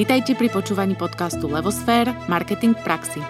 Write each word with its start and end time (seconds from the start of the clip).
Vítajte 0.00 0.32
pri 0.32 0.48
počúvaní 0.48 0.96
podcastu 0.96 1.44
Levosfér– 1.44 2.08
Marketing 2.32 2.72
v 2.72 2.80
praxi. 2.80 3.20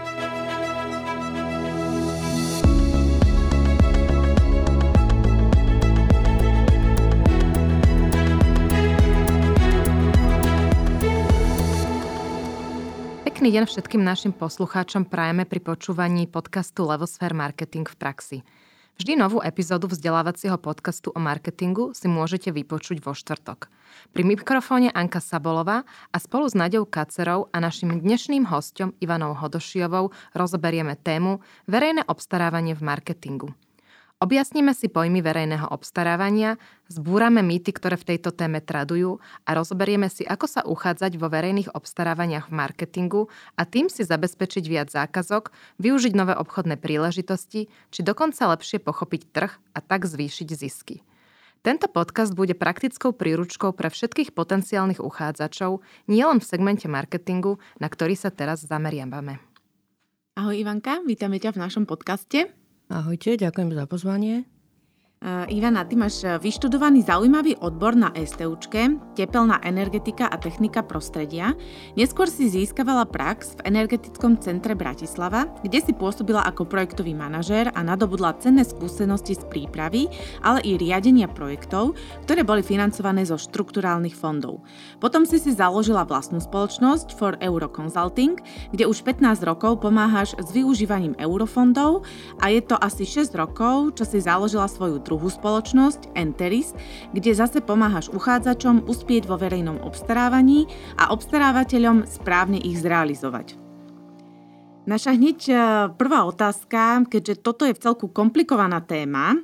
Pekný 13.27 13.51
deň 13.51 13.67
všetkým 13.67 14.07
našim 14.07 14.31
poslucháčom 14.31 15.11
prajeme 15.11 15.51
pri 15.51 15.59
počúvaní 15.59 16.31
podcastu 16.31 16.87
Levosfér 16.87 17.35
Marketing 17.35 17.83
v 17.83 17.97
praxi. 17.99 18.39
Vždy 19.01 19.17
novú 19.17 19.41
epizódu 19.41 19.89
vzdelávacieho 19.89 20.61
podcastu 20.61 21.09
o 21.09 21.17
marketingu 21.17 21.97
si 21.97 22.05
môžete 22.05 22.53
vypočuť 22.53 23.01
vo 23.01 23.17
štvrtok. 23.17 23.73
Pri 24.13 24.29
mikrofóne 24.29 24.93
Anka 24.93 25.25
Sabolová 25.25 25.89
a 26.13 26.17
spolu 26.21 26.45
s 26.45 26.53
Naďou 26.53 26.85
Kacerou 26.85 27.49
a 27.49 27.65
našim 27.65 27.97
dnešným 27.97 28.45
hostom 28.53 28.93
Ivanou 29.01 29.33
Hodošiovou 29.33 30.13
rozoberieme 30.37 31.01
tému 31.01 31.41
Verejné 31.65 32.05
obstarávanie 32.13 32.77
v 32.77 32.85
marketingu. 32.85 33.49
Objasníme 34.21 34.77
si 34.77 34.93
pojmy 34.93 35.25
verejného 35.25 35.73
obstarávania, 35.73 36.61
zbúrame 36.93 37.41
mýty, 37.41 37.73
ktoré 37.73 37.97
v 37.97 38.05
tejto 38.05 38.37
téme 38.37 38.61
tradujú 38.61 39.17
a 39.49 39.57
rozoberieme 39.57 40.13
si, 40.13 40.29
ako 40.29 40.45
sa 40.45 40.61
uchádzať 40.61 41.17
vo 41.17 41.33
verejných 41.33 41.73
obstarávaniach 41.73 42.53
v 42.53 42.57
marketingu 42.61 43.33
a 43.57 43.65
tým 43.65 43.89
si 43.89 44.05
zabezpečiť 44.05 44.65
viac 44.69 44.93
zákazok, 44.93 45.57
využiť 45.81 46.13
nové 46.13 46.37
obchodné 46.37 46.77
príležitosti, 46.77 47.73
či 47.73 48.01
dokonca 48.05 48.45
lepšie 48.53 48.85
pochopiť 48.85 49.23
trh 49.33 49.57
a 49.73 49.81
tak 49.81 50.05
zvýšiť 50.05 50.49
zisky. 50.53 51.01
Tento 51.65 51.89
podcast 51.89 52.37
bude 52.37 52.53
praktickou 52.53 53.17
príručkou 53.17 53.73
pre 53.73 53.89
všetkých 53.89 54.37
potenciálnych 54.37 55.01
uchádzačov, 55.01 55.81
nielen 56.13 56.45
v 56.45 56.49
segmente 56.49 56.93
marketingu, 56.93 57.57
na 57.81 57.89
ktorý 57.89 58.21
sa 58.21 58.29
teraz 58.29 58.69
zameriavame. 58.69 59.41
Ahoj 60.37 60.61
Ivanka, 60.61 61.01
vítame 61.09 61.41
ťa 61.41 61.57
v 61.57 61.63
našom 61.65 61.89
podcaste. 61.89 62.60
Ahojte, 62.91 63.39
ďakujem 63.39 63.71
za 63.71 63.87
pozvanie. 63.87 64.51
Uh, 65.21 65.45
Ivana, 65.53 65.85
ty 65.85 66.01
máš 66.01 66.25
eh, 66.25 66.41
vyštudovaný 66.41 67.05
zaujímavý 67.05 67.61
odbor 67.61 67.93
na 67.93 68.09
STUčke, 68.17 68.97
tepelná 69.13 69.61
energetika 69.61 70.25
a 70.25 70.41
technika 70.41 70.81
prostredia. 70.81 71.53
Neskôr 71.93 72.25
si 72.25 72.49
získavala 72.49 73.05
prax 73.05 73.61
v 73.61 73.69
energetickom 73.69 74.41
centre 74.41 74.73
Bratislava, 74.73 75.45
kde 75.61 75.85
si 75.85 75.93
pôsobila 75.93 76.41
ako 76.49 76.65
projektový 76.65 77.13
manažér 77.13 77.69
a 77.77 77.85
nadobudla 77.85 78.41
cenné 78.41 78.65
skúsenosti 78.65 79.37
z 79.37 79.45
prípravy, 79.45 80.09
ale 80.41 80.65
i 80.65 80.81
riadenia 80.81 81.29
projektov, 81.29 82.01
ktoré 82.25 82.41
boli 82.41 82.65
financované 82.65 83.21
zo 83.29 83.37
štrukturálnych 83.37 84.17
fondov. 84.17 84.65
Potom 85.05 85.29
si 85.29 85.37
si 85.37 85.53
založila 85.53 86.09
vlastnú 86.09 86.41
spoločnosť 86.41 87.13
For 87.13 87.37
Euro 87.45 87.69
Consulting, 87.69 88.41
kde 88.73 88.89
už 88.89 89.05
15 89.05 89.45
rokov 89.45 89.85
pomáhaš 89.85 90.33
s 90.41 90.49
využívaním 90.49 91.13
eurofondov 91.21 92.09
a 92.41 92.49
je 92.49 92.65
to 92.65 92.81
asi 92.81 93.05
6 93.05 93.37
rokov, 93.37 94.01
čo 94.01 94.09
si 94.09 94.17
založila 94.17 94.65
svoju 94.65 95.10
druhú 95.11 95.27
spoločnosť 95.27 96.15
Enteris, 96.15 96.71
kde 97.11 97.35
zase 97.35 97.59
pomáhaš 97.59 98.15
uchádzačom 98.15 98.87
uspieť 98.87 99.27
vo 99.27 99.35
verejnom 99.35 99.83
obstarávaní 99.83 100.71
a 100.95 101.11
obstarávateľom 101.11 102.07
správne 102.07 102.63
ich 102.63 102.79
zrealizovať. 102.79 103.59
Naša 104.87 105.19
hneď 105.19 105.39
e, 105.51 105.55
prvá 105.99 106.25
otázka, 106.25 107.05
keďže 107.11 107.43
toto 107.43 107.67
je 107.67 107.75
v 107.75 107.83
celku 107.83 108.07
komplikovaná 108.09 108.81
téma, 108.81 109.37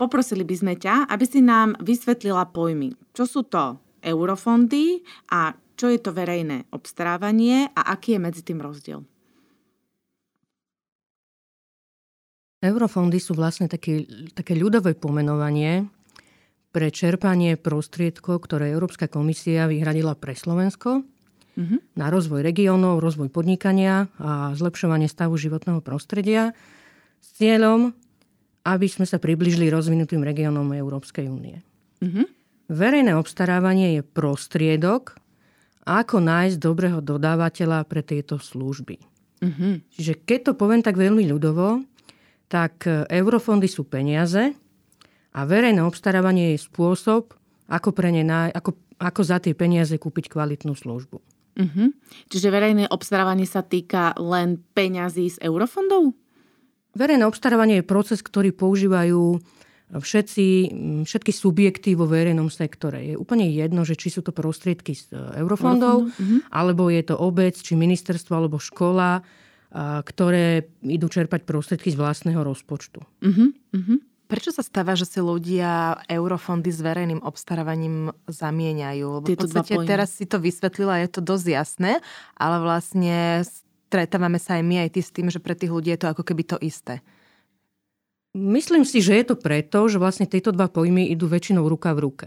poprosili 0.00 0.42
by 0.42 0.54
sme 0.56 0.74
ťa, 0.80 1.06
aby 1.06 1.24
si 1.28 1.44
nám 1.44 1.76
vysvetlila 1.78 2.48
pojmy. 2.50 2.96
Čo 3.12 3.24
sú 3.28 3.40
to 3.46 3.78
eurofondy 4.02 5.04
a 5.30 5.52
čo 5.78 5.86
je 5.92 6.02
to 6.02 6.10
verejné 6.10 6.66
obstarávanie 6.74 7.70
a 7.70 7.94
aký 7.94 8.18
je 8.18 8.24
medzi 8.24 8.42
tým 8.42 8.58
rozdiel? 8.58 9.06
Eurofondy 12.58 13.22
sú 13.22 13.38
vlastne 13.38 13.70
také, 13.70 14.02
také 14.34 14.58
ľudové 14.58 14.98
pomenovanie 14.98 15.86
pre 16.74 16.90
čerpanie 16.90 17.54
prostriedkov, 17.54 18.44
ktoré 18.50 18.74
Európska 18.74 19.06
komisia 19.06 19.70
vyhradila 19.70 20.18
pre 20.18 20.34
Slovensko 20.34 21.06
mm-hmm. 21.54 21.78
na 21.94 22.06
rozvoj 22.10 22.42
regiónov, 22.42 22.98
rozvoj 22.98 23.30
podnikania 23.30 24.10
a 24.18 24.52
zlepšovanie 24.58 25.06
stavu 25.06 25.38
životného 25.38 25.78
prostredia 25.80 26.50
s 27.22 27.28
cieľom, 27.38 27.94
aby 28.66 28.86
sme 28.90 29.06
sa 29.06 29.22
približili 29.22 29.70
rozvinutým 29.70 30.20
regiónom 30.20 30.66
Európskej 30.74 31.30
únie. 31.30 31.62
Mm-hmm. 32.02 32.26
Verejné 32.68 33.16
obstarávanie 33.16 33.96
je 33.96 34.02
prostriedok, 34.04 35.16
ako 35.88 36.20
nájsť 36.20 36.60
dobrého 36.60 37.00
dodávateľa 37.00 37.86
pre 37.88 38.04
tieto 38.04 38.36
služby. 38.36 39.00
Mm-hmm. 39.40 39.72
Čiže 39.94 40.12
keď 40.26 40.38
to 40.42 40.52
poviem 40.52 40.84
tak 40.84 41.00
veľmi 41.00 41.24
ľudovo, 41.24 41.80
tak 42.48 42.88
e, 42.88 43.04
eurofondy 43.12 43.68
sú 43.68 43.84
peniaze 43.84 44.56
a 45.36 45.40
verejné 45.44 45.84
obstarávanie 45.84 46.56
je 46.56 46.64
spôsob, 46.64 47.36
ako, 47.68 47.92
pre 47.92 48.08
ne, 48.10 48.24
ako, 48.50 48.74
ako 48.96 49.20
za 49.22 49.38
tie 49.38 49.52
peniaze 49.52 49.94
kúpiť 49.94 50.32
kvalitnú 50.32 50.72
službu. 50.72 51.20
Uh-huh. 51.58 51.88
Čiže 52.32 52.48
verejné 52.48 52.84
obstarávanie 52.88 53.44
sa 53.44 53.60
týka 53.60 54.16
len 54.16 54.62
peňazí 54.72 55.36
z 55.36 55.38
eurofondov? 55.44 56.16
Verejné 56.96 57.28
obstarávanie 57.28 57.82
je 57.82 57.90
proces, 57.90 58.24
ktorý 58.24 58.56
používajú 58.56 59.38
všetci, 59.88 60.46
všetky 61.08 61.32
subjekty 61.32 61.90
vo 61.96 62.04
verejnom 62.04 62.52
sektore. 62.52 63.12
Je 63.12 63.14
úplne 63.16 63.48
jedno, 63.48 63.88
že 63.88 63.96
či 63.96 64.12
sú 64.12 64.20
to 64.20 64.36
prostriedky 64.36 64.96
z 64.96 65.12
e, 65.12 65.44
eurofondov, 65.44 66.08
uh-huh. 66.08 66.38
alebo 66.52 66.88
je 66.88 67.02
to 67.04 67.16
obec, 67.16 67.56
či 67.56 67.76
ministerstvo, 67.76 68.32
alebo 68.32 68.56
škola, 68.60 69.20
ktoré 69.72 70.64
idú 70.80 71.12
čerpať 71.12 71.44
prostriedky 71.44 71.92
z 71.92 72.00
vlastného 72.00 72.40
rozpočtu. 72.40 73.04
Uh-huh, 73.04 73.52
uh-huh. 73.52 73.98
Prečo 74.28 74.52
sa 74.52 74.60
stáva, 74.60 74.92
že 74.92 75.08
si 75.08 75.24
ľudia 75.24 76.04
eurofondy 76.04 76.68
s 76.68 76.84
verejným 76.84 77.24
obstarávaním 77.24 78.12
zamieňajú? 78.28 79.06
Lebo 79.20 79.24
v 79.24 79.40
podstate 79.40 79.76
teraz 79.88 80.16
si 80.16 80.28
to 80.28 80.36
vysvetlila, 80.36 81.00
je 81.00 81.08
to 81.08 81.20
dosť 81.24 81.46
jasné, 81.48 81.92
ale 82.36 82.56
vlastne 82.60 83.44
stretávame 83.88 84.36
sa 84.36 84.60
aj 84.60 84.64
my 84.68 84.84
aj 84.84 84.90
ty 84.92 85.00
s 85.00 85.12
tým, 85.12 85.32
že 85.32 85.40
pre 85.40 85.56
tých 85.56 85.72
ľudí 85.72 85.88
je 85.96 86.00
to 86.04 86.12
ako 86.12 86.22
keby 86.28 86.44
to 86.44 86.60
isté. 86.60 87.00
Myslím 88.36 88.84
si, 88.84 89.00
že 89.00 89.16
je 89.16 89.24
to 89.32 89.40
preto, 89.40 89.88
že 89.88 89.96
vlastne 89.96 90.28
tieto 90.28 90.52
dva 90.52 90.68
pojmy 90.68 91.08
idú 91.08 91.24
väčšinou 91.24 91.64
ruka 91.64 91.96
v 91.96 92.04
ruke. 92.04 92.26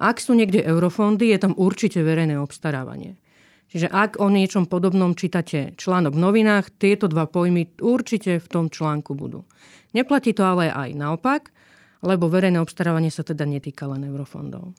Ak 0.00 0.24
sú 0.24 0.32
niekde 0.32 0.64
eurofondy, 0.64 1.28
je 1.28 1.38
tam 1.38 1.52
určite 1.54 2.00
verejné 2.00 2.40
obstarávanie. 2.40 3.20
Čiže 3.74 3.90
ak 3.90 4.22
o 4.22 4.30
niečom 4.30 4.70
podobnom 4.70 5.18
čítate 5.18 5.74
článok 5.74 6.14
v 6.14 6.22
novinách, 6.22 6.70
tieto 6.78 7.10
dva 7.10 7.26
pojmy 7.26 7.82
určite 7.82 8.38
v 8.38 8.46
tom 8.46 8.70
článku 8.70 9.18
budú. 9.18 9.42
Neplatí 9.98 10.30
to 10.30 10.46
ale 10.46 10.70
aj 10.70 10.94
naopak, 10.94 11.50
lebo 12.06 12.30
verejné 12.30 12.62
obstarávanie 12.62 13.10
sa 13.10 13.26
teda 13.26 13.42
netýka 13.42 13.90
len 13.90 14.06
eurofondov. 14.06 14.78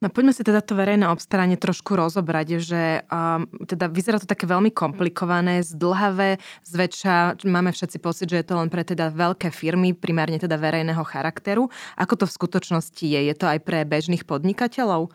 No 0.00 0.08
poďme 0.08 0.32
si 0.32 0.40
teda 0.40 0.64
to 0.64 0.76
verejné 0.76 1.04
obstaranie 1.12 1.60
trošku 1.60 1.92
rozobrať, 1.92 2.60
že 2.60 3.04
um, 3.08 3.44
teda 3.68 3.88
vyzerá 3.88 4.16
to 4.16 4.28
také 4.28 4.48
veľmi 4.48 4.72
komplikované, 4.72 5.60
zdlhavé, 5.60 6.40
zväčša 6.64 7.44
máme 7.44 7.68
všetci 7.72 8.00
pocit, 8.00 8.32
že 8.32 8.40
je 8.40 8.46
to 8.48 8.56
len 8.56 8.72
pre 8.72 8.80
teda 8.80 9.12
veľké 9.12 9.52
firmy, 9.52 9.92
primárne 9.92 10.40
teda 10.40 10.56
verejného 10.56 11.04
charakteru. 11.04 11.68
Ako 12.00 12.16
to 12.16 12.24
v 12.24 12.36
skutočnosti 12.36 13.04
je? 13.04 13.20
Je 13.28 13.34
to 13.36 13.44
aj 13.44 13.60
pre 13.60 13.84
bežných 13.84 14.24
podnikateľov? 14.24 15.12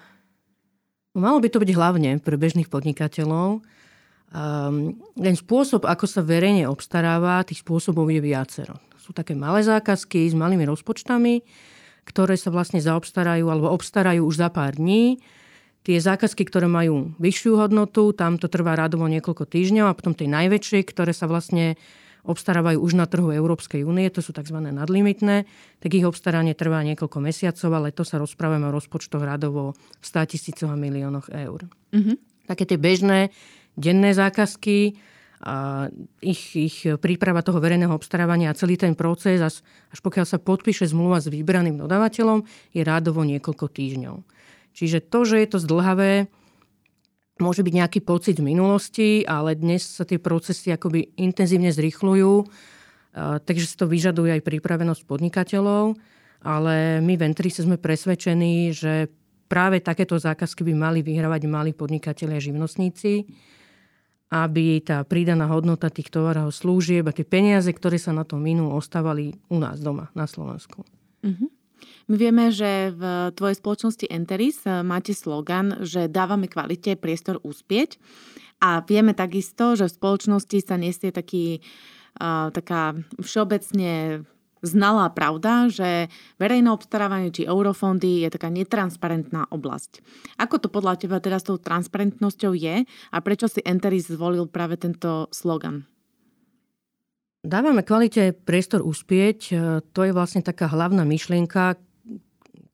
Malo 1.16 1.40
by 1.40 1.48
to 1.48 1.64
byť 1.64 1.72
hlavne 1.72 2.12
pre 2.20 2.36
bežných 2.36 2.68
podnikateľov. 2.68 3.64
Um, 4.36 5.00
len 5.16 5.36
spôsob, 5.40 5.88
ako 5.88 6.06
sa 6.12 6.20
verejne 6.20 6.68
obstaráva, 6.68 7.40
tých 7.48 7.64
spôsobov 7.64 8.12
je 8.12 8.20
viacero. 8.20 8.76
Sú 9.00 9.16
také 9.16 9.32
malé 9.32 9.64
zákazky 9.64 10.28
s 10.28 10.36
malými 10.36 10.68
rozpočtami, 10.68 11.40
ktoré 12.04 12.36
sa 12.36 12.52
vlastne 12.52 12.84
zaobstarajú 12.84 13.48
alebo 13.48 13.72
obstarajú 13.72 14.28
už 14.28 14.44
za 14.44 14.50
pár 14.52 14.76
dní. 14.76 15.24
Tie 15.88 15.96
zákazky, 16.02 16.44
ktoré 16.50 16.68
majú 16.68 17.16
vyššiu 17.22 17.64
hodnotu, 17.64 18.12
tam 18.12 18.36
to 18.36 18.52
trvá 18.52 18.76
radovo 18.76 19.08
niekoľko 19.08 19.46
týždňov 19.48 19.88
a 19.88 19.96
potom 19.96 20.18
tie 20.18 20.28
najväčšie, 20.28 20.84
ktoré 20.84 21.16
sa 21.16 21.32
vlastne 21.32 21.80
obstarávajú 22.26 22.82
už 22.82 22.98
na 22.98 23.06
trhu 23.06 23.30
Európskej 23.30 23.86
únie, 23.86 24.10
to 24.10 24.20
sú 24.20 24.34
tzv. 24.34 24.58
nadlimitné, 24.58 25.46
tak 25.80 25.92
ich 25.94 26.06
obstaranie 26.06 26.58
trvá 26.58 26.82
niekoľko 26.82 27.22
mesiacov, 27.22 27.70
ale 27.72 27.94
to 27.94 28.02
sa 28.02 28.18
rozprávame 28.18 28.68
o 28.68 28.76
rozpočtoch 28.76 29.22
radovo 29.22 29.78
v 29.78 30.06
100 30.06 30.34
tisícoch 30.34 30.70
a 30.70 30.78
miliónoch 30.78 31.30
eur. 31.30 31.70
Mm-hmm. 31.94 32.50
Také 32.50 32.64
tie 32.66 32.82
bežné 32.82 33.30
denné 33.78 34.12
zákazky, 34.18 34.98
a 35.46 35.88
ich, 36.26 36.58
ich 36.58 36.78
príprava 36.98 37.46
toho 37.46 37.62
verejného 37.62 37.94
obstarávania 37.94 38.50
a 38.50 38.58
celý 38.58 38.80
ten 38.80 38.98
proces, 38.98 39.38
až, 39.44 39.62
až 39.94 40.00
pokiaľ 40.02 40.26
sa 40.26 40.42
podpíše 40.42 40.90
zmluva 40.90 41.22
s 41.22 41.30
vybraným 41.30 41.78
dodávateľom, 41.78 42.42
je 42.74 42.82
rádovo 42.82 43.22
niekoľko 43.22 43.70
týždňov. 43.70 44.26
Čiže 44.74 45.06
to, 45.06 45.20
že 45.28 45.46
je 45.46 45.48
to 45.52 45.60
zdlhavé, 45.62 46.32
môže 47.40 47.62
byť 47.64 47.74
nejaký 47.76 48.00
pocit 48.04 48.40
v 48.40 48.48
minulosti, 48.56 49.28
ale 49.28 49.60
dnes 49.60 49.84
sa 49.84 50.08
tie 50.08 50.20
procesy 50.20 50.72
akoby 50.72 51.20
intenzívne 51.20 51.68
zrychľujú, 51.72 52.34
takže 53.44 53.66
sa 53.68 53.84
to 53.84 53.92
vyžaduje 53.92 54.40
aj 54.40 54.44
pripravenosť 54.44 55.04
podnikateľov, 55.04 56.00
ale 56.44 57.00
my 57.04 57.14
v 57.16 57.26
Entrise 57.26 57.64
sme 57.64 57.80
presvedčení, 57.80 58.72
že 58.72 59.12
práve 59.48 59.80
takéto 59.80 60.16
zákazky 60.20 60.64
by 60.68 60.74
mali 60.76 61.00
vyhrávať 61.04 61.42
malí 61.48 61.72
podnikatelia 61.72 62.40
a 62.40 62.46
živnostníci, 62.46 63.28
aby 64.34 64.82
tá 64.84 65.06
pridaná 65.06 65.48
hodnota 65.48 65.88
tých 65.88 66.12
tovarov 66.12 66.52
slúžieb 66.52 67.08
a 67.08 67.16
tie 67.16 67.24
peniaze, 67.24 67.70
ktoré 67.72 67.96
sa 68.02 68.12
na 68.12 68.28
to 68.28 68.36
minú, 68.42 68.74
ostávali 68.74 69.38
u 69.48 69.62
nás 69.62 69.80
doma 69.80 70.12
na 70.18 70.26
Slovensku. 70.28 70.84
Uh-huh. 71.24 71.48
My 72.06 72.16
vieme, 72.20 72.54
že 72.54 72.94
v 72.94 73.34
tvojej 73.34 73.58
spoločnosti 73.58 74.06
Enteris 74.10 74.62
eh, 74.66 74.86
máte 74.86 75.12
slogan, 75.16 75.82
že 75.82 76.12
dávame 76.12 76.46
kvalite 76.46 76.98
priestor 76.98 77.42
úspieť. 77.42 77.98
A 78.64 78.80
vieme 78.82 79.12
takisto, 79.12 79.76
že 79.76 79.92
v 79.92 79.96
spoločnosti 80.00 80.58
sa 80.64 80.80
nesie 80.80 81.12
taký, 81.12 81.60
uh, 82.24 82.48
taká 82.56 82.96
všeobecne 83.20 84.24
znalá 84.66 85.12
pravda, 85.14 85.70
že 85.70 86.10
verejné 86.42 86.74
obstarávanie 86.74 87.30
či 87.30 87.46
eurofondy 87.46 88.26
je 88.26 88.30
taká 88.34 88.50
netransparentná 88.50 89.52
oblasť. 89.54 90.02
Ako 90.42 90.58
to 90.58 90.68
podľa 90.74 90.98
teba 90.98 91.22
teraz 91.22 91.46
tou 91.46 91.62
transparentnosťou 91.62 92.52
je 92.58 92.88
a 92.88 93.18
prečo 93.22 93.46
si 93.46 93.62
Enteris 93.62 94.10
zvolil 94.10 94.50
práve 94.50 94.76
tento 94.82 95.30
slogan? 95.30 95.86
Dávame 97.46 97.86
kvalite 97.86 98.34
priestor 98.34 98.82
uspieť. 98.82 99.40
E, 99.48 99.54
to 99.94 100.02
je 100.02 100.12
vlastne 100.12 100.42
taká 100.42 100.66
hlavná 100.66 101.06
myšlienka, 101.06 101.78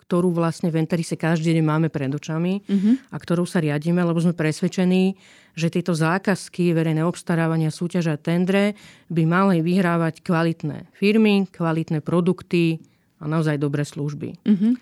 ktorú 0.08 0.32
vlastne 0.32 0.72
v 0.72 0.80
Enterise 0.80 1.20
každý 1.20 1.56
deň 1.56 1.64
máme 1.64 1.88
pred 1.88 2.12
očami 2.12 2.64
uh-huh. 2.64 3.12
a 3.12 3.16
ktorou 3.16 3.48
sa 3.48 3.64
riadíme, 3.64 4.00
lebo 4.04 4.20
sme 4.20 4.36
presvedčení, 4.36 5.16
že 5.56 5.72
tieto 5.72 5.96
zákazky, 5.96 6.76
verejné 6.76 7.04
obstarávania, 7.04 7.72
súťaže 7.72 8.12
a 8.12 8.20
tendre 8.20 8.76
by 9.08 9.24
mali 9.24 9.64
vyhrávať 9.64 10.24
kvalitné 10.24 10.92
firmy, 10.96 11.48
kvalitné 11.48 12.04
produkty 12.04 12.84
a 13.20 13.28
naozaj 13.28 13.56
dobré 13.60 13.88
služby. 13.88 14.36
Uh-huh. 14.44 14.76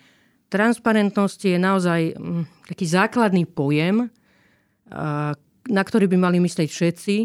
Transparentnosť 0.50 1.40
je 1.46 1.58
naozaj 1.62 2.00
mm, 2.18 2.66
taký 2.74 2.86
základný 2.90 3.46
pojem, 3.46 4.10
na 5.70 5.82
ktorý 5.86 6.10
by 6.10 6.18
mali 6.18 6.42
myslieť 6.42 6.66
všetci, 6.66 7.16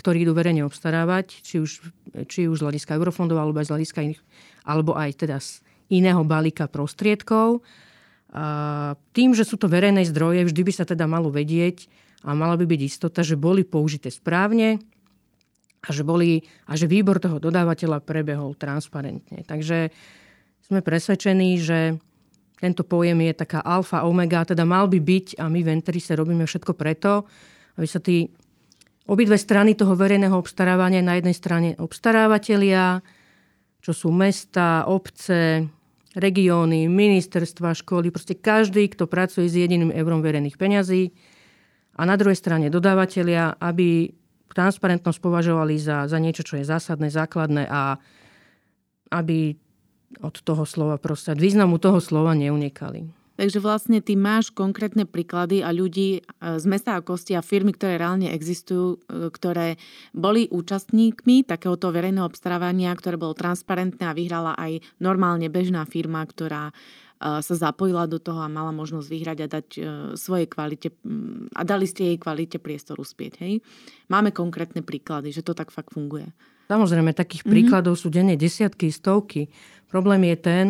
ktorí 0.00 0.24
idú 0.24 0.32
verejne 0.32 0.64
obstarávať, 0.64 1.44
či 1.44 1.60
už, 1.60 1.92
či 2.24 2.48
už 2.48 2.58
z 2.58 2.64
hľadiska 2.64 2.96
eurofondov, 2.96 3.36
alebo 3.36 3.60
aj 3.60 3.68
z 3.68 3.72
hľadiska 3.76 4.00
iných, 4.08 4.22
alebo 4.64 4.96
aj 4.96 5.10
teda 5.20 5.36
z 5.36 5.60
iného 5.92 6.24
balíka 6.24 6.64
prostriedkov. 6.72 7.60
A 8.32 8.96
tým, 9.12 9.36
že 9.36 9.44
sú 9.44 9.60
to 9.60 9.68
verejné 9.68 10.08
zdroje, 10.08 10.48
vždy 10.48 10.62
by 10.64 10.72
sa 10.72 10.88
teda 10.88 11.04
malo 11.04 11.28
vedieť, 11.28 11.90
a 12.20 12.36
mala 12.36 12.56
by 12.60 12.68
byť 12.68 12.80
istota, 12.84 13.24
že 13.24 13.40
boli 13.40 13.64
použité 13.64 14.12
správne 14.12 14.76
a 15.80 15.88
že, 15.88 16.04
boli, 16.04 16.44
a 16.68 16.76
že 16.76 16.84
výbor 16.84 17.16
toho 17.16 17.40
dodávateľa 17.40 18.04
prebehol 18.04 18.52
transparentne. 18.60 19.40
Takže 19.48 19.88
sme 20.68 20.84
presvedčení, 20.84 21.56
že 21.56 21.96
tento 22.60 22.84
pojem 22.84 23.24
je 23.24 23.32
taká 23.40 23.64
alfa, 23.64 24.04
omega, 24.04 24.44
teda 24.44 24.68
mal 24.68 24.84
by 24.84 25.00
byť 25.00 25.40
a 25.40 25.48
my 25.48 25.64
v 25.64 25.72
Enterise 25.72 26.12
robíme 26.12 26.44
všetko 26.44 26.76
preto, 26.76 27.24
aby 27.80 27.88
sa 27.88 28.04
tí 28.04 28.28
obidve 29.10 29.34
strany 29.34 29.74
toho 29.74 29.98
verejného 29.98 30.38
obstarávania, 30.38 31.02
na 31.02 31.18
jednej 31.18 31.34
strane 31.34 31.68
obstarávateľia, 31.74 33.02
čo 33.82 33.90
sú 33.90 34.14
mesta, 34.14 34.86
obce, 34.86 35.66
regióny, 36.14 36.86
ministerstva, 36.86 37.74
školy, 37.74 38.14
proste 38.14 38.38
každý, 38.38 38.86
kto 38.86 39.10
pracuje 39.10 39.50
s 39.50 39.58
jediným 39.58 39.90
eurom 39.90 40.22
verejných 40.22 40.54
peňazí, 40.54 41.10
a 42.00 42.08
na 42.08 42.16
druhej 42.16 42.38
strane 42.38 42.72
dodávateľia, 42.72 43.60
aby 43.60 44.08
transparentnosť 44.50 45.18
považovali 45.20 45.76
za, 45.76 46.08
za 46.08 46.16
niečo, 46.16 46.46
čo 46.46 46.56
je 46.56 46.64
zásadné, 46.64 47.12
základné 47.12 47.68
a 47.68 48.00
aby 49.12 49.58
od 50.24 50.34
toho 50.42 50.64
slova 50.64 50.96
proste, 50.98 51.36
významu 51.36 51.76
toho 51.76 52.00
slova 52.00 52.32
neunikali. 52.34 53.19
Takže 53.40 53.56
vlastne 53.64 54.04
ty 54.04 54.20
máš 54.20 54.52
konkrétne 54.52 55.08
príklady 55.08 55.64
a 55.64 55.72
ľudí 55.72 56.20
e, 56.20 56.60
z 56.60 56.64
mesta 56.68 56.92
a 56.92 57.00
kosti 57.00 57.32
a 57.32 57.40
firmy, 57.40 57.72
ktoré 57.72 57.96
reálne 57.96 58.28
existujú, 58.36 59.00
e, 59.08 59.32
ktoré 59.32 59.80
boli 60.12 60.44
účastníkmi 60.52 61.48
takéhoto 61.48 61.88
verejného 61.88 62.28
obstarávania, 62.28 62.92
ktoré 62.92 63.16
bolo 63.16 63.32
transparentné 63.32 64.04
a 64.04 64.12
vyhrala 64.12 64.52
aj 64.60 64.84
normálne 65.00 65.48
bežná 65.48 65.88
firma, 65.88 66.20
ktorá 66.20 66.76
sa 67.20 67.52
zapojila 67.52 68.08
do 68.08 68.16
toho 68.16 68.40
a 68.40 68.48
mala 68.48 68.72
možnosť 68.72 69.08
vyhrať 69.12 69.38
a 69.44 69.46
dať 69.48 69.66
e, 69.76 69.80
svojej 70.16 70.48
kvalite 70.48 70.88
a 71.52 71.62
dali 71.68 71.84
ste 71.84 72.12
jej 72.12 72.18
kvalite 72.20 72.56
priestor 72.56 72.96
uspieť. 72.96 73.44
Hej? 73.44 73.60
Máme 74.08 74.32
konkrétne 74.32 74.80
príklady, 74.80 75.28
že 75.28 75.44
to 75.44 75.52
tak 75.52 75.68
fakt 75.68 75.92
funguje. 75.92 76.32
Samozrejme, 76.72 77.12
takých 77.12 77.44
mm-hmm. 77.44 77.52
príkladov 77.52 78.00
sú 78.00 78.08
denne 78.08 78.40
desiatky, 78.40 78.88
stovky. 78.88 79.52
Problém 79.92 80.32
je 80.32 80.36
ten, 80.40 80.66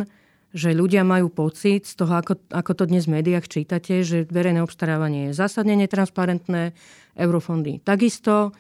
že 0.51 0.75
ľudia 0.75 1.07
majú 1.07 1.31
pocit 1.31 1.87
z 1.87 1.95
toho, 1.95 2.19
ako, 2.19 2.35
ako 2.51 2.73
to 2.75 2.85
dnes 2.91 3.07
v 3.07 3.23
médiách 3.23 3.47
čítate, 3.47 4.03
že 4.03 4.27
verejné 4.27 4.61
obstarávanie 4.63 5.31
je 5.31 5.39
zásadne 5.39 5.79
netransparentné, 5.79 6.75
eurofondy 7.15 7.83
takisto, 7.83 8.55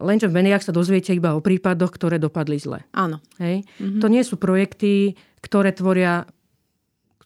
lenže 0.00 0.28
v 0.28 0.36
médiách 0.40 0.64
sa 0.64 0.76
dozviete 0.76 1.16
iba 1.16 1.36
o 1.36 1.44
prípadoch, 1.44 1.92
ktoré 1.92 2.20
dopadli 2.20 2.60
zle. 2.60 2.84
Áno. 2.92 3.20
Hej? 3.40 3.64
Mm-hmm. 3.80 4.00
To 4.00 4.06
nie 4.12 4.22
sú 4.24 4.36
projekty, 4.36 5.16
ktoré 5.40 5.72
tvoria 5.72 6.28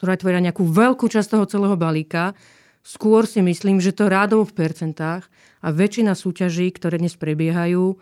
ktorá 0.00 0.16
tvoria 0.16 0.40
nejakú 0.40 0.64
veľkú 0.64 1.12
časť 1.12 1.36
toho 1.36 1.44
celého 1.44 1.76
balíka. 1.76 2.32
Skôr 2.80 3.28
si 3.28 3.44
myslím, 3.44 3.84
že 3.84 3.92
to 3.92 4.08
rádovo 4.08 4.48
v 4.48 4.56
percentách 4.56 5.28
a 5.60 5.68
väčšina 5.68 6.16
súťaží, 6.16 6.72
ktoré 6.72 6.96
dnes 6.96 7.20
prebiehajú, 7.20 8.00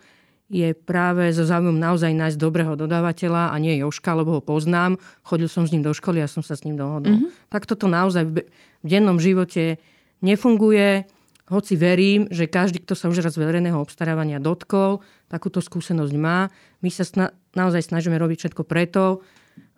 je 0.49 0.73
práve 0.73 1.29
so 1.29 1.45
záujmom 1.45 1.77
naozaj 1.77 2.09
nájsť 2.09 2.37
dobrého 2.41 2.73
dodávateľa 2.73 3.53
a 3.53 3.55
nie 3.61 3.77
Joška, 3.85 4.17
lebo 4.17 4.37
ho 4.37 4.41
poznám. 4.41 4.97
Chodil 5.21 5.45
som 5.45 5.69
s 5.69 5.71
ním 5.71 5.85
do 5.85 5.93
školy 5.93 6.25
a 6.25 6.27
som 6.27 6.41
sa 6.41 6.57
s 6.57 6.65
ním 6.65 6.73
dohodol. 6.73 7.21
Mm-hmm. 7.21 7.53
Tak 7.53 7.69
toto 7.69 7.85
naozaj 7.85 8.25
v 8.25 8.41
dennom 8.81 9.21
živote 9.21 9.77
nefunguje. 10.25 11.05
Hoci 11.49 11.73
verím, 11.77 12.29
že 12.33 12.49
každý, 12.49 12.81
kto 12.81 12.97
sa 12.97 13.09
už 13.09 13.21
raz 13.21 13.37
verejného 13.37 13.77
obstarávania 13.77 14.41
dotkol, 14.41 15.01
takúto 15.29 15.61
skúsenosť 15.61 16.13
má. 16.17 16.49
My 16.81 16.89
sa 16.89 17.05
sna- 17.05 17.33
naozaj 17.53 17.89
snažíme 17.89 18.17
robiť 18.17 18.49
všetko 18.49 18.65
preto, 18.65 19.21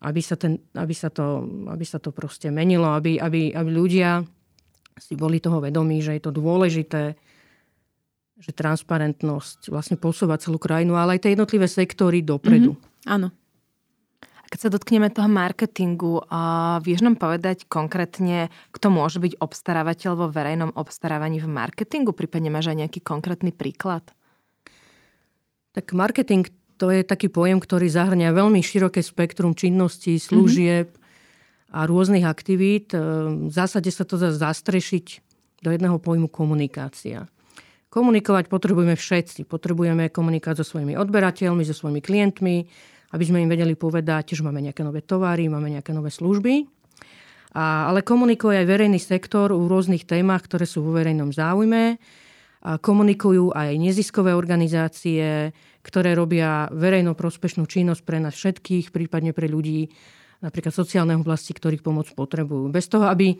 aby 0.03 0.19
sa, 0.23 0.35
ten, 0.35 0.59
aby 0.75 0.95
sa, 0.95 1.11
to, 1.11 1.47
aby 1.67 1.83
sa 1.87 1.99
to 1.99 2.11
proste 2.15 2.47
menilo, 2.51 2.91
aby, 2.91 3.19
aby, 3.19 3.55
aby 3.55 3.69
ľudia 3.71 4.23
si 4.99 5.15
boli 5.15 5.39
toho 5.39 5.63
vedomí, 5.63 6.03
že 6.03 6.15
je 6.19 6.23
to 6.23 6.35
dôležité, 6.35 7.15
že 8.41 8.57
transparentnosť 8.57 9.69
vlastne 9.69 10.01
posúva 10.01 10.41
celú 10.41 10.57
krajinu, 10.57 10.97
ale 10.97 11.15
aj 11.15 11.29
tie 11.29 11.37
jednotlivé 11.37 11.69
sektory 11.69 12.25
dopredu. 12.25 12.73
Mm-hmm. 12.73 13.05
Áno. 13.05 13.29
A 14.17 14.45
keď 14.49 14.59
sa 14.65 14.73
dotkneme 14.73 15.13
toho 15.13 15.29
marketingu, 15.29 16.25
a 16.25 16.81
vieš 16.81 17.05
nám 17.05 17.21
povedať 17.21 17.69
konkrétne, 17.69 18.49
kto 18.73 18.89
môže 18.89 19.21
byť 19.21 19.37
obstarávateľ 19.37 20.11
vo 20.17 20.27
verejnom 20.33 20.73
obstarávaní 20.73 21.37
v 21.37 21.53
marketingu? 21.53 22.17
Prípadne 22.17 22.49
máš 22.49 22.73
aj 22.73 22.81
nejaký 22.81 22.99
konkrétny 23.05 23.53
príklad? 23.53 24.03
Tak 25.77 25.93
marketing 25.93 26.49
to 26.81 26.89
je 26.89 27.05
taký 27.05 27.29
pojem, 27.29 27.61
ktorý 27.61 27.93
zahrňa 27.93 28.33
veľmi 28.33 28.57
široké 28.65 29.05
spektrum 29.05 29.53
činností, 29.53 30.17
služieb 30.17 30.89
mm-hmm. 30.89 31.77
a 31.77 31.79
rôznych 31.85 32.25
aktivít. 32.25 32.97
V 32.97 33.53
zásade 33.53 33.93
sa 33.93 34.01
to 34.01 34.17
dá 34.17 34.33
zastrešiť 34.33 35.21
do 35.61 35.69
jedného 35.69 36.01
pojmu 36.01 36.25
komunikácia. 36.25 37.29
Komunikovať 37.91 38.47
potrebujeme 38.47 38.95
všetci. 38.95 39.43
Potrebujeme 39.51 40.07
komunikovať 40.07 40.63
so 40.63 40.65
svojimi 40.75 40.95
odberateľmi, 40.95 41.67
so 41.67 41.75
svojimi 41.75 41.99
klientmi, 41.99 42.63
aby 43.11 43.23
sme 43.27 43.43
im 43.43 43.51
vedeli 43.51 43.75
povedať, 43.75 44.39
že 44.39 44.47
máme 44.47 44.63
nejaké 44.63 44.79
nové 44.87 45.03
tovary, 45.03 45.51
máme 45.51 45.67
nejaké 45.67 45.91
nové 45.91 46.07
služby. 46.07 46.63
A, 47.51 47.91
ale 47.91 47.99
komunikuje 47.99 48.63
aj 48.63 48.67
verejný 48.71 48.95
sektor 48.95 49.51
v 49.51 49.67
rôznych 49.67 50.07
témach, 50.07 50.47
ktoré 50.47 50.63
sú 50.63 50.87
vo 50.87 50.95
verejnom 50.95 51.35
záujme. 51.35 51.99
A 52.63 52.79
komunikujú 52.79 53.51
aj 53.51 53.75
neziskové 53.75 54.31
organizácie, 54.31 55.51
ktoré 55.83 56.15
robia 56.15 56.71
verejno 56.71 57.11
prospešnú 57.11 57.67
činnosť 57.67 58.01
pre 58.07 58.23
nás 58.23 58.39
všetkých, 58.39 58.95
prípadne 58.95 59.35
pre 59.35 59.51
ľudí 59.51 59.91
napríklad 60.39 60.71
sociálnej 60.71 61.19
oblasti, 61.19 61.51
ktorých 61.51 61.83
pomoc 61.83 62.07
potrebujú. 62.15 62.71
Bez 62.71 62.87
toho, 62.87 63.11
aby 63.11 63.35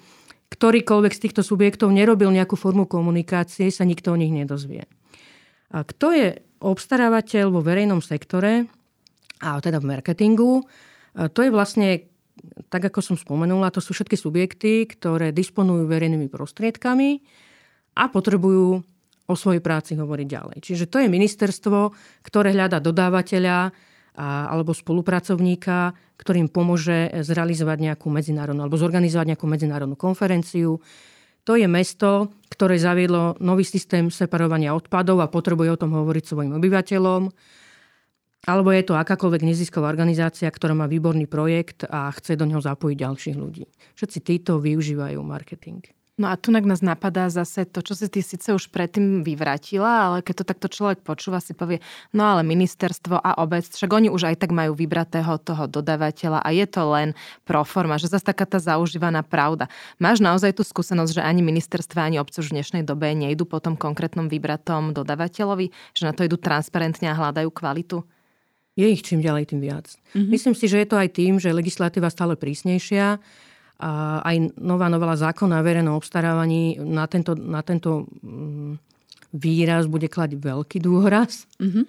ktorýkoľvek 0.52 1.14
z 1.16 1.22
týchto 1.28 1.42
subjektov 1.42 1.96
nerobil 1.96 2.28
nejakú 2.30 2.60
formu 2.60 2.84
komunikácie, 2.86 3.72
sa 3.72 3.88
nikto 3.88 4.12
o 4.12 4.20
nich 4.20 4.36
nedozvie. 4.36 4.84
A 5.72 5.88
kto 5.88 6.12
je 6.12 6.28
obstarávateľ 6.60 7.50
vo 7.50 7.64
verejnom 7.64 8.04
sektore, 8.04 8.68
a 9.42 9.58
teda 9.58 9.82
v 9.82 9.90
marketingu, 9.98 10.62
to 11.16 11.40
je 11.42 11.50
vlastne, 11.50 12.06
tak 12.70 12.92
ako 12.92 13.00
som 13.02 13.16
spomenula, 13.18 13.74
to 13.74 13.82
sú 13.82 13.96
všetky 13.96 14.20
subjekty, 14.20 14.86
ktoré 14.86 15.34
disponujú 15.34 15.90
verejnými 15.90 16.30
prostriedkami 16.30 17.24
a 17.98 18.04
potrebujú 18.12 18.84
o 19.32 19.36
svojej 19.40 19.64
práci 19.64 19.96
hovoriť 19.96 20.28
ďalej. 20.28 20.58
Čiže 20.60 20.86
to 20.92 21.00
je 21.00 21.08
ministerstvo, 21.08 21.80
ktoré 22.28 22.52
hľadá 22.52 22.84
dodávateľa 22.84 23.72
a, 24.16 24.52
alebo 24.52 24.76
spolupracovníka, 24.76 25.96
ktorým 26.20 26.52
pomôže 26.52 27.10
zrealizovať 27.24 27.78
nejakú 27.92 28.12
medzinárodnú 28.12 28.68
alebo 28.68 28.78
zorganizovať 28.78 29.34
nejakú 29.34 29.48
medzinárodnú 29.48 29.96
konferenciu. 29.96 30.84
To 31.50 31.58
je 31.58 31.66
mesto, 31.66 32.30
ktoré 32.54 32.78
zaviedlo 32.78 33.40
nový 33.42 33.66
systém 33.66 34.14
separovania 34.14 34.78
odpadov 34.78 35.26
a 35.26 35.32
potrebuje 35.32 35.74
o 35.74 35.82
tom 35.82 35.98
hovoriť 35.98 36.24
svojim 36.30 36.54
obyvateľom. 36.54 37.34
alebo 38.42 38.74
je 38.74 38.84
to 38.86 38.98
akákoľvek 38.98 39.46
nezisková 39.46 39.90
organizácia, 39.90 40.50
ktorá 40.50 40.74
má 40.74 40.90
výborný 40.90 41.30
projekt 41.30 41.86
a 41.86 42.10
chce 42.10 42.34
do 42.34 42.50
neho 42.50 42.62
zapojiť 42.62 42.98
ďalších 42.98 43.38
ľudí. 43.38 43.70
Všetci 43.98 44.20
títo 44.26 44.58
využívajú 44.58 45.22
marketing. 45.22 46.01
No 46.22 46.30
a 46.30 46.38
tu 46.38 46.54
nás 46.54 46.86
napadá 46.86 47.34
zase 47.34 47.66
to, 47.66 47.82
čo 47.82 47.98
si 47.98 48.06
ty 48.06 48.22
síce 48.22 48.54
už 48.54 48.70
predtým 48.70 49.26
vyvratila, 49.26 50.06
ale 50.06 50.18
keď 50.22 50.46
to 50.46 50.50
takto 50.54 50.68
človek 50.70 51.02
počúva, 51.02 51.42
si 51.42 51.58
povie, 51.58 51.82
no 52.14 52.22
ale 52.22 52.46
ministerstvo 52.46 53.18
a 53.18 53.42
obec, 53.42 53.66
však 53.66 53.90
oni 53.90 54.14
už 54.14 54.30
aj 54.30 54.46
tak 54.46 54.54
majú 54.54 54.78
vybratého 54.78 55.42
toho 55.42 55.66
dodávateľa 55.66 56.46
a 56.46 56.50
je 56.54 56.70
to 56.70 56.86
len 56.94 57.18
pro 57.42 57.66
forma, 57.66 57.98
že 57.98 58.14
zase 58.14 58.22
taká 58.22 58.46
tá 58.46 58.62
zaužívaná 58.62 59.26
pravda. 59.26 59.66
Máš 59.98 60.22
naozaj 60.22 60.54
tú 60.54 60.62
skúsenosť, 60.62 61.18
že 61.18 61.26
ani 61.26 61.42
ministerstva, 61.42 62.06
ani 62.06 62.22
obce 62.22 62.46
už 62.46 62.54
v 62.54 62.62
dnešnej 62.62 62.84
dobe 62.86 63.10
nejdu 63.18 63.50
po 63.50 63.58
tom 63.58 63.74
konkrétnom 63.74 64.30
vybratom 64.30 64.94
dodávateľovi, 64.94 65.74
že 65.98 66.06
na 66.06 66.14
to 66.14 66.22
idú 66.22 66.38
transparentne 66.38 67.10
a 67.10 67.18
hľadajú 67.18 67.50
kvalitu? 67.50 68.06
Je 68.78 68.86
ich 68.88 69.02
čím 69.02 69.26
ďalej, 69.26 69.52
tým 69.52 69.60
viac. 69.66 69.90
Mm-hmm. 70.14 70.30
Myslím 70.30 70.54
si, 70.54 70.70
že 70.70 70.86
je 70.86 70.88
to 70.88 71.02
aj 71.02 71.10
tým, 71.18 71.42
že 71.42 71.50
legislatíva 71.50 72.08
stále 72.14 72.38
prísnejšia, 72.38 73.18
a 73.82 74.22
aj 74.22 74.62
nová 74.62 74.94
novela 74.94 75.18
zákona 75.18 75.58
o 75.58 75.66
verejnom 75.66 75.98
obstarávaní 75.98 76.78
na 76.78 77.10
tento, 77.10 77.34
na 77.34 77.66
tento 77.66 78.06
mm, 78.22 78.78
výraz 79.34 79.90
bude 79.90 80.06
klať 80.06 80.38
veľký 80.38 80.78
dôraz. 80.86 81.50
Mm-hmm. 81.58 81.86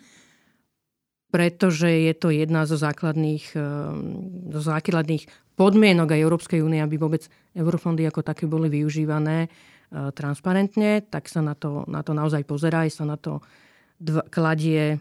Pretože 1.33 1.89
je 1.89 2.13
to 2.17 2.33
jedna 2.33 2.65
zo 2.65 2.81
základných, 2.81 3.57
ehm, 3.57 4.53
zo 4.53 4.61
základných 4.65 5.29
podmienok 5.57 6.17
aj 6.17 6.25
Európskej 6.25 6.61
únie, 6.65 6.81
aby 6.81 6.97
vôbec 6.97 7.29
eurofondy 7.53 8.09
ako 8.09 8.25
také 8.25 8.49
boli 8.49 8.73
využívané 8.73 9.47
e, 9.47 9.49
transparentne, 10.17 11.05
tak 11.05 11.29
sa 11.29 11.45
na 11.45 11.53
to, 11.53 11.85
na 11.89 12.01
to 12.01 12.17
naozaj 12.17 12.41
pozerá, 12.49 12.89
aj 12.89 12.93
sa 12.97 13.05
na 13.05 13.21
to 13.21 13.45
dva, 14.01 14.25
kladie 14.33 14.97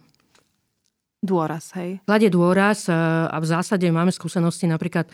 Dôraz, 1.21 1.77
hej? 1.77 2.01
Kladie 2.01 2.33
dôraz 2.33 2.89
e, 2.89 2.97
a 3.29 3.37
v 3.37 3.45
zásade 3.45 3.85
máme 3.93 4.09
skúsenosti 4.09 4.65
napríklad 4.65 5.05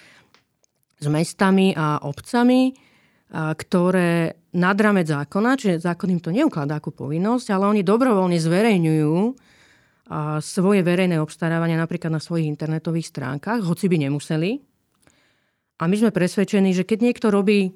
s 0.97 1.05
mestami 1.05 1.77
a 1.77 2.01
obcami, 2.01 2.73
ktoré 3.33 4.33
nad 4.55 4.77
rámec 4.79 5.11
zákona, 5.11 5.59
čiže 5.59 5.83
zákon 5.83 6.09
im 6.09 6.23
to 6.23 6.31
neukladá 6.33 6.79
ako 6.79 6.95
povinnosť, 6.95 7.53
ale 7.53 7.69
oni 7.69 7.81
dobrovoľne 7.85 8.39
zverejňujú 8.39 9.15
svoje 10.39 10.81
verejné 10.87 11.19
obstarávania 11.19 11.75
napríklad 11.75 12.09
na 12.09 12.23
svojich 12.23 12.47
internetových 12.47 13.11
stránkach, 13.11 13.59
hoci 13.67 13.91
by 13.91 14.07
nemuseli. 14.07 14.63
A 15.77 15.83
my 15.85 15.95
sme 15.99 16.15
presvedčení, 16.15 16.71
že 16.71 16.87
keď 16.87 16.99
niekto 17.03 17.27
robí, 17.27 17.75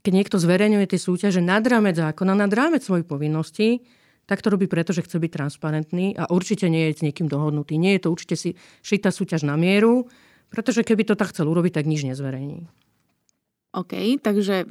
keď 0.00 0.12
niekto 0.14 0.36
zverejňuje 0.38 0.86
tie 0.86 1.00
súťaže 1.02 1.42
nad 1.42 1.60
rámec 1.66 1.98
zákona, 1.98 2.32
nad 2.38 2.52
rámec 2.54 2.86
svojich 2.86 3.04
povinností, 3.04 3.82
tak 4.30 4.46
to 4.46 4.54
robí 4.54 4.70
preto, 4.70 4.94
že 4.94 5.02
chce 5.02 5.18
byť 5.18 5.32
transparentný 5.34 6.14
a 6.14 6.30
určite 6.30 6.70
nie 6.70 6.86
je 6.88 7.02
s 7.02 7.04
niekým 7.04 7.26
dohodnutý. 7.26 7.82
Nie 7.82 7.98
je 7.98 8.06
to 8.06 8.14
určite 8.14 8.38
si 8.38 8.50
šita 8.86 9.10
súťaž 9.10 9.42
na 9.42 9.58
mieru, 9.58 10.06
pretože 10.50 10.82
keby 10.82 11.06
to 11.06 11.14
tak 11.14 11.30
chcel 11.30 11.46
urobiť, 11.48 11.80
tak 11.80 11.86
nič 11.86 12.04
nezverejní. 12.04 12.66
OK, 13.70 14.18
takže 14.18 14.66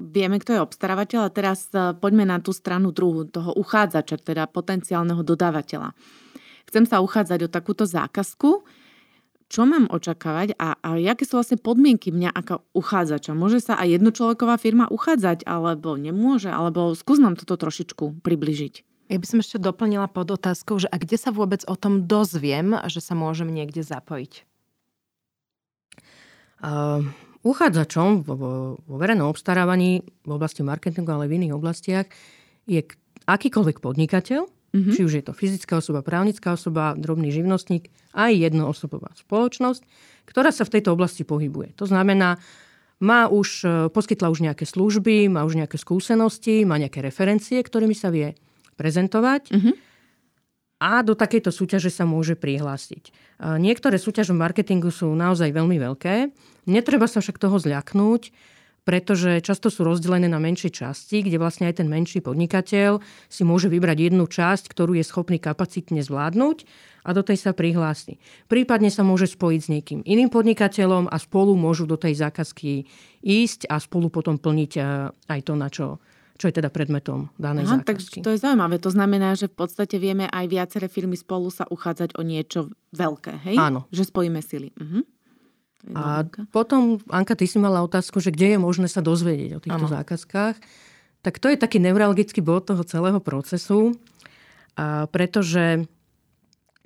vieme, 0.00 0.40
kto 0.40 0.56
je 0.56 0.64
obstarávateľ 0.64 1.28
a 1.28 1.34
teraz 1.34 1.68
e, 1.72 1.92
poďme 1.96 2.24
na 2.28 2.40
tú 2.40 2.52
stranu 2.52 2.92
druhú, 2.92 3.28
toho 3.28 3.52
uchádzača, 3.56 4.20
teda 4.20 4.48
potenciálneho 4.48 5.20
dodávateľa. 5.20 5.92
Chcem 6.68 6.84
sa 6.88 7.00
uchádzať 7.04 7.46
o 7.46 7.52
takúto 7.52 7.84
zákazku. 7.84 8.64
Čo 9.46 9.62
mám 9.62 9.86
očakávať 9.86 10.58
a, 10.58 10.74
a 10.82 10.98
aké 10.98 11.22
sú 11.22 11.38
vlastne 11.38 11.54
podmienky 11.54 12.10
mňa 12.10 12.34
ako 12.34 12.66
uchádzača? 12.74 13.30
Môže 13.38 13.62
sa 13.62 13.78
aj 13.78 13.94
jednočloveková 13.94 14.58
firma 14.58 14.90
uchádzať, 14.90 15.46
alebo 15.46 15.94
nemôže? 15.94 16.50
Alebo 16.50 16.90
skús 16.98 17.22
nám 17.22 17.38
toto 17.38 17.54
trošičku 17.54 18.26
približiť. 18.26 18.74
Ja 19.06 19.22
by 19.22 19.26
som 19.26 19.38
ešte 19.38 19.62
doplnila 19.62 20.10
pod 20.10 20.34
otázkou, 20.34 20.82
že 20.82 20.90
a 20.90 20.98
kde 20.98 21.14
sa 21.14 21.30
vôbec 21.30 21.62
o 21.70 21.78
tom 21.78 22.10
dozviem, 22.10 22.74
že 22.90 22.98
sa 22.98 23.14
môžem 23.14 23.46
niekde 23.46 23.86
zapojiť? 23.86 24.55
Uchádzačom 27.46 28.26
vo, 28.26 28.34
vo 28.80 28.96
verejnom 28.98 29.30
obstarávaní 29.30 30.02
v 30.26 30.30
oblasti 30.30 30.66
marketingu, 30.66 31.12
ale 31.14 31.30
v 31.30 31.42
iných 31.42 31.54
oblastiach 31.54 32.06
je 32.66 32.82
akýkoľvek 33.26 33.78
podnikateľ, 33.78 34.42
mm-hmm. 34.46 34.92
či 34.94 35.00
už 35.06 35.12
je 35.20 35.24
to 35.24 35.32
fyzická 35.36 35.78
osoba, 35.78 36.02
právnická 36.02 36.54
osoba, 36.58 36.98
drobný 36.98 37.30
živnostník, 37.30 37.90
aj 38.16 38.32
jednoosobová 38.34 39.14
spoločnosť, 39.14 39.82
ktorá 40.26 40.50
sa 40.50 40.66
v 40.66 40.78
tejto 40.78 40.96
oblasti 40.96 41.22
pohybuje. 41.22 41.78
To 41.78 41.86
znamená, 41.86 42.42
má 42.96 43.28
už, 43.28 43.48
e, 43.62 43.68
poskytla 43.92 44.32
už 44.32 44.40
nejaké 44.40 44.64
služby, 44.64 45.28
má 45.28 45.44
už 45.44 45.60
nejaké 45.60 45.76
skúsenosti, 45.76 46.64
má 46.64 46.80
nejaké 46.80 47.04
referencie, 47.04 47.60
ktorými 47.60 47.92
sa 47.92 48.08
vie 48.08 48.34
prezentovať. 48.80 49.52
Mm-hmm 49.52 49.85
a 50.76 51.00
do 51.00 51.16
takejto 51.16 51.48
súťaže 51.48 51.88
sa 51.88 52.04
môže 52.04 52.36
prihlásiť. 52.36 53.10
Niektoré 53.40 53.96
súťaže 53.96 54.36
v 54.36 54.42
marketingu 54.44 54.92
sú 54.92 55.08
naozaj 55.16 55.52
veľmi 55.52 55.80
veľké. 55.80 56.30
Netreba 56.68 57.08
sa 57.08 57.24
však 57.24 57.40
toho 57.40 57.56
zľaknúť, 57.56 58.32
pretože 58.86 59.42
často 59.42 59.66
sú 59.66 59.82
rozdelené 59.82 60.30
na 60.30 60.38
menšie 60.38 60.70
časti, 60.70 61.26
kde 61.26 61.42
vlastne 61.42 61.66
aj 61.66 61.82
ten 61.82 61.90
menší 61.90 62.22
podnikateľ 62.22 63.02
si 63.26 63.42
môže 63.42 63.66
vybrať 63.66 63.98
jednu 64.12 64.30
časť, 64.30 64.70
ktorú 64.70 64.94
je 64.94 65.02
schopný 65.02 65.42
kapacitne 65.42 66.06
zvládnuť 66.06 66.68
a 67.02 67.10
do 67.10 67.26
tej 67.26 67.34
sa 67.34 67.50
prihlási. 67.50 68.22
Prípadne 68.46 68.86
sa 68.94 69.02
môže 69.02 69.26
spojiť 69.26 69.60
s 69.62 69.72
niekým 69.74 70.00
iným 70.06 70.30
podnikateľom 70.30 71.10
a 71.10 71.16
spolu 71.18 71.58
môžu 71.58 71.90
do 71.90 71.98
tej 71.98 72.14
zákazky 72.14 72.86
ísť 73.26 73.66
a 73.66 73.82
spolu 73.82 74.06
potom 74.06 74.38
plniť 74.38 74.72
aj 75.34 75.40
to, 75.42 75.54
na 75.58 75.66
čo 75.66 75.98
čo 76.36 76.52
je 76.52 76.54
teda 76.60 76.68
predmetom 76.68 77.32
danej 77.40 77.64
Aha, 77.66 77.72
zákazky. 77.80 78.20
Takže 78.20 78.24
to 78.24 78.32
je 78.36 78.38
zaujímavé. 78.40 78.76
To 78.80 78.92
znamená, 78.92 79.32
že 79.34 79.48
v 79.48 79.56
podstate 79.56 79.96
vieme 79.96 80.28
aj 80.28 80.44
viaceré 80.46 80.86
firmy 80.86 81.16
spolu 81.16 81.48
sa 81.48 81.64
uchádzať 81.68 82.16
o 82.16 82.22
niečo 82.22 82.68
veľké, 82.92 83.32
hej? 83.48 83.56
Áno. 83.56 83.88
Že 83.88 84.12
spojíme 84.12 84.40
sily. 84.44 84.70
Uh-huh. 84.76 85.02
A 85.96 86.26
potom, 86.50 86.98
Anka, 87.08 87.38
ty 87.38 87.46
si 87.46 87.56
mala 87.56 87.80
otázku, 87.80 88.18
že 88.20 88.34
kde 88.34 88.56
je 88.56 88.58
možné 88.58 88.90
sa 88.90 89.00
dozvedieť 89.00 89.50
o 89.56 89.62
týchto 89.62 89.86
ano. 89.86 89.94
zákazkách. 89.96 90.56
Tak 91.22 91.34
to 91.38 91.46
je 91.50 91.56
taký 91.58 91.78
neuralgický 91.78 92.42
bod 92.42 92.68
toho 92.68 92.82
celého 92.82 93.18
procesu, 93.22 93.94
a 94.76 95.06
pretože 95.08 95.88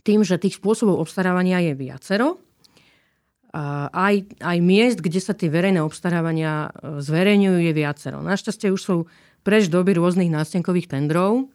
tým, 0.06 0.24
že 0.24 0.40
tých 0.40 0.56
spôsobov 0.60 1.00
obstarávania 1.00 1.60
je 1.60 1.72
viacero, 1.76 2.40
a 3.50 3.90
aj, 3.90 4.38
aj 4.38 4.58
miest, 4.62 5.02
kde 5.02 5.18
sa 5.18 5.34
tie 5.34 5.50
verejné 5.50 5.82
obstarávania 5.82 6.70
e, 6.70 7.02
zverejňujú, 7.02 7.58
je 7.58 7.72
viacero. 7.74 8.22
Našťastie 8.22 8.70
už 8.70 8.78
sú 8.78 8.96
preč 9.42 9.72
doby 9.72 9.96
rôznych 9.96 10.28
nástenkových 10.28 10.90
tendrov, 10.90 11.48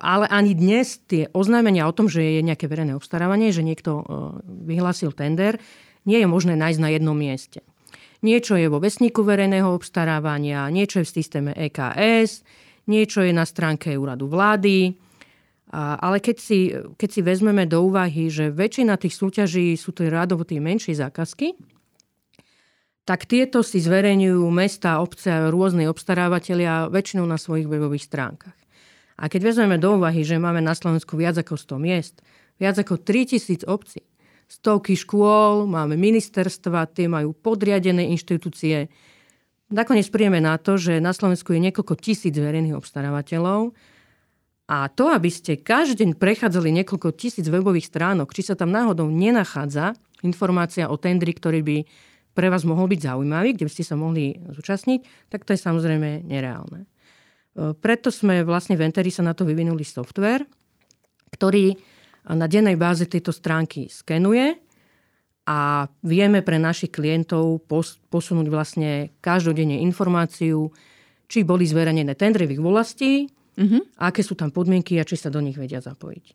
ale 0.00 0.24
ani 0.32 0.56
dnes 0.56 0.96
tie 1.04 1.28
oznámenia 1.36 1.84
o 1.84 1.92
tom, 1.92 2.08
že 2.08 2.24
je 2.24 2.40
nejaké 2.40 2.64
verejné 2.72 2.96
obstarávanie, 2.96 3.52
že 3.52 3.60
niekto 3.60 4.00
e, 4.00 4.04
vyhlásil 4.64 5.12
tender, 5.12 5.60
nie 6.08 6.24
je 6.24 6.28
možné 6.28 6.56
nájsť 6.56 6.80
na 6.80 6.88
jednom 6.88 7.12
mieste. 7.12 7.60
Niečo 8.24 8.56
je 8.56 8.72
vo 8.72 8.80
vesníku 8.80 9.20
verejného 9.20 9.68
obstarávania, 9.68 10.72
niečo 10.72 11.02
je 11.02 11.06
v 11.06 11.14
systéme 11.20 11.52
EKS, 11.52 12.46
niečo 12.88 13.20
je 13.20 13.34
na 13.34 13.44
stránke 13.44 13.92
úradu 13.98 14.30
vlády. 14.30 14.94
Ale 15.72 16.20
keď 16.20 16.36
si, 16.36 16.70
keď 16.70 17.08
si 17.08 17.20
vezmeme 17.24 17.64
do 17.64 17.82
úvahy, 17.82 18.28
že 18.28 18.52
väčšina 18.52 19.00
tých 19.00 19.16
súťaží 19.16 19.74
sú 19.74 19.96
to 19.96 20.06
radovo 20.06 20.44
tie 20.44 20.60
menšie 20.60 20.94
zákazky, 20.94 21.56
tak 23.02 23.26
tieto 23.26 23.66
si 23.66 23.82
zverejňujú 23.82 24.46
mesta, 24.52 25.02
obce 25.02 25.26
a 25.26 25.50
rôzne 25.50 25.90
obstarávateľia 25.90 26.86
väčšinou 26.86 27.26
na 27.26 27.34
svojich 27.34 27.66
webových 27.66 28.06
stránkach. 28.06 28.54
A 29.18 29.26
keď 29.26 29.54
vezmeme 29.54 29.78
do 29.78 29.98
úvahy, 29.98 30.22
že 30.22 30.38
máme 30.38 30.62
na 30.62 30.74
Slovensku 30.74 31.18
viac 31.18 31.34
ako 31.38 31.58
100 31.58 31.78
miest, 31.82 32.14
viac 32.62 32.78
ako 32.78 33.02
3000 33.02 33.66
obcí, 33.66 34.02
stovky 34.46 34.94
škôl, 34.94 35.66
máme 35.66 35.98
ministerstva, 35.98 36.90
tie 36.94 37.10
majú 37.10 37.34
podriadené 37.34 38.06
inštitúcie. 38.12 38.86
Nakoniec 39.72 40.06
príjeme 40.12 40.38
na 40.38 40.60
to, 40.60 40.76
že 40.76 41.00
na 41.00 41.16
Slovensku 41.16 41.56
je 41.56 41.64
niekoľko 41.64 41.94
tisíc 41.96 42.34
verejných 42.36 42.76
obstarávateľov 42.76 43.72
a 44.68 44.86
to, 44.92 45.10
aby 45.10 45.32
ste 45.32 45.58
každý 45.58 46.06
deň 46.06 46.10
prechádzali 46.20 46.70
niekoľko 46.82 47.16
tisíc 47.16 47.48
webových 47.48 47.88
stránok, 47.88 48.30
či 48.30 48.46
sa 48.46 48.54
tam 48.54 48.70
náhodou 48.70 49.10
nenachádza 49.10 49.96
informácia 50.22 50.86
o 50.86 50.96
tendri, 51.00 51.34
ktorý 51.34 51.60
by 51.64 51.76
pre 52.32 52.48
vás 52.48 52.64
mohol 52.64 52.88
byť 52.88 53.00
zaujímavý, 53.12 53.54
kde 53.56 53.66
by 53.68 53.72
ste 53.72 53.84
sa 53.84 53.96
mohli 53.96 54.40
zúčastniť, 54.40 55.28
tak 55.28 55.44
to 55.44 55.52
je 55.52 55.60
samozrejme 55.60 56.24
nereálne. 56.24 56.84
E, 56.84 57.76
preto 57.76 58.08
sme 58.08 58.40
vlastne 58.42 58.76
v 58.76 58.88
Enteri 58.88 59.12
sa 59.12 59.20
na 59.20 59.36
to 59.36 59.44
vyvinuli 59.44 59.84
software, 59.84 60.44
ktorý 61.32 61.76
na 62.30 62.46
dennej 62.46 62.78
báze 62.78 63.04
tejto 63.10 63.34
stránky 63.34 63.90
skenuje 63.90 64.54
a 65.42 65.90
vieme 66.06 66.38
pre 66.46 66.54
našich 66.62 66.94
klientov 66.94 67.66
posunúť 68.06 68.46
vlastne 68.46 69.10
každodenne 69.18 69.82
informáciu, 69.82 70.70
či 71.26 71.42
boli 71.42 71.66
zverejnené 71.66 72.14
tendry 72.14 72.46
v 72.46 72.54
ich 72.54 72.62
vlasti, 72.62 73.12
uh-huh. 73.58 73.82
aké 73.98 74.22
sú 74.22 74.38
tam 74.38 74.54
podmienky 74.54 75.02
a 75.02 75.08
či 75.08 75.18
sa 75.18 75.34
do 75.34 75.42
nich 75.42 75.58
vedia 75.58 75.82
zapojiť. 75.82 76.26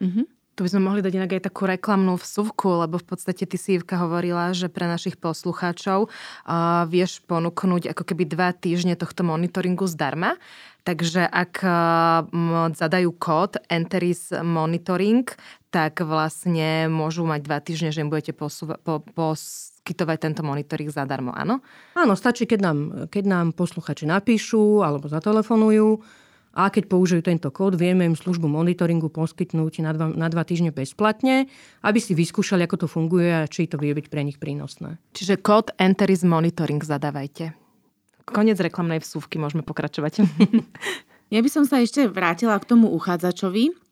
Uh-huh. 0.00 0.24
Tu 0.54 0.62
by 0.62 0.70
sme 0.70 0.86
mohli 0.86 1.02
dať 1.02 1.18
inak 1.18 1.34
aj 1.34 1.50
takú 1.50 1.66
reklamnú 1.66 2.14
vsuvku, 2.14 2.86
lebo 2.86 3.02
v 3.02 3.06
podstate 3.10 3.42
ty 3.42 3.58
si 3.58 3.74
Ivka 3.74 3.98
hovorila, 3.98 4.54
že 4.54 4.70
pre 4.70 4.86
našich 4.86 5.18
poslucháčov 5.18 6.06
uh, 6.06 6.86
vieš 6.86 7.18
ponúknuť 7.26 7.90
ako 7.90 8.02
keby 8.06 8.22
dva 8.30 8.54
týždne 8.54 8.94
tohto 8.94 9.26
monitoringu 9.26 9.90
zdarma. 9.90 10.38
Takže 10.86 11.26
ak 11.26 11.58
uh, 11.66 12.70
zadajú 12.70 13.10
kód 13.18 13.58
Enteris 13.66 14.30
Monitoring, 14.30 15.26
tak 15.74 16.06
vlastne 16.06 16.86
môžu 16.86 17.26
mať 17.26 17.40
dva 17.42 17.58
týždne, 17.58 17.90
že 17.90 18.06
im 18.06 18.12
budete 18.14 18.30
posúva- 18.30 18.78
po, 18.78 19.02
poskytovať 19.02 20.18
tento 20.22 20.46
monitoring 20.46 20.86
zadarmo, 20.86 21.34
áno? 21.34 21.66
Áno, 21.98 22.14
stačí, 22.14 22.46
keď 22.46 22.60
nám, 22.62 22.78
keď 23.10 23.24
nám 23.26 23.46
posluchači 23.58 24.06
napíšu 24.06 24.86
alebo 24.86 25.10
zatelefonujú 25.10 26.22
a 26.54 26.70
keď 26.70 26.86
použijú 26.86 27.20
tento 27.20 27.50
kód, 27.50 27.74
vieme 27.74 28.06
im 28.06 28.14
službu 28.14 28.46
monitoringu 28.46 29.10
poskytnúť 29.10 29.82
na 29.82 29.90
dva, 29.90 30.06
na 30.14 30.30
dva 30.30 30.46
týždne 30.46 30.70
bezplatne, 30.70 31.50
aby 31.82 31.98
si 31.98 32.14
vyskúšali, 32.14 32.62
ako 32.62 32.86
to 32.86 32.88
funguje 32.88 33.28
a 33.28 33.50
či 33.50 33.66
to 33.66 33.74
vie 33.74 33.90
byť 33.90 34.06
pre 34.06 34.22
nich 34.22 34.38
prínosné. 34.38 35.02
Čiže 35.18 35.42
kód 35.42 35.74
Enteris 35.76 36.22
Monitoring 36.22 36.80
zadávajte. 36.80 37.58
Konec 38.24 38.56
reklamnej 38.56 39.02
vsúvky, 39.02 39.36
môžeme 39.36 39.66
pokračovať. 39.66 40.24
ja 41.34 41.40
by 41.42 41.50
som 41.50 41.66
sa 41.66 41.82
ešte 41.82 42.06
vrátila 42.06 42.56
k 42.62 42.70
tomu 42.70 42.88
uchádzačovi. 42.94 43.83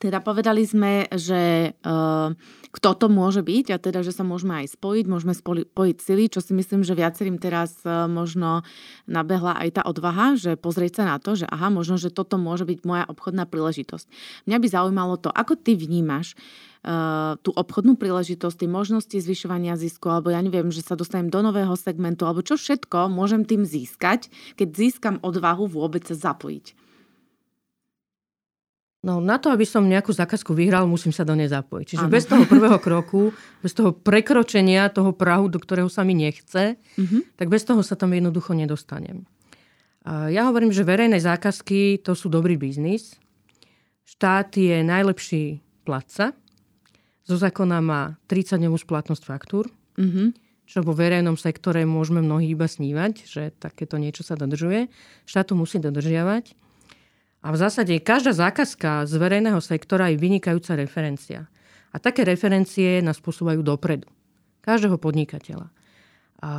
Teda 0.00 0.16
povedali 0.24 0.64
sme, 0.64 1.12
že 1.12 1.76
uh, 1.84 2.32
kto 2.72 2.90
to 2.96 3.06
môže 3.12 3.44
byť 3.44 3.66
a 3.68 3.76
teda, 3.76 4.00
že 4.00 4.16
sa 4.16 4.24
môžeme 4.24 4.64
aj 4.64 4.72
spojiť, 4.72 5.04
môžeme 5.04 5.36
spojiť 5.36 5.96
sily, 6.00 6.32
čo 6.32 6.40
si 6.40 6.56
myslím, 6.56 6.80
že 6.88 6.96
viacerým 6.96 7.36
teraz 7.36 7.76
uh, 7.84 8.08
možno 8.08 8.64
nabehla 9.04 9.60
aj 9.60 9.76
tá 9.76 9.82
odvaha, 9.84 10.40
že 10.40 10.56
pozrieť 10.56 11.04
sa 11.04 11.04
na 11.04 11.16
to, 11.20 11.36
že 11.36 11.44
aha, 11.44 11.68
možno, 11.68 12.00
že 12.00 12.08
toto 12.08 12.40
môže 12.40 12.64
byť 12.64 12.80
moja 12.88 13.04
obchodná 13.12 13.44
príležitosť. 13.44 14.08
Mňa 14.48 14.56
by 14.56 14.66
zaujímalo 14.72 15.20
to, 15.20 15.28
ako 15.28 15.60
ty 15.60 15.76
vnímaš 15.76 16.32
uh, 16.32 17.36
tú 17.44 17.52
obchodnú 17.52 18.00
príležitosť, 18.00 18.56
tie 18.56 18.72
možnosti 18.72 19.16
zvyšovania 19.20 19.76
zisku, 19.76 20.08
alebo 20.08 20.32
ja 20.32 20.40
neviem, 20.40 20.72
že 20.72 20.80
sa 20.80 20.96
dostanem 20.96 21.28
do 21.28 21.44
nového 21.44 21.76
segmentu, 21.76 22.24
alebo 22.24 22.40
čo 22.40 22.56
všetko 22.56 23.12
môžem 23.12 23.44
tým 23.44 23.68
získať, 23.68 24.32
keď 24.56 24.68
získam 24.72 25.16
odvahu 25.20 25.68
vôbec 25.68 26.08
sa 26.08 26.16
zapojiť. 26.16 26.88
No 29.00 29.16
na 29.16 29.40
to, 29.40 29.48
aby 29.48 29.64
som 29.64 29.88
nejakú 29.88 30.12
zákazku 30.12 30.52
vyhral, 30.52 30.84
musím 30.84 31.08
sa 31.08 31.24
do 31.24 31.32
nej 31.32 31.48
zapojiť. 31.48 31.86
Čiže 31.96 32.04
ano. 32.04 32.12
bez 32.12 32.24
toho 32.28 32.44
prvého 32.44 32.76
kroku, 32.76 33.32
bez 33.64 33.72
toho 33.72 33.96
prekročenia 33.96 34.92
toho 34.92 35.16
prahu, 35.16 35.48
do 35.48 35.56
ktorého 35.56 35.88
sa 35.88 36.04
mi 36.04 36.12
nechce, 36.12 36.76
uh-huh. 36.76 37.20
tak 37.40 37.48
bez 37.48 37.64
toho 37.64 37.80
sa 37.80 37.96
tam 37.96 38.12
jednoducho 38.12 38.52
nedostanem. 38.52 39.24
Ja 40.04 40.48
hovorím, 40.48 40.72
že 40.72 40.84
verejné 40.84 41.16
zákazky 41.16 42.04
to 42.04 42.12
sú 42.12 42.28
dobrý 42.28 42.60
biznis. 42.60 43.16
Štát 44.04 44.52
je 44.56 44.84
najlepší 44.84 45.60
platca. 45.84 46.36
Zo 47.24 47.36
zákona 47.40 47.80
má 47.80 48.20
30-dňovú 48.28 48.80
splatnosť 48.80 49.22
faktúr, 49.24 49.68
uh-huh. 49.96 50.32
čo 50.68 50.84
vo 50.84 50.92
verejnom 50.92 51.40
sektore 51.40 51.88
môžeme 51.88 52.20
mnohí 52.20 52.52
iba 52.52 52.68
snívať, 52.68 53.12
že 53.24 53.42
takéto 53.56 53.96
niečo 53.96 54.24
sa 54.28 54.36
dodržuje. 54.36 54.92
Štát 55.24 55.52
to 55.52 55.54
musí 55.56 55.80
dodržiavať. 55.80 56.52
A 57.40 57.48
v 57.52 57.56
zásade 57.56 57.96
každá 58.04 58.36
zákazka 58.36 59.08
z 59.08 59.16
verejného 59.16 59.60
sektora 59.64 60.12
je 60.12 60.20
vynikajúca 60.20 60.76
referencia. 60.76 61.48
A 61.90 61.96
také 61.96 62.22
referencie 62.22 63.00
nás 63.00 63.18
posúvajú 63.18 63.64
dopredu. 63.64 64.06
Každého 64.60 65.00
podnikateľa. 65.00 65.72
A 66.44 66.50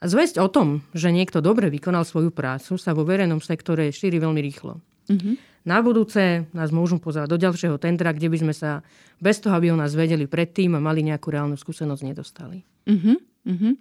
zväzť 0.00 0.40
o 0.40 0.48
tom, 0.48 0.80
že 0.96 1.12
niekto 1.12 1.44
dobre 1.44 1.68
vykonal 1.68 2.08
svoju 2.08 2.32
prácu, 2.32 2.80
sa 2.80 2.96
vo 2.96 3.04
verejnom 3.04 3.44
sektore 3.44 3.92
šíri 3.92 4.16
veľmi 4.16 4.40
rýchlo. 4.40 4.80
Mm-hmm. 5.12 5.34
Na 5.68 5.84
budúce 5.84 6.48
nás 6.56 6.72
môžu 6.72 6.96
pozvať 6.96 7.28
do 7.28 7.36
ďalšieho 7.36 7.76
tendra, 7.76 8.16
kde 8.16 8.32
by 8.32 8.38
sme 8.40 8.54
sa 8.56 8.80
bez 9.20 9.36
toho, 9.36 9.52
aby 9.52 9.68
o 9.68 9.76
nás 9.76 9.92
vedeli 9.92 10.24
predtým 10.24 10.72
a 10.76 10.80
mali 10.80 11.04
nejakú 11.04 11.28
reálnu 11.28 11.60
skúsenosť, 11.60 12.02
nedostali. 12.08 12.64
Mm-hmm. 12.88 13.16
Mm-hmm. 13.52 13.72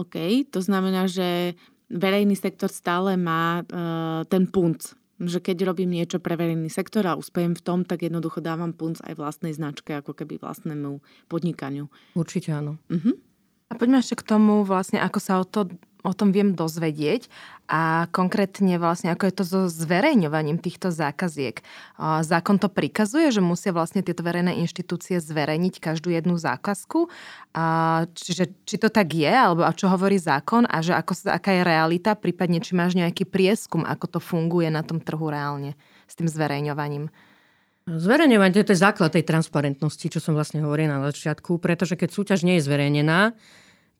OK, 0.00 0.16
to 0.48 0.64
znamená, 0.64 1.04
že 1.04 1.60
verejný 1.92 2.38
sektor 2.40 2.72
stále 2.72 3.20
má 3.20 3.60
uh, 3.60 4.24
ten 4.24 4.48
punc 4.48 4.96
že 5.28 5.42
keď 5.42 5.68
robím 5.68 5.92
niečo 5.92 6.16
pre 6.22 6.38
verejný 6.38 6.72
sektor 6.72 7.04
a 7.04 7.18
uspejem 7.18 7.52
v 7.52 7.60
tom, 7.60 7.84
tak 7.84 8.06
jednoducho 8.06 8.40
dávam 8.40 8.72
punc 8.72 9.02
aj 9.04 9.18
vlastnej 9.18 9.52
značke, 9.52 9.92
ako 9.92 10.16
keby 10.16 10.40
vlastnému 10.40 11.04
podnikaniu. 11.28 11.92
Určite 12.16 12.56
áno. 12.56 12.80
Uh-huh. 12.88 13.18
A 13.68 13.76
poďme 13.76 14.00
ešte 14.00 14.18
k 14.18 14.26
tomu, 14.26 14.64
vlastne, 14.64 14.98
ako 14.98 15.18
sa 15.20 15.38
o 15.38 15.44
to 15.44 15.68
o 16.00 16.12
tom 16.16 16.32
viem 16.32 16.56
dozvedieť 16.56 17.28
a 17.70 18.10
konkrétne 18.10 18.80
vlastne 18.82 19.14
ako 19.14 19.30
je 19.30 19.34
to 19.36 19.44
so 19.46 19.60
zverejňovaním 19.70 20.58
týchto 20.58 20.90
zákaziek. 20.90 21.62
Zákon 22.00 22.58
to 22.58 22.66
prikazuje, 22.66 23.30
že 23.30 23.38
musia 23.38 23.70
vlastne 23.70 24.02
tieto 24.02 24.26
verejné 24.26 24.58
inštitúcie 24.58 25.22
zverejniť 25.22 25.78
každú 25.78 26.10
jednu 26.10 26.34
zákazku. 26.34 27.06
Čiže 28.16 28.44
či 28.66 28.76
to 28.80 28.90
tak 28.90 29.14
je, 29.14 29.30
alebo 29.30 29.62
a 29.62 29.70
čo 29.70 29.86
hovorí 29.86 30.18
zákon 30.18 30.66
a 30.66 30.82
že 30.82 30.98
ako, 30.98 31.30
aká 31.30 31.54
je 31.54 31.62
realita, 31.62 32.18
prípadne 32.18 32.58
či 32.58 32.74
máš 32.74 32.98
nejaký 32.98 33.28
prieskum, 33.28 33.86
ako 33.86 34.18
to 34.18 34.20
funguje 34.24 34.66
na 34.66 34.82
tom 34.82 34.98
trhu 34.98 35.30
reálne 35.30 35.78
s 36.10 36.18
tým 36.18 36.26
zverejňovaním. 36.26 37.06
Zverejňovanie 37.86 38.66
to 38.66 38.74
je 38.74 38.82
základ 38.82 39.14
tej 39.14 39.26
transparentnosti, 39.26 40.06
čo 40.10 40.18
som 40.22 40.36
vlastne 40.36 40.62
hovorila 40.62 41.00
na 41.00 41.10
začiatku, 41.10 41.58
pretože 41.58 41.98
keď 41.98 42.08
súťaž 42.12 42.46
nie 42.46 42.58
je 42.58 42.66
zverejnená, 42.66 43.34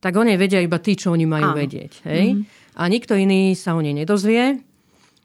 tak 0.00 0.16
o 0.16 0.24
nej 0.24 0.40
vedia 0.40 0.64
iba 0.64 0.80
tí, 0.80 0.96
čo 0.96 1.12
oni 1.12 1.28
majú 1.28 1.52
Áno. 1.52 1.60
vedieť. 1.60 1.92
Hej? 2.08 2.24
Mm-hmm. 2.34 2.76
A 2.80 2.82
nikto 2.88 3.12
iný 3.14 3.52
sa 3.52 3.76
o 3.76 3.84
nej 3.84 3.92
nedozvie, 3.92 4.64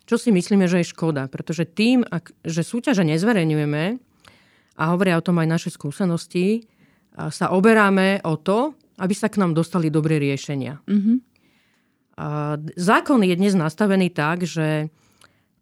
čo 0.05 0.19
si 0.19 0.29
myslíme, 0.35 0.67
že 0.67 0.83
je 0.83 0.91
škoda. 0.91 1.31
Pretože 1.31 1.63
tým, 1.63 2.03
ak, 2.03 2.35
že 2.43 2.61
súťaže 2.61 3.07
nezverejňujeme, 3.07 3.83
a 4.75 4.83
hovoria 4.91 5.15
o 5.15 5.23
tom 5.23 5.39
aj 5.39 5.47
naše 5.47 5.69
skúsenosti, 5.71 6.67
sa 7.15 7.55
oberáme 7.55 8.19
o 8.27 8.35
to, 8.35 8.75
aby 8.99 9.15
sa 9.15 9.31
k 9.31 9.39
nám 9.39 9.55
dostali 9.55 9.87
dobré 9.87 10.19
riešenia. 10.19 10.83
Mm-hmm. 10.83 11.17
A 12.19 12.59
zákon 12.75 13.23
je 13.23 13.35
dnes 13.39 13.55
nastavený 13.55 14.11
tak, 14.11 14.43
že 14.43 14.91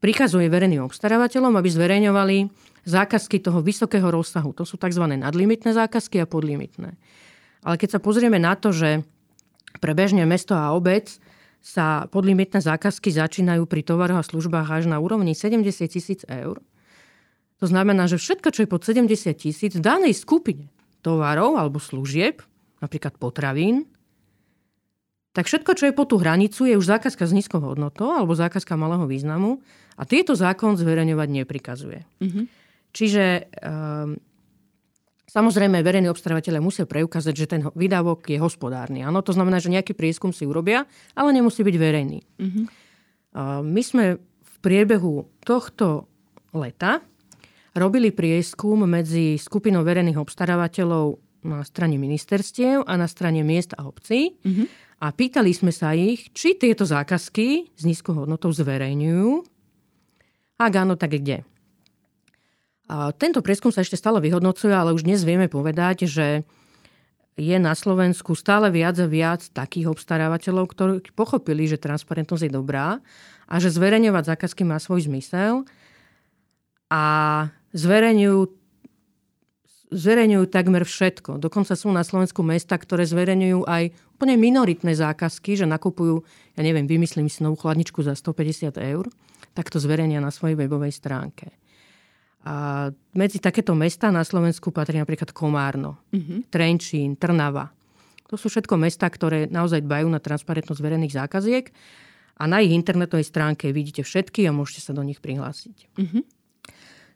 prikazuje 0.01 0.49
verejným 0.49 0.81
obstarávateľom, 0.85 1.53
aby 1.53 1.69
zverejňovali 1.69 2.37
zákazky 2.89 3.37
toho 3.37 3.61
vysokého 3.61 4.09
rozsahu. 4.09 4.49
To 4.57 4.65
sú 4.65 4.81
tzv. 4.81 5.05
nadlimitné 5.05 5.77
zákazky 5.77 6.19
a 6.21 6.25
podlimitné. 6.25 6.97
Ale 7.63 7.79
keď 7.79 7.97
sa 7.97 7.99
pozrieme 8.03 8.37
na 8.37 8.53
to, 8.59 8.75
že 8.75 9.07
pre 9.79 9.95
bežne 9.97 10.23
mesto 10.27 10.53
a 10.53 10.75
obec 10.75 11.15
sa 11.63 12.11
podlimitné 12.11 12.59
zákazky 12.59 13.07
začínajú 13.07 13.63
pri 13.63 13.87
tovaroch 13.87 14.19
a 14.19 14.27
službách 14.27 14.67
až 14.67 14.83
na 14.91 14.99
úrovni 14.99 15.31
70 15.31 15.87
tisíc 15.87 16.27
eur. 16.27 16.59
To 17.63 17.65
znamená, 17.71 18.11
že 18.11 18.19
všetko, 18.19 18.51
čo 18.51 18.67
je 18.67 18.69
pod 18.69 18.83
70 18.83 19.07
tisíc 19.39 19.71
v 19.71 19.81
danej 19.81 20.19
skupine 20.19 20.67
tovarov 20.99 21.55
alebo 21.55 21.79
služieb, 21.79 22.43
napríklad 22.83 23.15
potravín, 23.15 23.87
tak 25.33 25.49
všetko, 25.49 25.71
čo 25.73 25.87
je 25.89 25.97
po 25.97 26.05
tú 26.05 26.21
hranicu, 26.21 26.69
je 26.69 26.77
už 26.77 26.85
zákazka 26.85 27.25
s 27.25 27.33
nízkou 27.33 27.57
hodnotou 27.57 28.11
alebo 28.11 28.37
zákazka 28.37 28.77
malého 28.77 29.07
významu 29.09 29.63
a 29.97 30.03
tieto 30.05 30.37
zákon 30.37 30.77
zverejňovať 30.77 31.29
neprikazuje. 31.31 32.05
Mm-hmm. 32.21 32.45
Čiže 32.93 33.25
um, 33.65 34.21
Samozrejme, 35.33 35.81
verejní 35.81 36.13
obstarávateľe 36.13 36.61
musia 36.61 36.85
preukázať, 36.85 37.33
že 37.33 37.49
ten 37.49 37.61
výdavok 37.73 38.29
je 38.29 38.37
hospodárny. 38.37 39.01
Áno, 39.01 39.25
to 39.25 39.33
znamená, 39.33 39.57
že 39.57 39.73
nejaký 39.73 39.97
prieskum 39.97 40.29
si 40.29 40.45
urobia, 40.45 40.85
ale 41.17 41.33
nemusí 41.33 41.65
byť 41.65 41.73
verejný. 41.73 42.21
Mm-hmm. 42.37 42.65
My 43.65 43.81
sme 43.81 44.21
v 44.21 44.55
priebehu 44.61 45.25
tohto 45.41 46.05
leta 46.53 47.01
robili 47.73 48.13
prieskum 48.13 48.85
medzi 48.85 49.41
skupinou 49.41 49.81
verejných 49.81 50.21
obstarávateľov 50.21 51.17
na 51.49 51.65
strane 51.65 51.97
ministerstiev 51.97 52.85
a 52.85 52.93
na 52.93 53.09
strane 53.09 53.41
miest 53.41 53.73
a 53.73 53.89
obcí. 53.89 54.37
Mm-hmm. 54.37 54.67
A 55.01 55.09
pýtali 55.11 55.49
sme 55.49 55.73
sa 55.73 55.97
ich, 55.97 56.29
či 56.37 56.61
tieto 56.61 56.85
zákazky 56.85 57.73
s 57.73 57.81
nízkou 57.83 58.13
hodnotou 58.21 58.53
zverejňujú. 58.53 59.49
Ak 60.61 60.73
áno, 60.77 60.93
tak 60.93 61.17
kde? 61.17 61.41
Tento 62.93 63.41
prieskum 63.41 63.73
sa 63.73 63.81
ešte 63.81 63.97
stále 63.97 64.21
vyhodnocuje, 64.21 64.69
ale 64.69 64.93
už 64.93 65.01
dnes 65.01 65.25
vieme 65.25 65.49
povedať, 65.49 66.05
že 66.05 66.45
je 67.33 67.57
na 67.57 67.73
Slovensku 67.73 68.37
stále 68.37 68.69
viac 68.69 68.93
a 69.01 69.09
viac 69.09 69.49
takých 69.49 69.89
obstarávateľov, 69.89 70.69
ktorí 70.69 70.93
pochopili, 71.17 71.65
že 71.65 71.81
transparentnosť 71.81 72.45
je 72.45 72.53
dobrá 72.53 73.01
a 73.49 73.55
že 73.57 73.73
zverejňovať 73.73 74.37
zákazky 74.37 74.61
má 74.61 74.77
svoj 74.77 75.09
zmysel 75.09 75.65
a 76.93 77.03
zverejňujú 77.73 78.61
zverejňujú 79.93 80.45
takmer 80.49 80.89
všetko. 80.89 81.37
Dokonca 81.37 81.77
sú 81.77 81.93
na 81.93 82.01
Slovensku 82.01 82.41
mesta, 82.41 82.73
ktoré 82.81 83.05
zverejňujú 83.05 83.69
aj 83.69 83.93
úplne 84.17 84.41
minoritné 84.41 84.97
zákazky, 84.97 85.53
že 85.53 85.69
nakupujú, 85.69 86.25
ja 86.57 86.61
neviem, 86.65 86.89
vymyslím 86.89 87.29
si 87.29 87.45
novú 87.45 87.61
chladničku 87.61 88.01
za 88.01 88.17
150 88.17 88.73
eur, 88.73 89.05
tak 89.53 89.69
to 89.69 89.77
zverejnia 89.77 90.17
na 90.17 90.33
svojej 90.33 90.57
webovej 90.57 90.97
stránke. 90.97 91.53
A 92.43 92.91
medzi 93.15 93.39
takéto 93.39 93.71
mesta 93.71 94.11
na 94.11 94.19
Slovensku 94.27 94.75
patrí 94.75 94.99
napríklad 94.99 95.31
Komárno, 95.31 95.95
uh-huh. 96.11 96.43
Trenčín, 96.51 97.15
Trnava. 97.15 97.71
To 98.27 98.35
sú 98.35 98.51
všetko 98.51 98.75
mesta, 98.75 99.07
ktoré 99.07 99.47
naozaj 99.47 99.85
dbajú 99.85 100.11
na 100.11 100.19
transparentnosť 100.19 100.81
verejných 100.83 101.15
zákaziek 101.15 101.71
a 102.35 102.43
na 102.43 102.59
ich 102.59 102.75
internetovej 102.75 103.29
stránke 103.29 103.71
vidíte 103.71 104.03
všetky 104.03 104.43
a 104.43 104.51
môžete 104.51 104.83
sa 104.83 104.91
do 104.91 105.07
nich 105.07 105.23
prihlásiť. 105.23 105.77
Uh-huh. 105.95 106.23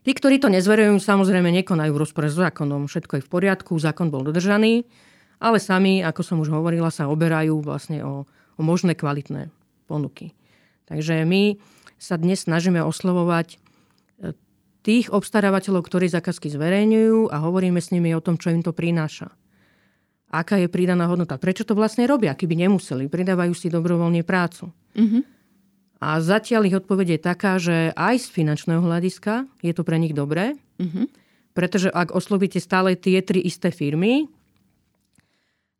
Tí, 0.08 0.12
ktorí 0.16 0.40
to 0.40 0.48
nezverujú, 0.48 0.96
samozrejme 1.04 1.52
nekonajú 1.60 1.92
v 1.92 2.02
rozpore 2.08 2.32
s 2.32 2.40
zákonom. 2.40 2.88
Všetko 2.88 3.20
je 3.20 3.26
v 3.28 3.32
poriadku, 3.34 3.76
zákon 3.76 4.08
bol 4.08 4.24
dodržaný, 4.24 4.88
ale 5.44 5.60
sami, 5.60 6.00
ako 6.00 6.22
som 6.24 6.40
už 6.40 6.48
hovorila, 6.48 6.88
sa 6.88 7.12
oberajú 7.12 7.60
vlastne 7.60 8.00
o, 8.08 8.24
o 8.56 8.62
možné 8.63 8.96
kvalitné 8.96 9.52
ponuky. 9.92 10.32
Takže 10.88 11.28
my 11.28 11.60
sa 12.00 12.16
dnes 12.16 12.48
snažíme 12.48 12.80
oslovovať 12.80 13.60
tých 14.88 15.12
obstarávateľov, 15.12 15.84
ktorí 15.84 16.08
zákazky 16.08 16.47
zverejňujú 16.47 17.28
a 17.28 17.43
hovoríme 17.43 17.84
s 17.84 17.91
nimi 17.91 18.15
o 18.15 18.23
tom, 18.23 18.39
čo 18.39 18.56
im 18.56 18.63
to 18.63 18.71
prináša. 18.71 19.28
Aká 20.32 20.56
je 20.56 20.71
pridaná 20.71 21.12
hodnota? 21.12 21.36
Prečo 21.36 21.67
to 21.67 21.76
vlastne 21.76 22.08
robia, 22.08 22.39
keby 22.39 22.56
nemuseli? 22.56 23.12
Pridávajú 23.12 23.52
si 23.52 23.67
dobrovoľne 23.67 24.23
prácu. 24.23 24.71
Mm-hmm. 24.95 25.21
A 26.00 26.23
zatiaľ 26.23 26.71
ich 26.71 26.78
odpoveď 26.80 27.19
je 27.19 27.19
taká, 27.19 27.60
že 27.60 27.91
aj 28.00 28.15
z 28.23 28.28
finančného 28.32 28.80
hľadiska 28.80 29.43
je 29.60 29.73
to 29.76 29.84
pre 29.84 30.00
nich 30.00 30.15
dobré, 30.15 30.56
mm-hmm. 30.80 31.06
pretože 31.52 31.91
ak 31.91 32.15
oslovíte 32.15 32.63
stále 32.63 32.95
tie 32.95 33.19
tri 33.19 33.43
isté 33.43 33.76
firmy, 33.76 34.32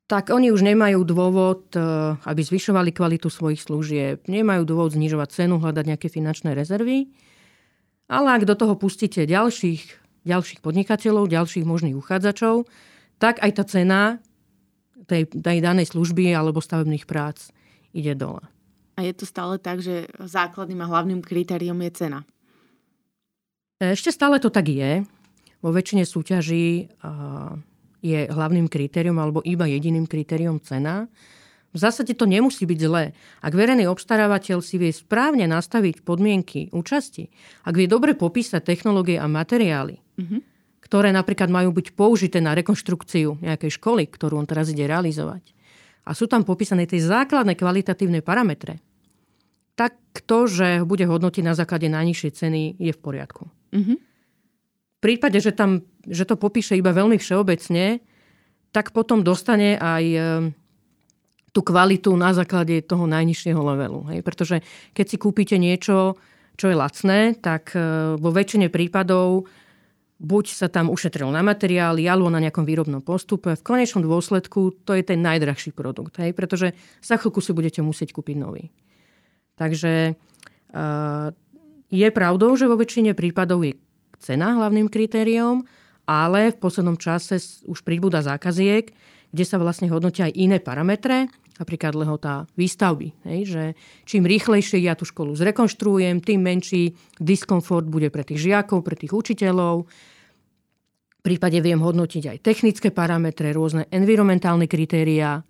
tak 0.08 0.32
oni 0.32 0.52
už 0.56 0.63
nemajú 0.63 1.04
dôvod, 1.04 1.67
e, 1.76 1.80
aby 2.24 2.41
zvyšovali 2.43 2.96
kvalitu 2.96 3.28
svojich 3.28 3.60
služieb, 3.60 4.24
nemajú 4.32 4.63
dôvod 4.63 4.96
znižovať 4.96 5.43
cenu, 5.43 5.60
hľadať 5.60 5.84
nejaké 5.84 6.08
finančné 6.08 6.56
rezervy. 6.56 7.12
Ale 8.08 8.28
ak 8.39 8.48
do 8.48 8.56
toho 8.56 8.80
pustíte 8.80 9.28
ďalších, 9.28 9.84
ďalších 10.24 10.60
podnikateľov, 10.63 11.28
ďalších 11.28 11.67
možných 11.67 11.96
uchádzačov, 11.96 12.67
tak 13.20 13.43
aj 13.43 13.52
tá 13.56 13.63
cena 13.67 14.02
tej, 15.08 15.28
tej 15.28 15.58
danej 15.60 15.91
služby 15.91 16.32
alebo 16.32 16.63
stavebných 16.63 17.04
prác 17.04 17.52
ide 17.91 18.15
dole. 18.15 18.43
A 18.98 19.06
je 19.06 19.13
to 19.13 19.30
stále 19.30 19.62
tak, 19.62 19.84
že 19.84 20.10
základným 20.17 20.82
a 20.82 20.89
hlavným 20.89 21.22
kritériom 21.22 21.78
je 21.86 21.91
cena? 21.93 22.20
Ešte 23.78 24.10
stále 24.10 24.41
to 24.41 24.50
tak 24.50 24.74
je. 24.74 25.06
Vo 25.62 25.70
väčšine 25.70 26.02
súťaží 26.02 26.89
je 28.02 28.20
hlavným 28.26 28.65
kritériom 28.65 29.17
alebo 29.22 29.46
iba 29.46 29.70
jediným 29.70 30.10
kritériom 30.10 30.58
cena. 30.62 31.06
V 31.78 31.86
zásade 31.86 32.18
to 32.18 32.26
nemusí 32.26 32.66
byť 32.66 32.80
zlé. 32.82 33.13
Ak 33.46 33.54
verejný 33.54 33.86
obstarávateľ 33.86 34.66
si 34.66 34.82
vie 34.82 34.90
správne 34.90 35.46
nastaviť 35.46 36.02
podmienky 36.02 36.74
účasti, 36.74 37.30
ak 37.70 37.78
vie 37.78 37.86
dobre 37.86 38.18
popísať 38.18 38.66
technológie 38.66 39.22
a 39.22 39.30
materiály, 39.30 40.02
mm-hmm. 40.18 40.40
ktoré 40.82 41.13
napríklad 41.13 41.54
majú 41.54 41.70
byť 41.70 41.94
použité 41.94 42.42
na 42.42 42.58
rekonštrukciu 42.58 43.46
nejakej 43.46 43.78
školy, 43.78 44.10
ktorú 44.10 44.42
on 44.42 44.50
teraz 44.50 44.74
ide 44.74 44.90
realizovať, 44.90 45.54
a 46.02 46.18
sú 46.18 46.26
tam 46.26 46.42
popísané 46.42 46.90
tie 46.90 46.98
základné 46.98 47.54
kvalitatívne 47.54 48.26
parametre, 48.26 48.82
tak 49.78 49.94
to, 50.26 50.50
že 50.50 50.82
bude 50.82 51.06
hodnotiť 51.06 51.44
na 51.46 51.54
základe 51.54 51.86
najnižšej 51.94 52.32
ceny, 52.34 52.62
je 52.82 52.90
v 52.90 53.00
poriadku. 53.00 53.46
Mm-hmm. 53.70 53.98
V 54.98 55.00
prípade, 55.06 55.38
že, 55.38 55.54
tam, 55.54 55.86
že 56.10 56.26
to 56.26 56.42
popíše 56.42 56.74
iba 56.74 56.90
veľmi 56.90 57.22
všeobecne, 57.22 58.02
tak 58.74 58.98
potom 58.98 59.22
dostane 59.22 59.78
aj 59.78 60.04
tú 61.58 61.65
kvalitu 61.65 62.13
na 62.13 62.38
základe 62.38 62.86
toho 62.86 63.10
najnižšieho 63.10 63.58
levelu. 63.58 64.06
Hej? 64.13 64.22
Pretože 64.22 64.62
keď 64.93 65.06
si 65.10 65.17
kúpite 65.17 65.58
niečo, 65.58 66.13
čo 66.54 66.70
je 66.70 66.78
lacné, 66.78 67.34
tak 67.34 67.74
e, 67.74 68.13
vo 68.13 68.30
väčšine 68.30 68.70
prípadov 68.70 69.50
buď 70.22 70.46
sa 70.54 70.70
tam 70.70 70.93
ušetril 70.93 71.34
na 71.34 71.41
materiály, 71.41 72.06
alebo 72.06 72.30
na 72.30 72.38
nejakom 72.38 72.62
výrobnom 72.62 73.02
postupe. 73.02 73.58
V 73.58 73.65
konečnom 73.65 74.06
dôsledku 74.06 74.86
to 74.86 74.93
je 74.93 75.02
ten 75.02 75.17
najdrahší 75.17 75.74
produkt, 75.74 76.22
hej? 76.22 76.38
pretože 76.38 76.78
za 77.02 77.17
chvíľku 77.17 77.41
si 77.41 77.58
budete 77.58 77.82
musieť 77.82 78.13
kúpiť 78.13 78.38
nový. 78.38 78.70
Takže 79.58 80.13
uh, 80.13 81.34
je 81.89 82.08
pravdou, 82.13 82.54
že 82.58 82.70
vo 82.70 82.78
väčšine 82.78 83.13
prípadov 83.13 83.62
je 83.65 83.78
cena 84.17 84.58
hlavným 84.58 84.89
kritériom, 84.89 85.65
ale 86.10 86.54
v 86.54 86.58
poslednom 86.62 86.98
čase 86.98 87.38
už 87.70 87.86
pribúda 87.86 88.26
zákaziek, 88.26 88.89
kde 89.30 89.46
sa 89.46 89.62
vlastne 89.62 89.91
hodnotia 89.93 90.30
aj 90.30 90.34
iné 90.34 90.58
parametre, 90.58 91.30
napríklad 91.58 91.93
lehota 91.98 92.46
výstavby. 92.58 93.13
Hej, 93.26 93.41
že 93.50 93.63
čím 94.06 94.26
rýchlejšie 94.26 94.82
ja 94.82 94.98
tú 94.98 95.06
školu 95.06 95.34
zrekonštruujem, 95.34 96.22
tým 96.22 96.41
menší 96.41 96.93
diskomfort 97.17 97.86
bude 97.89 98.10
pre 98.13 98.26
tých 98.26 98.50
žiakov, 98.50 98.86
pre 98.86 98.96
tých 98.98 99.13
učiteľov. 99.13 99.86
V 101.17 101.22
prípade 101.26 101.60
viem 101.60 101.82
hodnotiť 101.82 102.24
aj 102.32 102.38
technické 102.39 102.89
parametre, 102.93 103.52
rôzne 103.52 103.89
environmentálne 103.91 104.70
kritériá, 104.70 105.43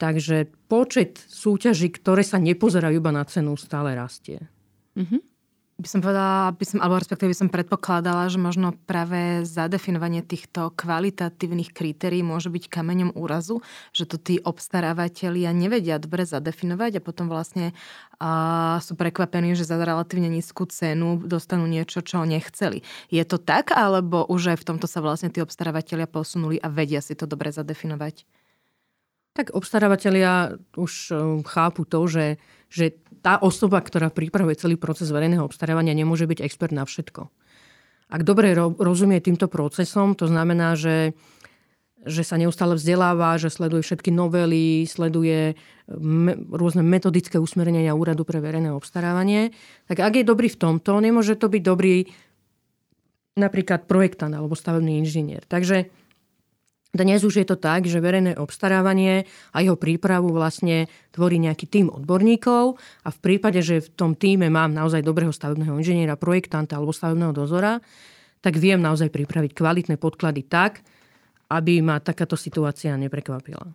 Takže 0.00 0.48
počet 0.64 1.20
súťaží, 1.28 1.92
ktoré 1.92 2.24
sa 2.24 2.40
nepozerajú 2.40 3.04
iba 3.04 3.12
na 3.12 3.20
cenu, 3.28 3.52
stále 3.60 3.92
rastie. 3.92 4.40
Mm-hmm. 4.96 5.20
By 5.80 5.88
som 5.88 6.04
povedala, 6.04 6.52
by 6.52 6.64
som, 6.68 6.78
alebo 6.84 7.00
respektíve 7.00 7.32
by 7.32 7.40
som 7.40 7.48
predpokladala, 7.48 8.28
že 8.28 8.36
možno 8.36 8.76
práve 8.84 9.48
zadefinovanie 9.48 10.20
týchto 10.20 10.76
kvalitatívnych 10.76 11.72
kritérií 11.72 12.20
môže 12.20 12.52
byť 12.52 12.68
kameňom 12.68 13.16
úrazu, 13.16 13.64
že 13.96 14.04
to 14.04 14.20
tí 14.20 14.36
obstarávateľia 14.44 15.48
nevedia 15.56 15.96
dobre 15.96 16.28
zadefinovať 16.28 17.00
a 17.00 17.04
potom 17.04 17.32
vlastne 17.32 17.72
a 18.20 18.76
sú 18.84 18.92
prekvapení, 18.92 19.56
že 19.56 19.64
za 19.64 19.80
relatívne 19.80 20.28
nízku 20.28 20.68
cenu 20.68 21.16
dostanú 21.24 21.64
niečo, 21.64 22.04
čo 22.04 22.28
nechceli. 22.28 22.84
Je 23.08 23.24
to 23.24 23.40
tak, 23.40 23.72
alebo 23.72 24.28
už 24.28 24.52
aj 24.52 24.60
v 24.60 24.66
tomto 24.68 24.84
sa 24.84 25.00
vlastne 25.00 25.32
tí 25.32 25.40
obstarávateľia 25.40 26.04
posunuli 26.04 26.60
a 26.60 26.68
vedia 26.68 27.00
si 27.00 27.16
to 27.16 27.24
dobre 27.24 27.48
zadefinovať? 27.56 28.28
Tak 29.30 29.54
obstarávateľia 29.54 30.58
už 30.74 30.92
eh, 31.10 31.16
chápu 31.46 31.86
to, 31.86 32.00
že, 32.10 32.26
že 32.66 32.98
tá 33.20 33.36
osoba, 33.38 33.78
ktorá 33.84 34.08
pripravuje 34.08 34.56
celý 34.56 34.80
proces 34.80 35.12
verejného 35.12 35.44
obstarávania, 35.44 35.92
nemôže 35.92 36.24
byť 36.24 36.40
expert 36.40 36.72
na 36.72 36.88
všetko. 36.88 37.28
Ak 38.10 38.26
dobre 38.26 38.58
rozumie 38.58 39.22
týmto 39.22 39.46
procesom, 39.46 40.18
to 40.18 40.26
znamená, 40.26 40.74
že, 40.74 41.14
že 42.02 42.26
sa 42.26 42.34
neustále 42.34 42.74
vzdeláva, 42.74 43.38
že 43.38 43.54
sleduje 43.54 43.86
všetky 43.86 44.10
novely, 44.10 44.82
sleduje 44.82 45.54
me, 45.86 46.34
rôzne 46.50 46.82
metodické 46.82 47.38
usmernenia 47.38 47.94
úradu 47.94 48.26
pre 48.26 48.42
verejné 48.42 48.74
obstarávanie, 48.74 49.54
tak 49.86 50.02
ak 50.02 50.18
je 50.18 50.24
dobrý 50.26 50.50
v 50.50 50.58
tomto, 50.58 50.98
nemôže 50.98 51.38
to 51.38 51.46
byť 51.46 51.62
dobrý 51.62 52.10
napríklad 53.38 53.86
projektant 53.86 54.34
alebo 54.34 54.58
stavebný 54.58 54.98
inžinier. 54.98 55.46
Takže 55.46 55.92
dnes 56.90 57.22
už 57.22 57.42
je 57.42 57.46
to 57.46 57.54
tak, 57.54 57.86
že 57.86 58.02
verejné 58.02 58.34
obstarávanie 58.34 59.30
a 59.54 59.62
jeho 59.62 59.78
prípravu 59.78 60.34
vlastne 60.34 60.90
tvorí 61.14 61.38
nejaký 61.38 61.70
tým 61.70 61.86
odborníkov 61.86 62.74
a 63.06 63.08
v 63.14 63.18
prípade, 63.22 63.62
že 63.62 63.78
v 63.78 63.88
tom 63.94 64.18
týme 64.18 64.50
mám 64.50 64.74
naozaj 64.74 65.06
dobrého 65.06 65.30
stavebného 65.30 65.78
inžiniera, 65.78 66.18
projektanta 66.18 66.74
alebo 66.74 66.90
stavebného 66.90 67.30
dozora, 67.30 67.78
tak 68.42 68.58
viem 68.58 68.82
naozaj 68.82 69.14
pripraviť 69.14 69.54
kvalitné 69.54 69.94
podklady 70.02 70.42
tak, 70.50 70.82
aby 71.46 71.78
ma 71.78 72.02
takáto 72.02 72.34
situácia 72.34 72.94
neprekvapila. 72.98 73.70